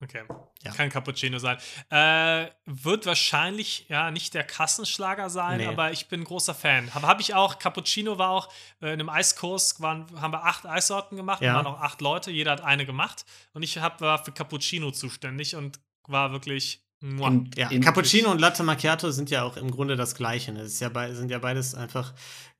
Okay. 0.04 0.22
Ja. 0.62 0.72
Kann 0.72 0.88
Cappuccino 0.90 1.38
sein. 1.38 1.56
Äh, 1.90 2.50
wird 2.66 3.06
wahrscheinlich 3.06 3.86
ja 3.88 4.10
nicht 4.10 4.34
der 4.34 4.44
Kassenschlager 4.44 5.28
sein, 5.30 5.58
Nee. 5.58 5.66
aber 5.66 5.90
ich 5.92 6.08
bin 6.08 6.20
ein 6.20 6.24
großer 6.24 6.54
Fan. 6.54 6.94
Habe 6.94 7.06
hab 7.06 7.20
ich 7.20 7.34
auch, 7.34 7.58
Cappuccino 7.58 8.18
war 8.18 8.30
auch 8.30 8.48
äh, 8.80 8.86
in 8.88 8.92
einem 9.00 9.08
Eiskurs, 9.08 9.80
waren, 9.80 10.06
haben 10.20 10.32
wir 10.32 10.44
acht 10.44 10.66
Eissorten 10.66 11.16
gemacht, 11.16 11.42
Ja. 11.42 11.54
waren 11.54 11.66
auch 11.66 11.80
acht 11.80 12.00
Leute, 12.00 12.30
jeder 12.30 12.52
hat 12.52 12.60
eine 12.62 12.86
gemacht 12.86 13.24
und 13.52 13.62
ich 13.62 13.78
hab, 13.78 14.00
war 14.00 14.24
für 14.24 14.32
Cappuccino 14.32 14.90
zuständig 14.90 15.56
und 15.56 15.80
war 16.06 16.32
wirklich. 16.32 16.82
muah. 17.00 17.26
Und 17.28 17.56
Ja, 17.58 17.68
in- 17.70 17.82
Cappuccino 17.82 18.30
und 18.30 18.40
Latte 18.40 18.62
Macchiato 18.62 19.10
sind 19.10 19.28
ja 19.30 19.42
auch 19.42 19.56
im 19.56 19.70
Grunde 19.70 19.96
das 19.96 20.14
Gleiche. 20.14 20.52
ne? 20.52 20.60
Es 20.62 20.74
ist 20.74 20.80
ja 20.80 21.14
sind 21.14 21.30
ja 21.30 21.38
beides 21.38 21.74
einfach 21.74 22.14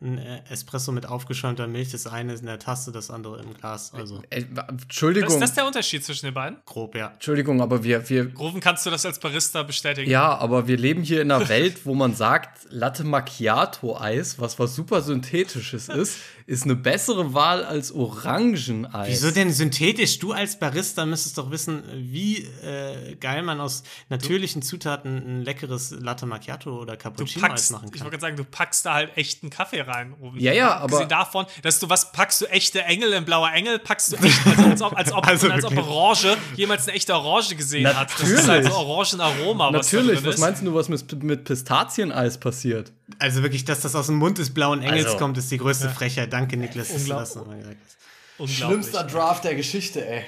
ein 0.05 0.19
äh, 0.19 0.43
Espresso 0.51 0.93
mit 0.93 1.07
aufgeschäumter 1.07 1.67
Milch. 1.67 1.91
Das 1.91 2.07
eine 2.07 2.35
ist 2.35 2.41
in 2.41 2.47
der 2.47 2.59
Tasse, 2.59 2.93
das 2.93 3.11
andere 3.11 3.41
im 3.43 3.55
Glas. 3.55 3.93
Also 3.95 4.23
Äh, 4.31 4.45
Das 4.55 4.69
Entschuldigung, 4.69 5.29
ist 5.31 5.41
das 5.41 5.55
der 5.55 5.67
Unterschied 5.67 6.05
zwischen 6.05 6.27
den 6.27 6.35
beiden? 6.35 6.59
grob, 6.67 6.95
ja. 6.95 7.09
Entschuldigung, 7.15 7.61
aber 7.63 7.83
wir, 7.83 8.09
wir, 8.09 8.33
Rufen, 8.37 8.61
kannst 8.61 8.85
du 8.87 8.91
das 8.91 9.05
als 9.07 9.19
Barista 9.19 9.63
bestätigen? 9.63 10.11
ja, 10.11 10.37
aber 10.37 10.69
wir 10.69 10.77
leben 10.77 11.03
hier 11.03 11.23
in 11.23 11.31
einer 11.33 11.49
Welt, 11.49 11.85
wo 11.87 11.95
man 11.95 12.15
sagt, 12.15 12.59
Latte 12.71 13.05
Macchiato 13.05 13.97
Eis, 13.99 14.39
was 14.39 14.59
was 14.59 14.75
super 14.75 15.01
synthetisches 15.03 15.89
ist, 15.89 16.19
ist 16.47 16.65
eine 16.65 16.77
bessere 16.77 17.33
Wahl 17.33 17.65
als 17.65 17.91
Orangeneis. 17.93 19.09
Wieso 19.09 19.31
denn 19.31 19.53
synthetisch? 19.53 20.19
Du 20.19 20.33
als 20.33 20.59
Barista 20.59 21.07
müsstest 21.07 21.39
doch 21.39 21.51
wissen, 21.51 21.83
wie 21.97 22.39
äh, 22.63 23.15
geil 23.17 23.43
man 23.43 23.61
aus 23.61 23.83
natürlichen 24.09 24.63
Zutaten 24.63 25.17
ein 25.17 25.43
leckeres 25.43 25.91
Latte 25.93 26.27
Macchiato 26.27 26.79
oder 26.81 26.95
Du 26.95 26.99
Cappuccino 27.03 27.45
Eis 27.47 27.51
packst, 27.51 27.71
machen 27.73 27.87
ich 27.87 27.93
kann. 27.93 28.01
wollte 28.05 28.19
gerade 28.19 28.21
sagen, 28.21 28.37
du 28.37 28.45
packst 28.45 28.85
da 28.87 28.95
halt 28.95 29.17
echten 29.17 29.51
Kaffee 29.51 29.81
rein. 29.81 29.94
Oben. 30.21 30.39
Ja, 30.39 30.53
ja, 30.53 30.77
Abgesehen 30.79 31.07
aber- 31.07 31.09
davon, 31.17 31.47
dass 31.63 31.79
du 31.79 31.89
was 31.89 32.13
packst 32.13 32.41
du 32.41 32.47
echte 32.47 32.83
Engel 32.85 33.13
in 33.13 33.25
blauer 33.25 33.51
Engel, 33.53 33.79
packst 33.79 34.13
du 34.13 34.17
echt, 34.17 34.47
also 34.47 34.65
als 34.67 34.83
ob, 34.83 34.97
als 34.97 35.13
ob, 35.13 35.27
Also 35.29 35.51
als 35.51 35.65
ob. 35.65 35.77
Orange 35.77 36.37
jemals 36.57 36.87
eine 36.87 36.97
echte 36.97 37.15
Orange 37.15 37.57
gesehen 37.57 37.87
hat. 37.87 38.11
Das 38.11 38.21
ist 38.21 38.47
Natürlich. 38.47 38.49
halt 38.49 38.65
so 38.67 38.73
Orangenaroma, 38.73 39.73
was 39.73 39.91
da 39.91 39.97
Natürlich, 39.99 40.25
was 40.25 40.35
ist. 40.35 40.41
meinst 40.41 40.63
du, 40.67 40.75
was 40.75 40.89
mit, 40.89 41.23
mit 41.23 41.45
Pistazieneis 41.45 42.39
passiert? 42.39 42.93
Also 43.19 43.43
wirklich, 43.43 43.65
dass 43.65 43.81
das 43.81 43.95
aus 43.95 44.07
dem 44.07 44.17
Mund 44.17 44.39
des 44.39 44.53
blauen 44.53 44.83
Engels 44.83 45.07
Also- 45.07 45.19
kommt, 45.19 45.39
ist 45.39 45.51
die 45.51 45.59
größte 45.59 45.89
Frechheit. 45.91 46.33
Danke, 46.33 46.57
Niklas, 46.57 46.89
dass 46.89 46.97
du 46.97 47.03
Unglaub- 47.13 47.19
das 47.21 47.35
nochmal 47.37 47.59
gesagt 47.59 47.77
hast. 47.85 47.97
Unglaublich. 48.39 48.91
Draft 49.13 49.45
der 49.45 49.55
Geschichte, 49.55 50.07
ey. 50.07 50.25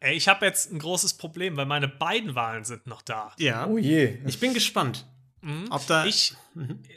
Ey, 0.00 0.14
ich 0.16 0.26
habe 0.26 0.44
jetzt 0.46 0.72
ein 0.72 0.78
großes 0.80 1.14
Problem, 1.14 1.56
weil 1.56 1.66
meine 1.66 1.86
beiden 1.86 2.34
Wahlen 2.34 2.64
sind 2.64 2.86
noch 2.88 3.02
da. 3.02 3.32
Ja, 3.38 3.66
Oh 3.68 3.78
je. 3.78 4.18
ich 4.26 4.40
bin 4.40 4.52
gespannt. 4.52 5.06
Ob 5.70 5.86
da. 5.86 6.06
Ich, 6.06 6.34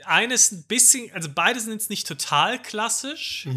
eines 0.05 0.51
ein 0.51 0.63
bisschen, 0.63 1.11
also 1.13 1.29
beide 1.33 1.59
sind 1.59 1.73
jetzt 1.73 1.89
nicht 1.89 2.07
total 2.07 2.61
klassisch, 2.61 3.47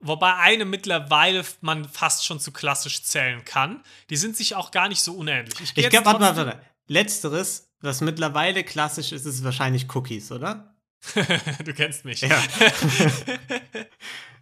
wobei 0.00 0.34
eine 0.34 0.64
mittlerweile 0.64 1.44
man 1.60 1.88
fast 1.88 2.26
schon 2.26 2.38
zu 2.38 2.52
klassisch 2.52 3.02
zählen 3.02 3.44
kann. 3.44 3.82
Die 4.10 4.16
sind 4.16 4.36
sich 4.36 4.54
auch 4.54 4.70
gar 4.70 4.88
nicht 4.88 5.00
so 5.00 5.14
unähnlich. 5.14 5.54
ich 5.60 5.74
jetzt 5.76 5.90
glaube, 5.90 6.06
warte 6.06 6.20
mal, 6.20 6.36
warte. 6.36 6.60
Letzteres, 6.86 7.70
was 7.80 8.00
mittlerweile 8.00 8.64
klassisch 8.64 9.12
ist, 9.12 9.24
ist 9.26 9.44
wahrscheinlich 9.44 9.94
Cookies, 9.94 10.32
oder? 10.32 10.74
du 11.64 11.72
kennst 11.74 12.04
mich. 12.04 12.22
Ja. 12.22 12.42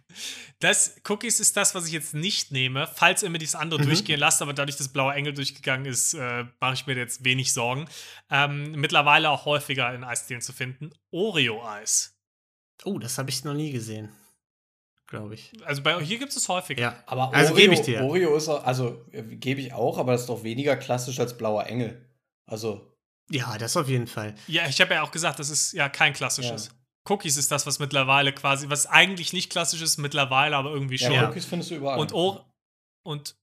Das 0.59 0.95
Cookies 1.07 1.39
ist 1.39 1.55
das, 1.55 1.75
was 1.75 1.85
ich 1.85 1.93
jetzt 1.93 2.15
nicht 2.15 2.51
nehme, 2.51 2.87
falls 2.95 3.21
ihr 3.21 3.29
mir 3.29 3.37
dieses 3.37 3.53
andere 3.53 3.79
durchgehen 3.79 4.19
lasst, 4.19 4.41
aber 4.41 4.53
dadurch, 4.53 4.75
dass 4.77 4.89
Blauer 4.89 5.13
Engel 5.13 5.33
durchgegangen 5.33 5.85
ist, 5.85 6.15
äh, 6.15 6.45
mache 6.59 6.73
ich 6.73 6.87
mir 6.87 6.95
jetzt 6.95 7.23
wenig 7.23 7.53
Sorgen. 7.53 7.87
Ähm, 8.31 8.71
mittlerweile 8.71 9.29
auch 9.29 9.45
häufiger 9.45 9.93
in 9.93 10.03
Eisdielen 10.03 10.41
zu 10.41 10.53
finden. 10.53 10.89
Oreo-Eis. 11.11 12.17
Oh, 12.85 12.97
das 12.97 13.17
habe 13.19 13.29
ich 13.29 13.43
noch 13.43 13.53
nie 13.53 13.71
gesehen. 13.71 14.09
Glaube 15.07 15.35
ich. 15.35 15.53
Also 15.63 15.83
bei 15.83 16.03
hier 16.03 16.17
gibt 16.19 16.31
es 16.31 16.37
es 16.37 16.49
häufiger. 16.49 16.81
Ja. 16.81 17.03
Aber 17.05 17.33
Also 17.33 17.53
Oreo, 17.53 17.61
gebe 17.63 17.73
ich 17.75 17.81
dir. 17.81 18.01
Oreo 18.01 18.35
ist, 18.35 18.49
auch- 18.49 18.63
also 18.65 19.05
äh, 19.11 19.23
gebe 19.23 19.61
ich 19.61 19.73
auch, 19.73 19.97
aber 19.99 20.11
das 20.13 20.21
ist 20.21 20.27
doch 20.29 20.43
weniger 20.43 20.75
klassisch 20.75 21.19
als 21.19 21.37
blauer 21.37 21.65
Engel. 21.67 22.03
Also, 22.45 22.93
Ja, 23.29 23.57
das 23.57 23.77
auf 23.77 23.87
jeden 23.89 24.07
Fall. 24.07 24.35
Ja, 24.47 24.67
ich 24.67 24.81
habe 24.81 24.95
ja 24.95 25.03
auch 25.03 25.11
gesagt, 25.11 25.37
das 25.39 25.49
ist 25.49 25.73
ja 25.73 25.87
kein 25.89 26.13
klassisches. 26.13 26.69
Cookies 27.09 27.37
ist 27.37 27.51
das, 27.51 27.65
was 27.65 27.79
mittlerweile 27.79 28.33
quasi, 28.33 28.69
was 28.69 28.85
eigentlich 28.85 29.33
nicht 29.33 29.49
klassisch 29.49 29.81
ist, 29.81 29.97
mittlerweile 29.97 30.55
aber 30.55 30.71
irgendwie 30.71 30.97
schon. 30.97 31.13
Ja. 31.13 31.29
Cookies 31.29 31.45
findest 31.45 31.71
du 31.71 31.75
überall. 31.75 31.99
Und, 31.99 32.13
o 32.13 32.43
und 33.03 33.35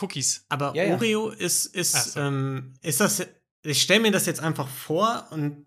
Cookies. 0.00 0.44
Aber 0.48 0.74
Ja, 0.74 0.84
ja. 0.84 0.94
Oreo 0.94 1.28
ist, 1.28 1.66
ist, 1.66 2.14
so. 2.14 2.20
ähm, 2.20 2.74
ist 2.80 3.00
das. 3.00 3.26
Ich 3.62 3.82
stelle 3.82 4.00
mir 4.00 4.10
das 4.10 4.26
jetzt 4.26 4.40
einfach 4.40 4.68
vor 4.68 5.28
und 5.30 5.66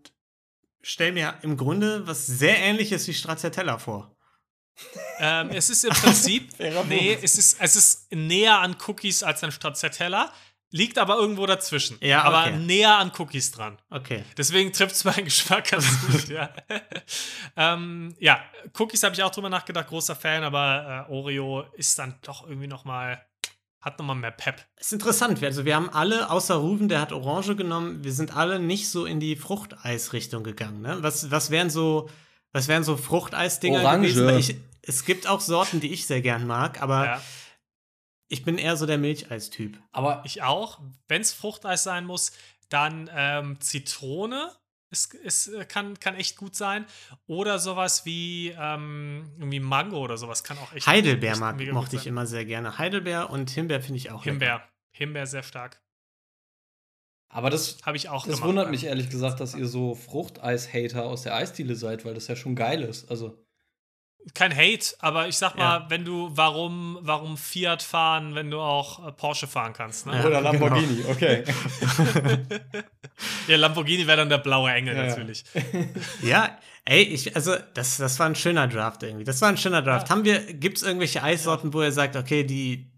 stelle 0.82 1.12
mir 1.14 1.36
im 1.42 1.58
Grunde 1.58 2.06
was 2.08 2.26
sehr 2.26 2.58
ähnliches 2.58 3.08
wie 3.08 3.14
Stracciatella 3.14 3.78
vor. 3.78 4.16
Ähm, 5.20 5.50
es 5.52 5.70
ist 5.70 5.86
im 5.86 5.94
Prinzip, 5.94 6.52
nee, 6.88 7.18
es 7.22 7.38
ist, 7.38 7.58
es 7.62 7.76
ist 7.76 8.12
näher 8.12 8.60
an 8.60 8.76
Cookies 8.86 9.24
als 9.24 9.44
an 9.44 9.52
Stracciatella, 9.52 10.34
liegt 10.76 10.98
aber 10.98 11.16
irgendwo 11.16 11.46
dazwischen. 11.46 11.98
Ja, 12.02 12.24
Aber 12.24 12.42
okay. 12.42 12.58
näher 12.58 12.98
an 12.98 13.12
Cookies 13.18 13.52
dran. 13.52 13.78
Okay. 13.90 14.26
Deswegen 14.38 14.74
trifft 14.74 14.94
es 14.96 15.06
meinen 15.06 15.24
Geschmack 15.24 15.72
ganz 15.72 15.86
gut, 16.08 16.28
ja. 16.28 16.50
ähm, 17.56 18.14
ja, 18.20 18.42
Cookies 18.78 19.02
habe 19.04 19.16
ich 19.16 19.24
auch 19.24 19.32
drüber 19.32 19.50
nachgedacht, 19.50 19.88
großer 19.88 20.18
Fan, 20.18 20.44
aber 20.44 21.08
äh, 21.10 21.12
Oreo 21.14 21.64
ist 21.76 21.98
dann 21.98 22.16
doch 22.24 22.46
irgendwie 22.46 22.68
noch 22.68 22.84
mal, 22.84 23.22
hat 23.80 23.98
noch 24.00 24.06
mal 24.06 24.16
mehr 24.16 24.32
Pep. 24.32 24.66
Ist 24.78 24.92
interessant. 24.92 25.42
Also 25.42 25.64
wir 25.64 25.76
haben 25.78 25.90
alle, 25.90 26.30
außer 26.30 26.56
Ruven, 26.56 26.90
der 26.90 27.00
hat 27.00 27.14
Orange 27.14 27.56
genommen, 27.56 28.04
wir 28.04 28.12
sind 28.12 28.36
alle 28.36 28.60
nicht 28.60 28.90
so 28.90 29.06
in 29.06 29.22
die 29.22 29.38
Fruchteis-Richtung 29.38 30.44
gegangen. 30.44 30.82
Ne? 30.82 30.98
Was, 31.00 31.32
was 31.32 31.52
wären 31.52 31.70
so, 31.70 32.10
was 32.52 32.68
wären 32.68 32.84
so 32.84 32.98
Fruchteis-Dinger 32.98 33.98
gewesen? 33.98 34.26
Weil 34.26 34.40
Ich, 34.40 34.58
es 34.82 35.06
gibt 35.06 35.26
auch 35.26 35.40
Sorten, 35.40 35.80
die 35.80 35.94
ich 35.94 36.06
sehr 36.06 36.22
gern 36.22 36.46
mag, 36.46 36.82
aber 36.82 37.06
Ja. 37.06 37.22
Ich 38.28 38.44
bin 38.44 38.58
eher 38.58 38.76
so 38.78 38.86
der 38.86 38.98
Milcheistyp. 38.98 39.80
aber 39.92 40.22
Ich 40.26 40.42
auch. 40.42 40.80
Wenn 41.08 41.22
es 41.22 41.32
Fruchteis 41.34 41.84
sein 41.84 42.06
muss, 42.06 42.32
dann 42.70 43.10
ähm, 43.14 43.60
Zitrone. 43.62 44.52
Es, 44.92 45.10
es 45.24 45.52
kann, 45.68 46.00
kann 46.00 46.16
echt 46.16 46.38
gut 46.38 46.56
sein. 46.56 46.86
Oder 47.28 47.60
sowas 47.60 48.06
wie 48.06 48.50
ähm, 48.58 49.32
irgendwie 49.38 49.60
Mango 49.60 49.98
oder 49.98 50.18
sowas 50.18 50.44
kann 50.44 50.58
auch 50.58 50.74
echt 50.74 50.88
Heidelbeer 50.88 51.32
echt 51.32 51.40
mag, 51.40 51.58
gut 51.58 51.72
mochte 51.74 51.96
ich 51.96 52.04
sein. 52.04 52.10
immer 52.10 52.26
sehr 52.26 52.46
gerne. 52.46 52.78
Heidelbeer 52.78 53.30
und 53.30 53.50
Himbeer 53.50 53.82
finde 53.82 53.98
ich 53.98 54.12
auch 54.12 54.20
lecker. 54.24 54.32
Himbeer. 54.32 54.70
Himbeer 54.92 55.28
sehr 55.28 55.44
stark. 55.44 55.82
Aber 57.30 57.50
das, 57.50 57.80
Habe 57.86 57.98
ich 57.98 58.08
auch 58.08 58.26
das 58.26 58.36
gemacht. 58.36 58.48
wundert 58.48 58.70
mich 58.70 58.86
ehrlich 58.86 59.10
gesagt, 59.10 59.40
dass 59.42 59.56
ihr 59.56 59.68
so 59.68 59.94
Fruchteis-Hater 59.96 61.04
aus 61.04 61.24
der 61.24 61.36
Eisdiele 61.36 61.76
seid, 61.76 62.06
weil 62.06 62.14
das 62.14 62.28
ja 62.28 62.36
schon 62.36 62.56
geil 62.56 62.82
ist. 62.82 63.10
Also, 63.12 63.45
Kein 64.34 64.56
Hate, 64.56 64.96
aber 65.00 65.28
ich 65.28 65.38
sag 65.38 65.56
mal, 65.56 65.82
Ja. 65.82 65.86
wenn 65.90 66.04
du, 66.04 66.30
warum, 66.34 66.98
warum 67.02 67.38
Fiat 67.38 67.84
fahren, 67.84 68.34
wenn 68.34 68.50
du 68.50 68.60
auch 68.60 69.08
äh, 69.08 69.12
Porsche 69.12 69.46
fahren 69.46 69.74
kannst, 69.74 70.08
ne? 70.08 70.18
Ja, 70.18 70.26
oder 70.26 70.42
Lamborghini, 70.42 71.04
okay. 71.08 71.44
Ja, 73.48 73.58
Lamborghini 73.58 74.08
wäre 74.08 74.18
dann 74.18 74.30
der 74.30 74.40
blaue 74.40 74.72
Engel 74.72 74.96
Ja, 74.96 75.04
ja. 75.04 75.10
natürlich. 75.10 75.44
Ja, 76.22 76.58
ey, 76.86 77.04
ich, 77.04 77.36
also 77.36 77.56
das, 77.74 77.98
das 77.98 78.20
war 78.20 78.26
ein 78.26 78.36
schöner 78.36 78.68
Draft 78.68 79.04
irgendwie. 79.04 79.24
Das 79.24 79.42
war 79.42 79.50
ein 79.50 79.58
schöner 79.58 79.82
Draft. 79.82 80.10
Haben 80.10 80.26
wir, 80.26 80.40
gibt 80.54 80.78
es 80.78 80.84
irgendwelche 80.84 81.24
Eissorten, 81.24 81.74
wo 81.74 81.82
ihr 81.82 81.92
sagt, 81.92 82.16
okay, 82.16 82.44
die, 82.44 82.92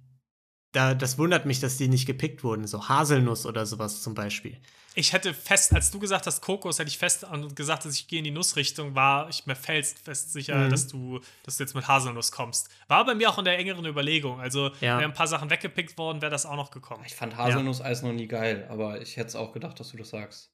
da, 0.71 0.93
das 0.93 1.17
wundert 1.17 1.45
mich, 1.45 1.59
dass 1.59 1.77
die 1.77 1.87
nicht 1.87 2.05
gepickt 2.05 2.43
wurden, 2.43 2.67
so 2.67 2.87
Haselnuss 2.87 3.45
oder 3.45 3.65
sowas 3.65 4.01
zum 4.01 4.13
Beispiel. 4.15 4.57
Ich 4.99 5.13
hätte 5.13 5.31
fest, 5.35 5.73
als 5.75 5.91
du 5.91 5.99
gesagt 5.99 6.25
hast 6.25 6.41
Kokos, 6.41 6.79
hätte 6.79 6.89
ich 6.89 6.97
fest 6.97 7.23
an- 7.23 7.53
gesagt, 7.53 7.85
dass 7.85 7.93
ich 7.93 8.07
gehe 8.07 8.17
in 8.17 8.23
die 8.25 8.31
Nussrichtung, 8.31 8.95
war 8.95 9.29
ich 9.29 9.45
mir 9.45 9.55
felsenfest 9.55 10.33
sicher, 10.33 10.55
Mhm. 10.57 10.69
dass, 10.71 10.87
du, 10.87 11.19
dass 11.43 11.57
du 11.57 11.63
jetzt 11.63 11.75
mit 11.75 11.87
Haselnuss 11.87 12.31
kommst. 12.31 12.69
War 12.87 13.05
bei 13.05 13.13
mir 13.13 13.29
auch 13.29 13.37
in 13.37 13.45
der 13.45 13.59
engeren 13.59 13.85
Überlegung. 13.85 14.39
Also, 14.39 14.69
Ja. 14.81 14.97
wären 14.97 15.11
ein 15.11 15.13
paar 15.13 15.27
Sachen 15.27 15.51
weggepickt 15.51 15.99
worden, 15.99 16.21
wäre 16.23 16.31
das 16.31 16.47
auch 16.47 16.55
noch 16.55 16.71
gekommen. 16.71 17.03
Ich 17.05 17.13
fand 17.13 17.37
Haselnusseis 17.37 18.01
noch 18.01 18.11
nie 18.11 18.27
geil, 18.27 18.65
aber 18.71 18.99
ich 18.99 19.17
hätte 19.17 19.27
es 19.27 19.35
auch 19.35 19.53
gedacht, 19.53 19.79
dass 19.79 19.91
du 19.91 19.97
das 19.97 20.09
sagst. 20.09 20.51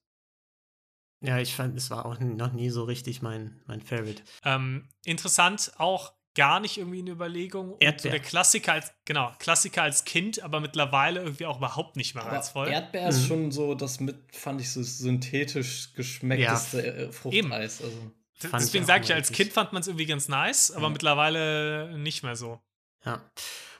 Ja, 1.22 1.38
ich 1.38 1.54
fand, 1.56 1.74
es 1.78 1.88
war 1.90 2.04
auch 2.04 2.20
noch 2.20 2.52
nie 2.52 2.68
so 2.68 2.84
richtig 2.84 3.22
mein, 3.22 3.62
mein 3.64 3.80
Favorite. 3.80 4.22
Ähm, 4.44 4.90
interessant, 5.06 5.72
auch 5.78 6.12
gar 6.34 6.60
nicht 6.60 6.78
irgendwie 6.78 6.98
eine 7.00 7.10
Überlegung. 7.10 7.72
Und 7.72 7.80
so 7.80 7.86
Erdbeer. 7.86 8.10
der 8.12 8.20
Klassiker 8.20 8.72
als, 8.72 8.92
genau, 9.04 9.32
Klassiker 9.38 9.82
als 9.82 10.04
Kind, 10.04 10.42
aber 10.42 10.60
mittlerweile 10.60 11.20
irgendwie 11.20 11.46
auch 11.46 11.58
überhaupt 11.58 11.96
nicht 11.96 12.14
mehr 12.14 12.24
Aber 12.24 12.36
reizvoll. 12.36 12.68
Erdbeer 12.68 13.08
ist 13.08 13.26
schon 13.26 13.50
so 13.52 13.74
das 13.74 14.00
mit, 14.00 14.16
fand 14.34 14.60
ich, 14.60 14.70
so 14.72 14.82
synthetisch 14.82 15.92
geschmeckteste 15.94 16.86
äh, 17.08 17.12
Fruchteis. 17.12 17.82
Also. 17.82 18.10
Deswegen 18.52 18.84
sage 18.84 19.04
ich, 19.04 19.14
als. 19.14 19.30
Kind 19.32 19.52
fand 19.52 19.72
man 19.72 19.80
es 19.80 19.88
irgendwie 19.88 20.06
ganz 20.06 20.28
nice, 20.28 20.70
aber 20.72 20.88
Mhm. 20.88 20.94
mittlerweile 20.94 21.96
nicht 21.98 22.22
mehr 22.22 22.36
so. 22.36 22.60
Ja. 23.04 23.22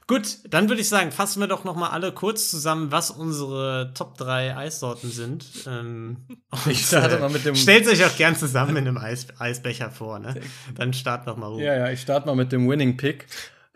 Gut, 0.07 0.39
dann 0.49 0.69
würde 0.69 0.83
ich 0.83 0.89
sagen, 0.89 1.13
fassen 1.13 1.41
wir 1.41 1.47
doch 1.47 1.65
noch 1.65 1.77
mal 1.77 1.89
alle 1.89 2.13
kurz 2.13 2.51
zusammen, 2.51 2.93
was 2.93 3.11
unsere 3.11 3.93
Top 3.95 4.19
3 4.19 4.55
Eissorten 4.57 5.11
sind. 5.11 5.47
Ähm, 5.67 6.27
Ich 6.67 6.87
starte 6.87 7.17
äh, 7.17 7.21
mal 7.21 7.31
mit 7.31 7.45
dem- 7.47 7.55
Stellt 7.57 7.87
euch 7.89 8.05
auch 8.05 8.15
gern 8.17 8.37
zusammen 8.37 8.77
in 8.77 8.87
einem 8.89 8.99
Eis, 8.99 9.27
Eisbecher 9.39 9.91
vor, 9.91 10.19
ne? 10.19 10.39
Dann 10.75 10.93
start 10.93 11.27
noch 11.27 11.37
mal 11.39 11.47
rum. 11.47 11.61
Ja, 11.61 11.75
ja, 11.75 11.91
ich 11.91 12.03
starte 12.03 12.27
mal 12.27 12.37
mit 12.37 12.53
dem 12.53 12.69
Winning 12.69 12.97
Pick. 12.99 13.27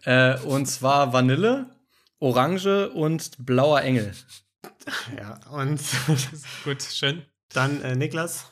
Äh, 0.05 0.39
und 0.41 0.67
zwar 0.67 1.13
Vanille, 1.15 1.71
Orange 2.21 2.91
und 2.91 3.31
blauer 3.45 3.81
Engel. 3.81 4.13
ja. 5.17 5.41
Und 5.51 5.81
Gut, 6.65 6.83
schön. 6.83 7.25
dann 7.55 7.81
äh, 7.83 7.97
Niklas. 7.97 8.51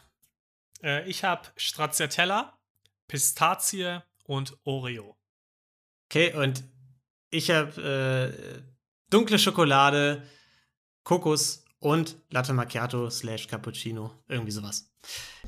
Äh, 0.82 1.06
ich 1.08 1.24
habe 1.24 1.42
Stracciatella, 1.56 2.52
Pistazie 3.06 4.00
und 4.24 4.56
Oreo. 4.64 5.16
Okay, 6.10 6.32
und 6.34 6.64
ich 7.30 7.50
habe 7.50 8.32
äh, 8.32 8.62
dunkle 9.10 9.38
Schokolade, 9.38 10.22
Kokos 11.04 11.64
und 11.78 12.16
Latte 12.30 12.52
Macchiato 12.52 13.10
slash 13.10 13.46
Cappuccino. 13.48 14.12
Irgendwie 14.28 14.52
sowas. 14.52 14.90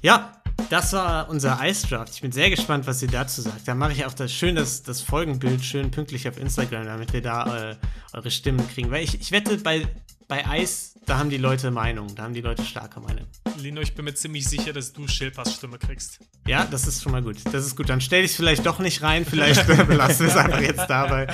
Ja, 0.03 0.41
das 0.71 0.93
war 0.93 1.29
unser 1.29 1.59
Eisdraft. 1.59 2.15
Ich 2.15 2.21
bin 2.21 2.33
sehr 2.33 2.51
gespannt, 2.51 2.87
was 2.87 3.03
ihr 3.03 3.09
dazu 3.09 3.43
sagt. 3.43 3.67
Da 3.67 3.75
mache 3.75 3.93
ich 3.93 4.05
auch 4.05 4.13
das 4.13 4.33
schön 4.33 4.55
das, 4.55 4.83
das 4.83 5.01
Folgenbild 5.01 5.65
schön 5.65 5.91
pünktlich 5.91 6.29
auf 6.29 6.39
Instagram, 6.39 6.85
damit 6.85 7.13
wir 7.13 7.23
da 7.23 7.71
äh, 7.71 7.77
eure 8.13 8.31
Stimmen 8.31 8.69
kriegen. 8.69 8.91
Weil 8.91 9.05
ich, 9.05 9.21
ich 9.21 9.33
wette, 9.33 9.57
bei, 9.59 9.87
bei 10.29 10.47
Eis, 10.47 10.95
da 11.07 11.19
haben 11.19 11.31
die 11.31 11.39
Leute 11.39 11.71
Meinung, 11.71 12.15
da 12.15 12.25
haben 12.25 12.35
die 12.35 12.43
Leute 12.43 12.63
starke 12.63 13.01
Meinung. 13.01 13.27
Lino, 13.59 13.81
ich 13.81 13.95
bin 13.95 14.05
mir 14.05 14.15
ziemlich 14.15 14.47
sicher, 14.47 14.73
dass 14.75 14.93
du 14.93 15.09
Schilpas 15.09 15.55
Stimme 15.55 15.79
kriegst. 15.79 16.21
Ja, 16.47 16.67
das 16.71 16.87
ist 16.87 17.03
schon 17.03 17.13
mal 17.13 17.23
gut. 17.23 17.39
Das 17.51 17.65
ist 17.67 17.77
gut. 17.77 17.89
Dann 17.89 18.01
stell 18.01 18.23
dich 18.23 18.33
vielleicht 18.33 18.65
doch 18.67 18.79
nicht 18.79 19.03
rein. 19.03 19.25
Vielleicht 19.25 19.69
äh, 19.69 19.85
belassen 19.85 20.27
wir 20.27 20.33
es 20.33 20.37
einfach 20.37 20.61
jetzt 20.61 20.89
dabei 20.89 21.27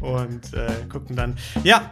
und 0.00 0.54
äh, 0.54 0.70
gucken 0.88 1.16
dann. 1.16 1.36
Ja, 1.64 1.90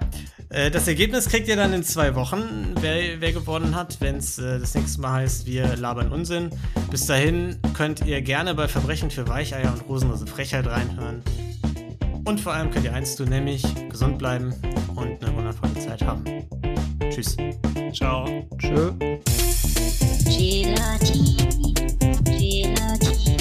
Äh, 0.49 0.70
das 0.70 0.86
Ergebnis 0.86 1.28
kriegt 1.28 1.49
ihr 1.49 1.57
dann 1.57 1.72
in 1.72 1.82
zwei 1.82 2.14
Wochen, 2.14 2.74
wer, 2.80 3.20
wer 3.20 3.32
gewonnen 3.32 3.74
hat, 3.74 4.01
wenn 4.01 4.18
es 4.18 4.38
äh, 4.38 4.61
das 4.61 4.76
nächste 4.76 5.01
Mal 5.01 5.22
heißt, 5.22 5.44
wir 5.47 5.74
labern 5.76 6.12
Unsinn. 6.12 6.51
Bis 6.88 7.07
dahin 7.07 7.59
könnt 7.74 8.07
ihr 8.07 8.22
gerne 8.22 8.55
bei 8.55 8.68
Verbrechen 8.68 9.11
für 9.11 9.26
Weicheier 9.26 9.72
und 9.72 9.88
Rosenlose 9.88 10.26
Frechheit 10.28 10.68
reinhören. 10.68 11.22
Und 12.26 12.40
vor 12.40 12.52
allem 12.54 12.72
könnt 12.72 12.84
ihr 12.84 12.92
eins 12.92 13.14
tun, 13.14 13.28
nämlich 13.28 13.62
gesund 13.88 14.18
bleiben 14.18 14.52
und 14.96 15.24
eine 15.24 15.36
wundervolle 15.36 15.74
Zeit 15.74 16.02
haben. 16.02 16.24
Tschüss. 17.08 17.36
Ciao. 17.92 18.26
Tschö. 18.58 18.92
Gelati, 20.24 21.36
Gelati, 22.24 23.36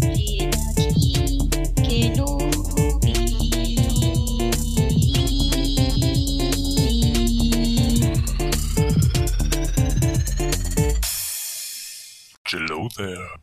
Gelati, 0.00 1.38
Kenobi. 1.76 2.52
Hello 12.48 12.88
there. 12.96 13.41